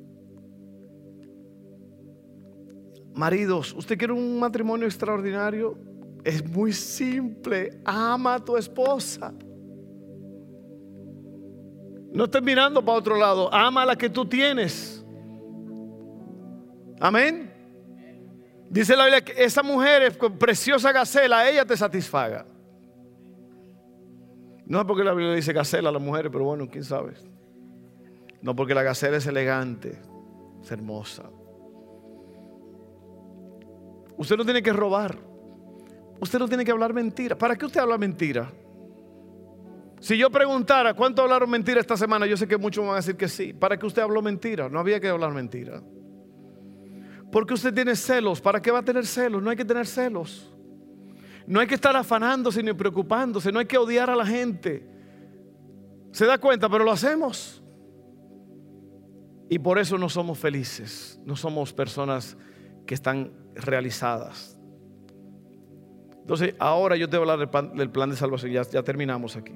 Maridos, 3.14 3.72
¿usted 3.74 3.96
quiere 3.96 4.12
un 4.12 4.40
matrimonio 4.40 4.86
extraordinario? 4.86 5.78
Es 6.24 6.44
muy 6.48 6.72
simple. 6.72 7.80
Ama 7.84 8.36
a 8.36 8.44
tu 8.44 8.56
esposa. 8.56 9.32
No 12.12 12.24
estés 12.24 12.42
mirando 12.42 12.84
para 12.84 12.98
otro 12.98 13.16
lado. 13.16 13.52
Ama 13.52 13.82
a 13.82 13.86
la 13.86 13.96
que 13.96 14.08
tú 14.08 14.24
tienes. 14.24 15.04
Amén. 17.00 17.52
Dice 18.70 18.96
la 18.96 19.04
Biblia 19.04 19.24
que 19.24 19.44
esa 19.44 19.62
mujer 19.62 20.02
es 20.02 20.16
preciosa 20.38 20.90
gacela, 20.90 21.48
ella 21.48 21.64
te 21.64 21.76
satisfaga. 21.76 22.46
No 24.66 24.80
es 24.80 24.86
porque 24.86 25.04
la 25.04 25.12
Biblia 25.12 25.34
dice 25.34 25.52
gacela 25.52 25.90
a 25.90 25.92
las 25.92 26.02
mujeres, 26.02 26.30
pero 26.32 26.44
bueno, 26.44 26.68
quién 26.68 26.84
sabe. 26.84 27.14
No 28.40 28.54
porque 28.56 28.74
la 28.74 28.82
gacela 28.82 29.16
es 29.16 29.26
elegante, 29.26 29.98
es 30.62 30.70
hermosa. 30.70 31.24
Usted 34.16 34.36
no 34.36 34.44
tiene 34.44 34.62
que 34.62 34.72
robar. 34.72 35.18
Usted 36.20 36.38
no 36.38 36.48
tiene 36.48 36.64
que 36.64 36.70
hablar 36.70 36.94
mentira. 36.94 37.36
¿Para 37.36 37.56
qué 37.56 37.66
usted 37.66 37.80
habla 37.80 37.98
mentira? 37.98 38.50
Si 40.00 40.16
yo 40.16 40.30
preguntara 40.30 40.94
cuánto 40.94 41.22
hablaron 41.22 41.50
mentira 41.50 41.80
esta 41.80 41.96
semana, 41.96 42.26
yo 42.26 42.36
sé 42.36 42.46
que 42.46 42.58
muchos 42.58 42.84
van 42.84 42.94
a 42.94 42.96
decir 42.96 43.16
que 43.16 43.28
sí. 43.28 43.52
¿Para 43.52 43.78
qué 43.78 43.86
usted 43.86 44.02
habló 44.02 44.22
mentira? 44.22 44.68
No 44.68 44.78
había 44.78 45.00
que 45.00 45.08
hablar 45.08 45.32
mentira. 45.32 45.82
Porque 47.32 47.54
usted 47.54 47.74
tiene 47.74 47.96
celos. 47.96 48.40
¿Para 48.40 48.60
qué 48.62 48.70
va 48.70 48.78
a 48.80 48.84
tener 48.84 49.06
celos? 49.06 49.42
No 49.42 49.50
hay 49.50 49.56
que 49.56 49.64
tener 49.64 49.86
celos. 49.86 50.53
No 51.46 51.60
hay 51.60 51.66
que 51.66 51.74
estar 51.74 51.94
afanándose 51.96 52.62
ni 52.62 52.72
preocupándose. 52.72 53.52
No 53.52 53.58
hay 53.58 53.66
que 53.66 53.78
odiar 53.78 54.10
a 54.10 54.16
la 54.16 54.26
gente. 54.26 54.86
Se 56.12 56.26
da 56.26 56.38
cuenta, 56.38 56.68
pero 56.68 56.84
lo 56.84 56.92
hacemos. 56.92 57.62
Y 59.48 59.58
por 59.58 59.78
eso 59.78 59.98
no 59.98 60.08
somos 60.08 60.38
felices. 60.38 61.20
No 61.24 61.36
somos 61.36 61.72
personas 61.72 62.36
que 62.86 62.94
están 62.94 63.32
realizadas. 63.54 64.58
Entonces, 66.20 66.54
ahora 66.58 66.96
yo 66.96 67.08
te 67.08 67.18
voy 67.18 67.28
a 67.28 67.32
hablar 67.32 67.74
del 67.74 67.90
plan, 67.90 68.10
de 68.10 68.16
salvación. 68.16 68.50
Ya, 68.52 68.82
terminamos 68.82 69.36
aquí. 69.36 69.52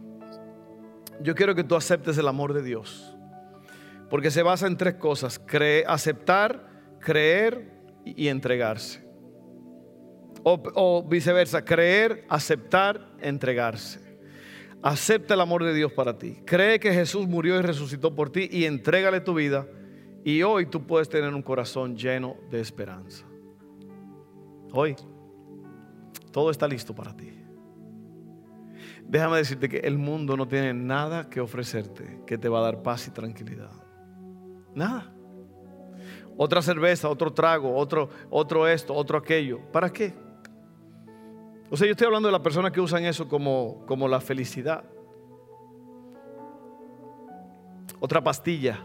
Yo 1.22 1.34
quiero 1.34 1.55
que 1.55 1.64
tú 1.64 1.74
aceptes 1.74 2.18
el 2.18 2.28
amor 2.28 2.53
de 2.53 2.62
Dios. 2.62 3.16
Porque 4.11 4.30
se 4.30 4.43
basa 4.43 4.66
en 4.66 4.76
tres 4.76 4.95
cosas. 4.97 5.41
aceptar, 5.86 6.68
creer 7.01 7.72
y 8.05 8.28
entregarse. 8.28 9.07
O, 10.43 11.03
viceversa, 11.09 11.64
creer, 11.64 12.24
aceptar, 12.28 13.14
entregarse. 13.20 14.01
Acepta 14.82 15.34
el 15.34 15.41
amor 15.41 15.64
de 15.64 15.74
Dios 15.74 15.93
para 15.93 16.18
ti. 16.18 16.39
Cree 16.45 16.78
que 16.78 16.93
Jesús 16.93 17.26
murió 17.26 17.59
y 17.59 17.62
resucitó 17.62 18.14
por 18.14 18.30
ti 18.30 18.49
y 18.51 18.64
entrégale 18.64 19.20
tu 19.20 19.34
vida. 19.34 19.66
Y 20.24 20.43
hoy 20.43 20.66
tú 20.66 20.86
puedes 20.86 21.09
tener 21.09 21.34
un 21.34 21.43
corazón 21.43 21.97
lleno 21.97 22.36
de 22.51 22.61
esperanza. 22.61 23.24
Hoy 24.72 24.95
todo 26.30 26.51
está 26.51 26.68
listo 26.68 26.95
para 26.95 27.16
ti. 27.16 27.32
Déjame 29.09 29.39
decirte 29.39 29.68
que 29.68 29.78
el 29.78 29.97
mundo 29.97 30.36
no 30.36 30.47
tiene 30.47 30.74
nada 30.74 31.30
que 31.30 31.41
ofrecerte 31.41 32.20
que 32.26 32.36
te 32.36 32.49
va 32.49 32.59
a 32.59 32.62
dar 32.62 32.82
paz 32.82 33.09
y 33.09 33.11
tranquilidad. 33.11 33.72
Nada. 34.74 35.12
Otra 36.36 36.62
cerveza, 36.62 37.09
otro 37.09 37.32
trago, 37.32 37.74
otro, 37.74 38.11
otro 38.30 38.68
esto, 38.68 38.95
otro 38.95 39.18
aquello. 39.18 39.61
¿Para 39.72 39.91
qué? 39.91 40.14
O 41.70 41.76
sea, 41.76 41.86
yo 41.86 41.92
estoy 41.92 42.06
hablando 42.06 42.28
de 42.28 42.32
las 42.32 42.40
personas 42.40 42.72
que 42.72 42.80
usan 42.80 43.04
eso 43.04 43.28
como, 43.28 43.84
como 43.86 44.08
la 44.08 44.20
felicidad. 44.20 44.84
Otra 48.00 48.22
pastilla. 48.22 48.78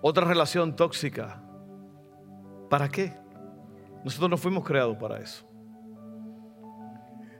Otra 0.00 0.26
relación 0.26 0.74
tóxica. 0.74 1.40
¿Para 2.68 2.88
qué? 2.88 3.16
Nosotros 4.04 4.28
no 4.28 4.36
fuimos 4.36 4.64
creados 4.64 4.96
para 4.96 5.20
eso. 5.20 5.46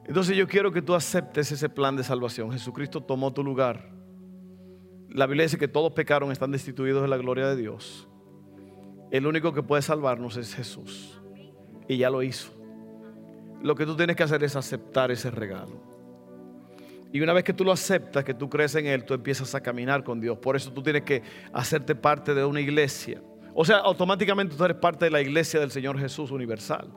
Entonces 0.04 0.36
yo 0.36 0.46
quiero 0.46 0.70
que 0.70 0.82
tú 0.82 0.94
aceptes 0.94 1.50
ese 1.50 1.68
plan 1.68 1.96
de 1.96 2.04
salvación. 2.04 2.52
Jesucristo 2.52 3.00
tomó 3.02 3.32
tu 3.32 3.42
lugar. 3.42 3.90
La 5.08 5.26
Biblia 5.26 5.44
dice 5.44 5.58
que 5.58 5.68
todos 5.68 5.92
pecaron, 5.92 6.30
están 6.30 6.52
destituidos 6.52 7.02
de 7.02 7.08
la 7.08 7.16
gloria 7.16 7.48
de 7.48 7.56
Dios. 7.56 8.08
El 9.10 9.26
único 9.26 9.52
que 9.52 9.62
puede 9.62 9.82
salvarnos 9.82 10.36
es 10.36 10.54
Jesús. 10.54 11.20
Y 11.88 11.98
ya 11.98 12.08
lo 12.08 12.22
hizo. 12.22 12.61
Lo 13.62 13.74
que 13.74 13.86
tú 13.86 13.96
tienes 13.96 14.16
que 14.16 14.22
hacer 14.22 14.42
es 14.44 14.56
aceptar 14.56 15.10
ese 15.10 15.30
regalo. 15.30 15.80
Y 17.12 17.20
una 17.20 17.32
vez 17.32 17.44
que 17.44 17.52
tú 17.52 17.64
lo 17.64 17.72
aceptas, 17.72 18.24
que 18.24 18.34
tú 18.34 18.48
crees 18.48 18.74
en 18.74 18.86
Él, 18.86 19.04
tú 19.04 19.14
empiezas 19.14 19.54
a 19.54 19.60
caminar 19.60 20.02
con 20.02 20.20
Dios. 20.20 20.38
Por 20.38 20.56
eso 20.56 20.72
tú 20.72 20.82
tienes 20.82 21.02
que 21.02 21.22
hacerte 21.52 21.94
parte 21.94 22.34
de 22.34 22.44
una 22.44 22.60
iglesia. 22.60 23.22
O 23.54 23.64
sea, 23.64 23.78
automáticamente 23.78 24.56
tú 24.56 24.64
eres 24.64 24.78
parte 24.78 25.04
de 25.04 25.10
la 25.10 25.20
iglesia 25.20 25.60
del 25.60 25.70
Señor 25.70 25.98
Jesús 25.98 26.30
universal. 26.30 26.90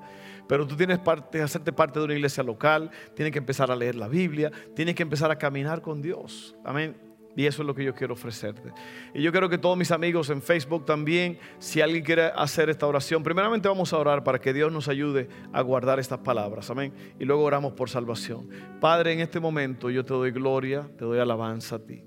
Pero 0.47 0.65
tú 0.65 0.75
tienes 0.75 0.99
que 1.31 1.41
hacerte 1.41 1.73
parte 1.73 1.99
de 1.99 2.05
una 2.05 2.13
iglesia 2.13 2.43
local, 2.43 2.89
tienes 3.13 3.33
que 3.33 3.39
empezar 3.39 3.71
a 3.71 3.75
leer 3.75 3.95
la 3.95 4.07
Biblia, 4.07 4.51
tienes 4.73 4.95
que 4.95 5.03
empezar 5.03 5.31
a 5.31 5.37
caminar 5.37 5.81
con 5.81 6.01
Dios. 6.01 6.55
Amén. 6.63 6.95
Y 7.35 7.45
eso 7.45 7.61
es 7.61 7.67
lo 7.67 7.75
que 7.75 7.83
yo 7.83 7.93
quiero 7.93 8.13
ofrecerte. 8.13 8.71
Y 9.13 9.21
yo 9.21 9.31
quiero 9.31 9.49
que 9.49 9.57
todos 9.57 9.77
mis 9.77 9.91
amigos 9.91 10.29
en 10.29 10.41
Facebook 10.41 10.85
también, 10.85 11.37
si 11.59 11.81
alguien 11.81 12.03
quiere 12.03 12.31
hacer 12.35 12.69
esta 12.69 12.87
oración, 12.87 13.23
primeramente 13.23 13.67
vamos 13.67 13.91
a 13.91 13.97
orar 13.97 14.23
para 14.23 14.39
que 14.39 14.53
Dios 14.53 14.71
nos 14.71 14.87
ayude 14.87 15.27
a 15.51 15.61
guardar 15.61 15.99
estas 15.99 16.19
palabras. 16.19 16.69
Amén. 16.69 16.93
Y 17.19 17.25
luego 17.25 17.43
oramos 17.43 17.73
por 17.73 17.89
salvación. 17.89 18.49
Padre, 18.79 19.13
en 19.13 19.19
este 19.19 19.39
momento 19.39 19.89
yo 19.89 20.05
te 20.05 20.13
doy 20.13 20.31
gloria, 20.31 20.89
te 20.97 21.03
doy 21.03 21.19
alabanza 21.19 21.75
a 21.75 21.79
ti. 21.79 22.03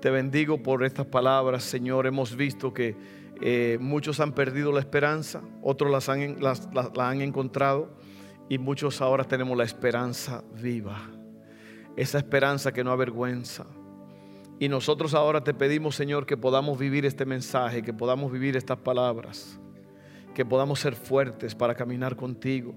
Te 0.00 0.10
bendigo 0.10 0.62
por 0.62 0.84
estas 0.84 1.06
palabras, 1.06 1.64
Señor. 1.64 2.06
Hemos 2.06 2.36
visto 2.36 2.72
que 2.72 2.96
eh, 3.40 3.78
muchos 3.80 4.20
han 4.20 4.32
perdido 4.32 4.70
la 4.70 4.80
esperanza, 4.80 5.42
otros 5.62 5.90
las 5.90 6.08
han, 6.08 6.40
la 6.40 7.08
han 7.08 7.20
encontrado 7.20 7.98
y 8.48 8.58
muchos 8.58 9.00
ahora 9.00 9.24
tenemos 9.24 9.56
la 9.56 9.64
esperanza 9.64 10.42
viva. 10.54 10.98
Esa 11.96 12.18
esperanza 12.18 12.72
que 12.72 12.82
no 12.84 12.92
avergüenza. 12.92 13.66
Y 14.60 14.68
nosotros 14.68 15.14
ahora 15.14 15.42
te 15.42 15.54
pedimos, 15.54 15.96
Señor, 15.96 16.26
que 16.26 16.36
podamos 16.36 16.78
vivir 16.78 17.06
este 17.06 17.24
mensaje, 17.24 17.82
que 17.82 17.94
podamos 17.94 18.30
vivir 18.30 18.56
estas 18.56 18.76
palabras, 18.76 19.58
que 20.34 20.44
podamos 20.44 20.78
ser 20.78 20.94
fuertes 20.94 21.54
para 21.54 21.74
caminar 21.74 22.14
contigo. 22.14 22.74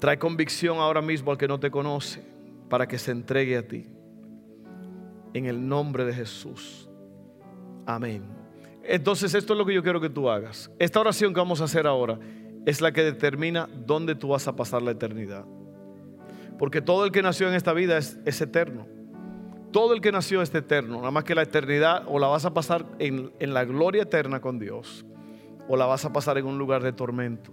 Trae 0.00 0.18
convicción 0.18 0.78
ahora 0.78 1.00
mismo 1.00 1.30
al 1.30 1.38
que 1.38 1.46
no 1.46 1.60
te 1.60 1.70
conoce, 1.70 2.22
para 2.68 2.88
que 2.88 2.98
se 2.98 3.12
entregue 3.12 3.56
a 3.56 3.66
ti. 3.66 3.86
En 5.32 5.46
el 5.46 5.66
nombre 5.66 6.04
de 6.04 6.12
Jesús. 6.12 6.90
Amén. 7.86 8.24
Entonces 8.82 9.34
esto 9.34 9.52
es 9.52 9.58
lo 9.58 9.64
que 9.64 9.74
yo 9.74 9.82
quiero 9.84 10.00
que 10.00 10.10
tú 10.10 10.28
hagas. 10.28 10.72
Esta 10.80 10.98
oración 10.98 11.32
que 11.32 11.38
vamos 11.38 11.60
a 11.60 11.64
hacer 11.64 11.86
ahora 11.86 12.18
es 12.66 12.80
la 12.80 12.90
que 12.90 13.04
determina 13.04 13.68
dónde 13.86 14.16
tú 14.16 14.28
vas 14.28 14.48
a 14.48 14.56
pasar 14.56 14.82
la 14.82 14.90
eternidad. 14.90 15.44
Porque 16.58 16.80
todo 16.80 17.04
el 17.04 17.12
que 17.12 17.22
nació 17.22 17.48
en 17.48 17.54
esta 17.54 17.72
vida 17.72 17.96
es, 17.96 18.40
eterno. 18.40 18.97
Todo 19.72 19.94
el 19.94 20.00
que 20.00 20.12
nació 20.12 20.42
es 20.42 20.54
eterno. 20.54 20.98
Nada 20.98 21.10
más 21.10 21.24
que 21.24 21.34
la 21.34 21.42
eternidad 21.42 22.04
o 22.06 22.18
la 22.18 22.28
vas 22.28 22.44
a 22.44 22.54
pasar 22.54 22.86
en, 22.98 23.32
en 23.38 23.54
la 23.54 23.64
gloria 23.64 24.02
eterna 24.02 24.40
con 24.40 24.58
Dios 24.58 25.04
o 25.68 25.76
la 25.76 25.86
vas 25.86 26.04
a 26.04 26.12
pasar 26.12 26.38
en 26.38 26.46
un 26.46 26.58
lugar 26.58 26.82
de 26.82 26.92
tormento. 26.92 27.52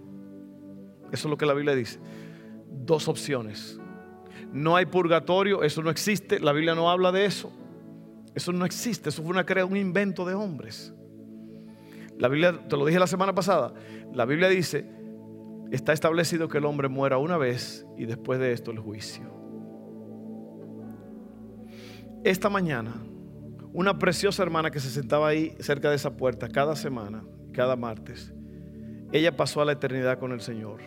Eso 1.12 1.28
es 1.28 1.30
lo 1.30 1.36
que 1.36 1.46
la 1.46 1.54
Biblia 1.54 1.74
dice. 1.74 2.00
Dos 2.70 3.08
opciones. 3.08 3.78
No 4.52 4.76
hay 4.76 4.86
purgatorio, 4.86 5.62
eso 5.62 5.82
no 5.82 5.90
existe. 5.90 6.40
La 6.40 6.52
Biblia 6.52 6.74
no 6.74 6.90
habla 6.90 7.12
de 7.12 7.26
eso. 7.26 7.52
Eso 8.34 8.52
no 8.52 8.64
existe. 8.64 9.10
Eso 9.10 9.22
fue 9.22 9.30
una, 9.30 9.44
un 9.64 9.76
invento 9.76 10.24
de 10.24 10.34
hombres. 10.34 10.94
La 12.18 12.28
Biblia, 12.28 12.66
te 12.66 12.76
lo 12.76 12.86
dije 12.86 12.98
la 12.98 13.06
semana 13.06 13.34
pasada, 13.34 13.74
la 14.14 14.24
Biblia 14.24 14.48
dice, 14.48 14.90
está 15.70 15.92
establecido 15.92 16.48
que 16.48 16.58
el 16.58 16.64
hombre 16.64 16.88
muera 16.88 17.18
una 17.18 17.36
vez 17.36 17.86
y 17.98 18.06
después 18.06 18.40
de 18.40 18.52
esto 18.52 18.70
el 18.70 18.78
juicio. 18.78 19.45
Esta 22.26 22.50
mañana, 22.50 22.92
una 23.72 24.00
preciosa 24.00 24.42
hermana 24.42 24.72
que 24.72 24.80
se 24.80 24.90
sentaba 24.90 25.28
ahí 25.28 25.54
cerca 25.60 25.90
de 25.90 25.94
esa 25.94 26.16
puerta 26.16 26.48
cada 26.48 26.74
semana, 26.74 27.22
cada 27.52 27.76
martes, 27.76 28.34
ella 29.12 29.36
pasó 29.36 29.62
a 29.62 29.64
la 29.64 29.70
eternidad 29.70 30.18
con 30.18 30.32
el 30.32 30.40
Señor, 30.40 30.80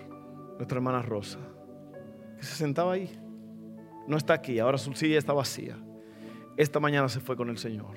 nuestra 0.58 0.80
hermana 0.80 1.02
Rosa, 1.02 1.40
que 2.36 2.44
se 2.44 2.56
sentaba 2.56 2.92
ahí. 2.92 3.18
No 4.06 4.18
está 4.18 4.34
aquí, 4.34 4.60
ahora 4.60 4.78
su 4.78 4.92
silla 4.96 5.18
está 5.18 5.32
vacía. 5.32 5.78
Esta 6.58 6.82
mañana 6.82 7.08
se 7.08 7.22
fue 7.22 7.38
con 7.38 7.50
el 7.50 7.58
Señor. 7.58 7.96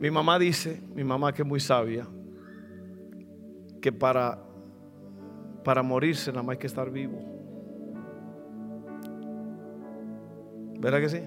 Mi 0.00 0.10
mamá 0.10 0.36
dice, 0.40 0.82
mi 0.96 1.04
mamá 1.04 1.32
que 1.32 1.42
es 1.42 1.48
muy 1.48 1.60
sabia, 1.60 2.08
que 3.80 3.92
para, 3.92 4.42
para 5.62 5.80
morirse 5.84 6.32
nada 6.32 6.42
más 6.42 6.54
hay 6.54 6.58
que 6.58 6.66
estar 6.66 6.90
vivo. 6.90 7.33
¿Verdad 10.84 11.00
que 11.00 11.08
sí? 11.08 11.20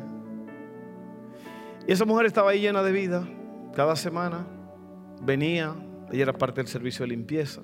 Y 1.88 1.92
esa 1.92 2.06
mujer 2.06 2.28
estaba 2.28 2.52
ahí 2.52 2.62
llena 2.62 2.84
de 2.84 2.92
vida. 2.92 3.28
Cada 3.76 3.96
semana 3.96 4.46
venía, 5.24 5.74
ella 6.12 6.24
era 6.24 6.34
parte 6.34 6.62
del 6.62 6.68
servicio 6.68 7.02
de 7.02 7.08
limpieza. 7.08 7.62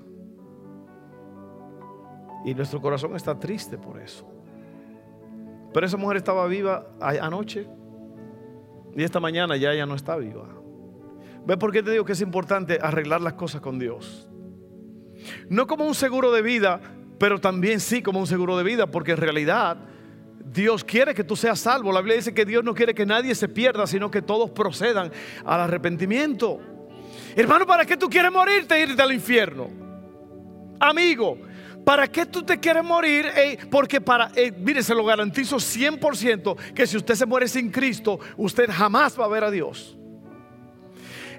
Y 2.44 2.52
nuestro 2.52 2.80
corazón 2.80 3.14
está 3.14 3.38
triste 3.38 3.78
por 3.78 4.00
eso. 4.00 4.28
Pero 5.72 5.86
esa 5.86 5.96
mujer 5.96 6.16
estaba 6.16 6.44
viva 6.48 6.84
anoche 7.00 7.68
y 8.96 9.04
esta 9.04 9.20
mañana 9.20 9.56
ya 9.56 9.72
ella 9.72 9.86
no 9.86 9.94
está 9.94 10.16
viva. 10.16 10.48
¿Ves 11.46 11.58
por 11.58 11.70
qué 11.70 11.80
te 11.80 11.92
digo 11.92 12.04
que 12.04 12.12
es 12.12 12.20
importante 12.20 12.80
arreglar 12.82 13.20
las 13.20 13.34
cosas 13.34 13.60
con 13.60 13.78
Dios? 13.78 14.28
No 15.48 15.68
como 15.68 15.86
un 15.86 15.94
seguro 15.94 16.32
de 16.32 16.42
vida, 16.42 16.80
pero 17.20 17.40
también 17.40 17.78
sí 17.78 18.02
como 18.02 18.18
un 18.18 18.26
seguro 18.26 18.56
de 18.56 18.64
vida, 18.64 18.88
porque 18.88 19.12
en 19.12 19.18
realidad 19.18 19.93
Dios 20.44 20.84
quiere 20.84 21.14
que 21.14 21.24
tú 21.24 21.36
seas 21.36 21.58
salvo. 21.58 21.90
La 21.90 22.00
Biblia 22.00 22.16
dice 22.16 22.34
que 22.34 22.44
Dios 22.44 22.62
no 22.62 22.74
quiere 22.74 22.94
que 22.94 23.06
nadie 23.06 23.34
se 23.34 23.48
pierda, 23.48 23.86
sino 23.86 24.10
que 24.10 24.22
todos 24.22 24.50
procedan 24.50 25.10
al 25.44 25.60
arrepentimiento. 25.60 26.60
Hermano, 27.34 27.66
¿para 27.66 27.84
qué 27.84 27.96
tú 27.96 28.08
quieres 28.08 28.30
morirte 28.30 28.74
e 28.74 28.82
irte 28.82 29.02
al 29.02 29.12
infierno? 29.12 29.70
Amigo, 30.78 31.38
¿para 31.84 32.06
qué 32.08 32.26
tú 32.26 32.42
te 32.42 32.60
quieres 32.60 32.84
morir? 32.84 33.26
porque 33.70 34.00
para, 34.00 34.30
mire, 34.58 34.82
se 34.82 34.94
lo 34.94 35.04
garantizo 35.04 35.56
100% 35.56 36.56
que 36.74 36.86
si 36.86 36.96
usted 36.96 37.14
se 37.14 37.26
muere 37.26 37.48
sin 37.48 37.70
Cristo, 37.70 38.20
usted 38.36 38.68
jamás 38.70 39.18
va 39.18 39.24
a 39.24 39.28
ver 39.28 39.44
a 39.44 39.50
Dios. 39.50 39.96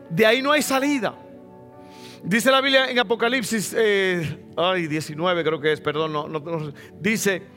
De 0.10 0.26
ahí 0.26 0.42
no 0.42 0.52
hay 0.52 0.62
salida. 0.62 1.16
Dice 2.24 2.50
la 2.50 2.60
Biblia 2.60 2.90
en 2.90 2.98
Apocalipsis, 2.98 3.76
eh, 3.78 4.40
ay, 4.58 4.88
19 4.88 5.44
creo 5.44 5.62
que 5.62 5.74
es, 5.74 5.80
perdón, 5.80 6.12
no, 6.12 6.74
dice 7.00 7.55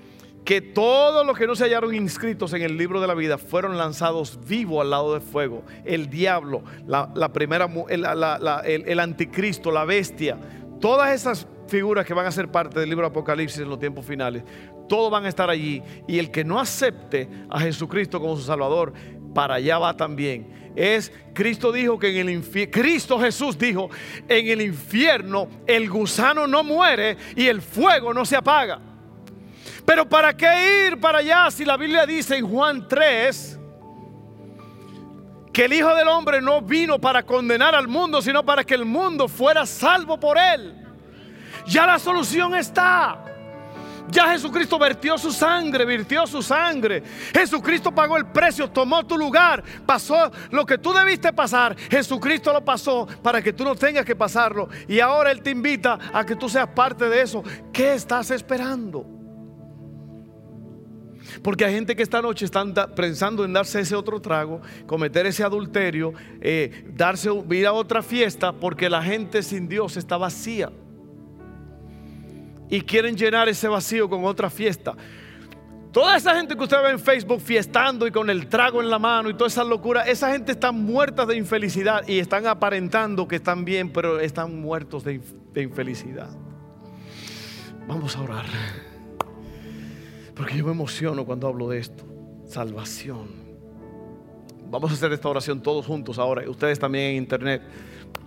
que 0.49 0.63
todos 0.63 1.27
los 1.27 1.37
que 1.37 1.47
no 1.47 1.55
se 1.55 1.65
hallaron 1.65 1.95
inscritos 1.95 2.55
en 2.55 2.63
el 2.63 2.79
libro 2.79 3.03
de 3.03 3.07
la 3.07 3.13
vida 3.13 3.37
fueron 3.37 3.77
lanzados 3.77 4.41
vivos 4.49 4.81
al 4.81 4.89
lado 4.89 5.13
de 5.13 5.21
fuego. 5.21 5.63
El 5.85 6.09
diablo, 6.09 6.63
la, 6.87 7.33
primera, 7.35 7.69
el, 7.91 8.99
anticristo, 8.99 9.71
la 9.71 9.85
bestia, 9.85 10.39
todas 10.81 11.13
esas 11.13 11.47
figuras 11.67 12.07
que 12.07 12.15
van 12.15 12.25
a 12.25 12.33
ser 12.33 12.51
parte 12.51 12.81
del 12.81 12.89
libro 12.89 13.05
de 13.05 13.11
Apocalipsis 13.11 13.61
en 13.61 13.69
los 13.69 13.79
tiempos 13.79 14.07
finales, 14.07 14.43
todos 14.89 15.11
van 15.11 15.27
a 15.27 15.29
estar 15.29 15.51
allí. 15.51 15.83
Y 16.07 16.19
el 16.19 16.31
que 16.31 16.45
no 16.45 16.59
acepte 16.59 17.29
a 17.51 17.61
Jesucristo 17.61 18.19
como 18.19 18.35
su 18.35 18.45
Salvador, 18.45 18.95
para 19.35 19.57
allá 19.57 19.79
va 19.79 19.99
también. 19.99 20.73
Es 20.75 21.13
Cristo 21.35 21.73
dijo 21.73 21.99
que 21.99 22.09
en 22.09 22.27
el 22.27 22.31
infierno, 22.31 22.73
Cristo 22.73 23.21
Jesús 23.21 23.59
dijo, 23.59 23.91
en 24.27 24.49
el 24.49 24.63
infierno 24.63 25.47
el 25.67 25.91
gusano 25.91 26.47
no 26.47 26.65
muere 26.65 27.19
y 27.37 27.49
el 27.49 27.61
fuego 27.61 28.15
no 28.15 28.25
se 28.25 28.37
apaga. 28.37 28.88
Pero 29.89 30.07
¿para 30.07 30.37
qué 30.37 30.87
ir 30.87 31.01
para 31.01 31.21
allá 31.21 31.51
si 31.51 31.65
la 31.65 31.79
Biblia 31.79 32.05
dice 32.05 32.37
en 32.37 32.47
Juan 32.47 32.87
3 32.87 33.59
que 35.51 35.65
el 35.65 35.73
Hijo 35.73 35.95
del 35.95 36.09
Hombre 36.09 36.43
no 36.43 36.61
vino 36.61 36.99
para 36.99 37.23
condenar 37.23 37.75
al 37.75 37.89
mundo, 37.89 38.21
sino 38.21 38.45
para 38.45 38.65
que 38.65 38.75
el 38.75 38.85
mundo 38.85 39.29
fuera 39.29 39.65
salvo 39.65 40.21
por 40.21 40.37
él? 40.37 40.87
Ya 41.67 41.87
la 41.87 41.99
solución 41.99 42.55
está. 42.55 43.25
Ya 44.11 44.29
Jesucristo 44.29 44.79
vertió 44.79 45.17
su 45.17 45.33
sangre, 45.33 45.87
vertió 45.87 46.27
su 46.27 46.43
sangre. 46.43 47.03
Jesucristo 47.33 47.91
pagó 47.91 48.19
el 48.19 48.27
precio, 48.27 48.69
tomó 48.69 49.07
tu 49.07 49.17
lugar, 49.17 49.65
pasó 49.87 50.31
lo 50.51 50.67
que 50.67 50.77
tú 50.77 50.93
debiste 50.93 51.33
pasar. 51.33 51.75
Jesucristo 51.91 52.53
lo 52.53 52.63
pasó 52.63 53.07
para 53.23 53.41
que 53.41 53.55
tú 53.55 53.65
no 53.65 53.75
tengas 53.75 54.05
que 54.05 54.15
pasarlo. 54.15 54.69
Y 54.87 55.01
ahora 55.01 55.31
Él 55.31 55.41
te 55.41 55.49
invita 55.49 55.99
a 56.13 56.27
que 56.27 56.37
tú 56.37 56.47
seas 56.47 56.69
parte 56.69 57.09
de 57.09 57.23
eso. 57.23 57.43
¿Qué 57.73 57.95
estás 57.95 58.31
esperando? 58.31 59.18
Porque 61.43 61.65
hay 61.65 61.75
gente 61.75 61.95
que 61.97 62.03
esta 62.03 62.21
noche 62.21 62.45
están 62.45 62.75
pensando 62.95 63.45
en 63.45 63.53
darse 63.53 63.81
ese 63.81 63.95
otro 63.95 64.21
trago, 64.21 64.61
cometer 64.87 65.27
ese 65.27 65.45
adulterio, 65.45 66.13
eh, 66.41 66.85
darse, 66.95 67.31
ir 67.51 67.67
a 67.67 67.73
otra 67.73 68.03
fiesta, 68.03 68.53
porque 68.53 68.89
la 68.89 69.03
gente 69.03 69.43
sin 69.43 69.69
Dios 69.69 69.97
está 69.97 70.17
vacía. 70.17 70.71
Y 72.71 72.81
quieren 72.83 73.17
llenar 73.17 73.49
ese 73.49 73.69
vacío 73.69 74.09
con 74.09 74.25
otra 74.25 74.51
fiesta. 74.51 74.95
Toda 75.93 76.17
esa 76.17 76.35
gente 76.35 76.55
que 76.55 76.63
usted 76.63 76.83
ve 76.83 76.91
en 76.91 77.01
Facebook 77.01 77.41
fiestando 77.41 78.07
y 78.07 78.11
con 78.11 78.29
el 78.29 78.47
trago 78.47 78.83
en 78.83 78.91
la 78.91 78.99
mano 78.99 79.31
y 79.31 79.35
toda 79.35 79.49
esa 79.49 79.65
locura, 79.65 80.03
esa 80.03 80.31
gente 80.31 80.53
está 80.53 80.71
muerta 80.71 81.25
de 81.25 81.37
infelicidad 81.37 82.07
y 82.07 82.19
están 82.19 82.47
aparentando 82.47 83.27
que 83.27 83.37
están 83.37 83.65
bien, 83.65 83.91
pero 83.91 84.21
están 84.21 84.61
muertos 84.61 85.03
de 85.03 85.21
infelicidad. 85.57 86.29
Vamos 87.87 88.17
a 88.17 88.21
orar. 88.21 88.45
Porque 90.39 90.57
yo 90.57 90.65
me 90.65 90.71
emociono 90.71 91.27
cuando 91.27 91.49
hablo 91.49 91.69
de 91.69 91.79
esto. 91.79 92.05
Salvación. 92.47 93.27
Vamos 94.71 94.93
a 94.93 94.95
hacer 94.95 95.13
esta 95.13 95.29
oración 95.29 95.61
todos 95.61 95.85
juntos 95.85 96.19
ahora. 96.19 96.49
Ustedes 96.49 96.79
también 96.79 97.11
en 97.11 97.17
internet. 97.17 97.61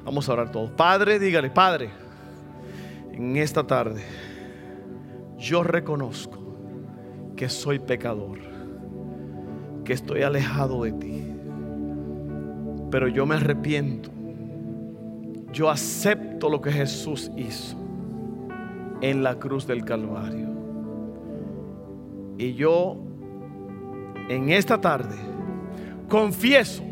Vamos 0.03 0.27
a 0.27 0.33
orar 0.33 0.51
todos. 0.51 0.69
Padre, 0.71 1.17
dígale, 1.17 1.49
Padre, 1.49 1.89
en 3.13 3.37
esta 3.37 3.65
tarde 3.65 4.03
yo 5.37 5.63
reconozco 5.63 6.37
que 7.35 7.47
soy 7.49 7.79
pecador, 7.79 8.39
que 9.85 9.93
estoy 9.93 10.23
alejado 10.23 10.83
de 10.83 10.91
ti. 10.91 11.23
Pero 12.91 13.07
yo 13.07 13.25
me 13.25 13.35
arrepiento. 13.35 14.11
Yo 15.53 15.69
acepto 15.69 16.49
lo 16.49 16.61
que 16.61 16.71
Jesús 16.71 17.31
hizo 17.37 17.77
en 19.01 19.23
la 19.23 19.39
cruz 19.39 19.65
del 19.65 19.85
Calvario. 19.85 20.60
Y 22.37 22.53
yo 22.53 22.97
en 24.29 24.49
esta 24.49 24.79
tarde 24.79 25.15
confieso 26.07 26.83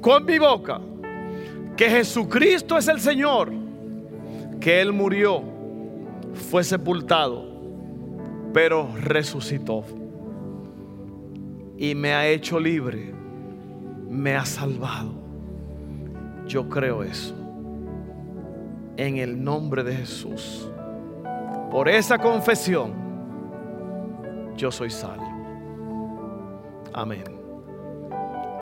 con 0.00 0.24
mi 0.24 0.38
boca 0.38 0.80
que 1.76 1.88
Jesucristo 1.88 2.76
es 2.76 2.88
el 2.88 3.00
Señor, 3.00 3.52
que 4.60 4.80
Él 4.80 4.92
murió, 4.92 5.42
fue 6.34 6.64
sepultado, 6.64 7.44
pero 8.52 8.88
resucitó. 9.00 9.84
Y 11.76 11.94
me 11.94 12.12
ha 12.12 12.26
hecho 12.26 12.58
libre, 12.58 13.14
me 14.08 14.34
ha 14.34 14.44
salvado. 14.44 15.12
Yo 16.46 16.68
creo 16.68 17.04
eso. 17.04 17.34
En 18.96 19.18
el 19.18 19.42
nombre 19.42 19.84
de 19.84 19.94
Jesús. 19.94 20.68
Por 21.70 21.88
esa 21.88 22.18
confesión 22.18 23.07
yo 24.58 24.70
soy 24.72 24.90
salvo. 24.90 25.24
Amén. 26.92 27.37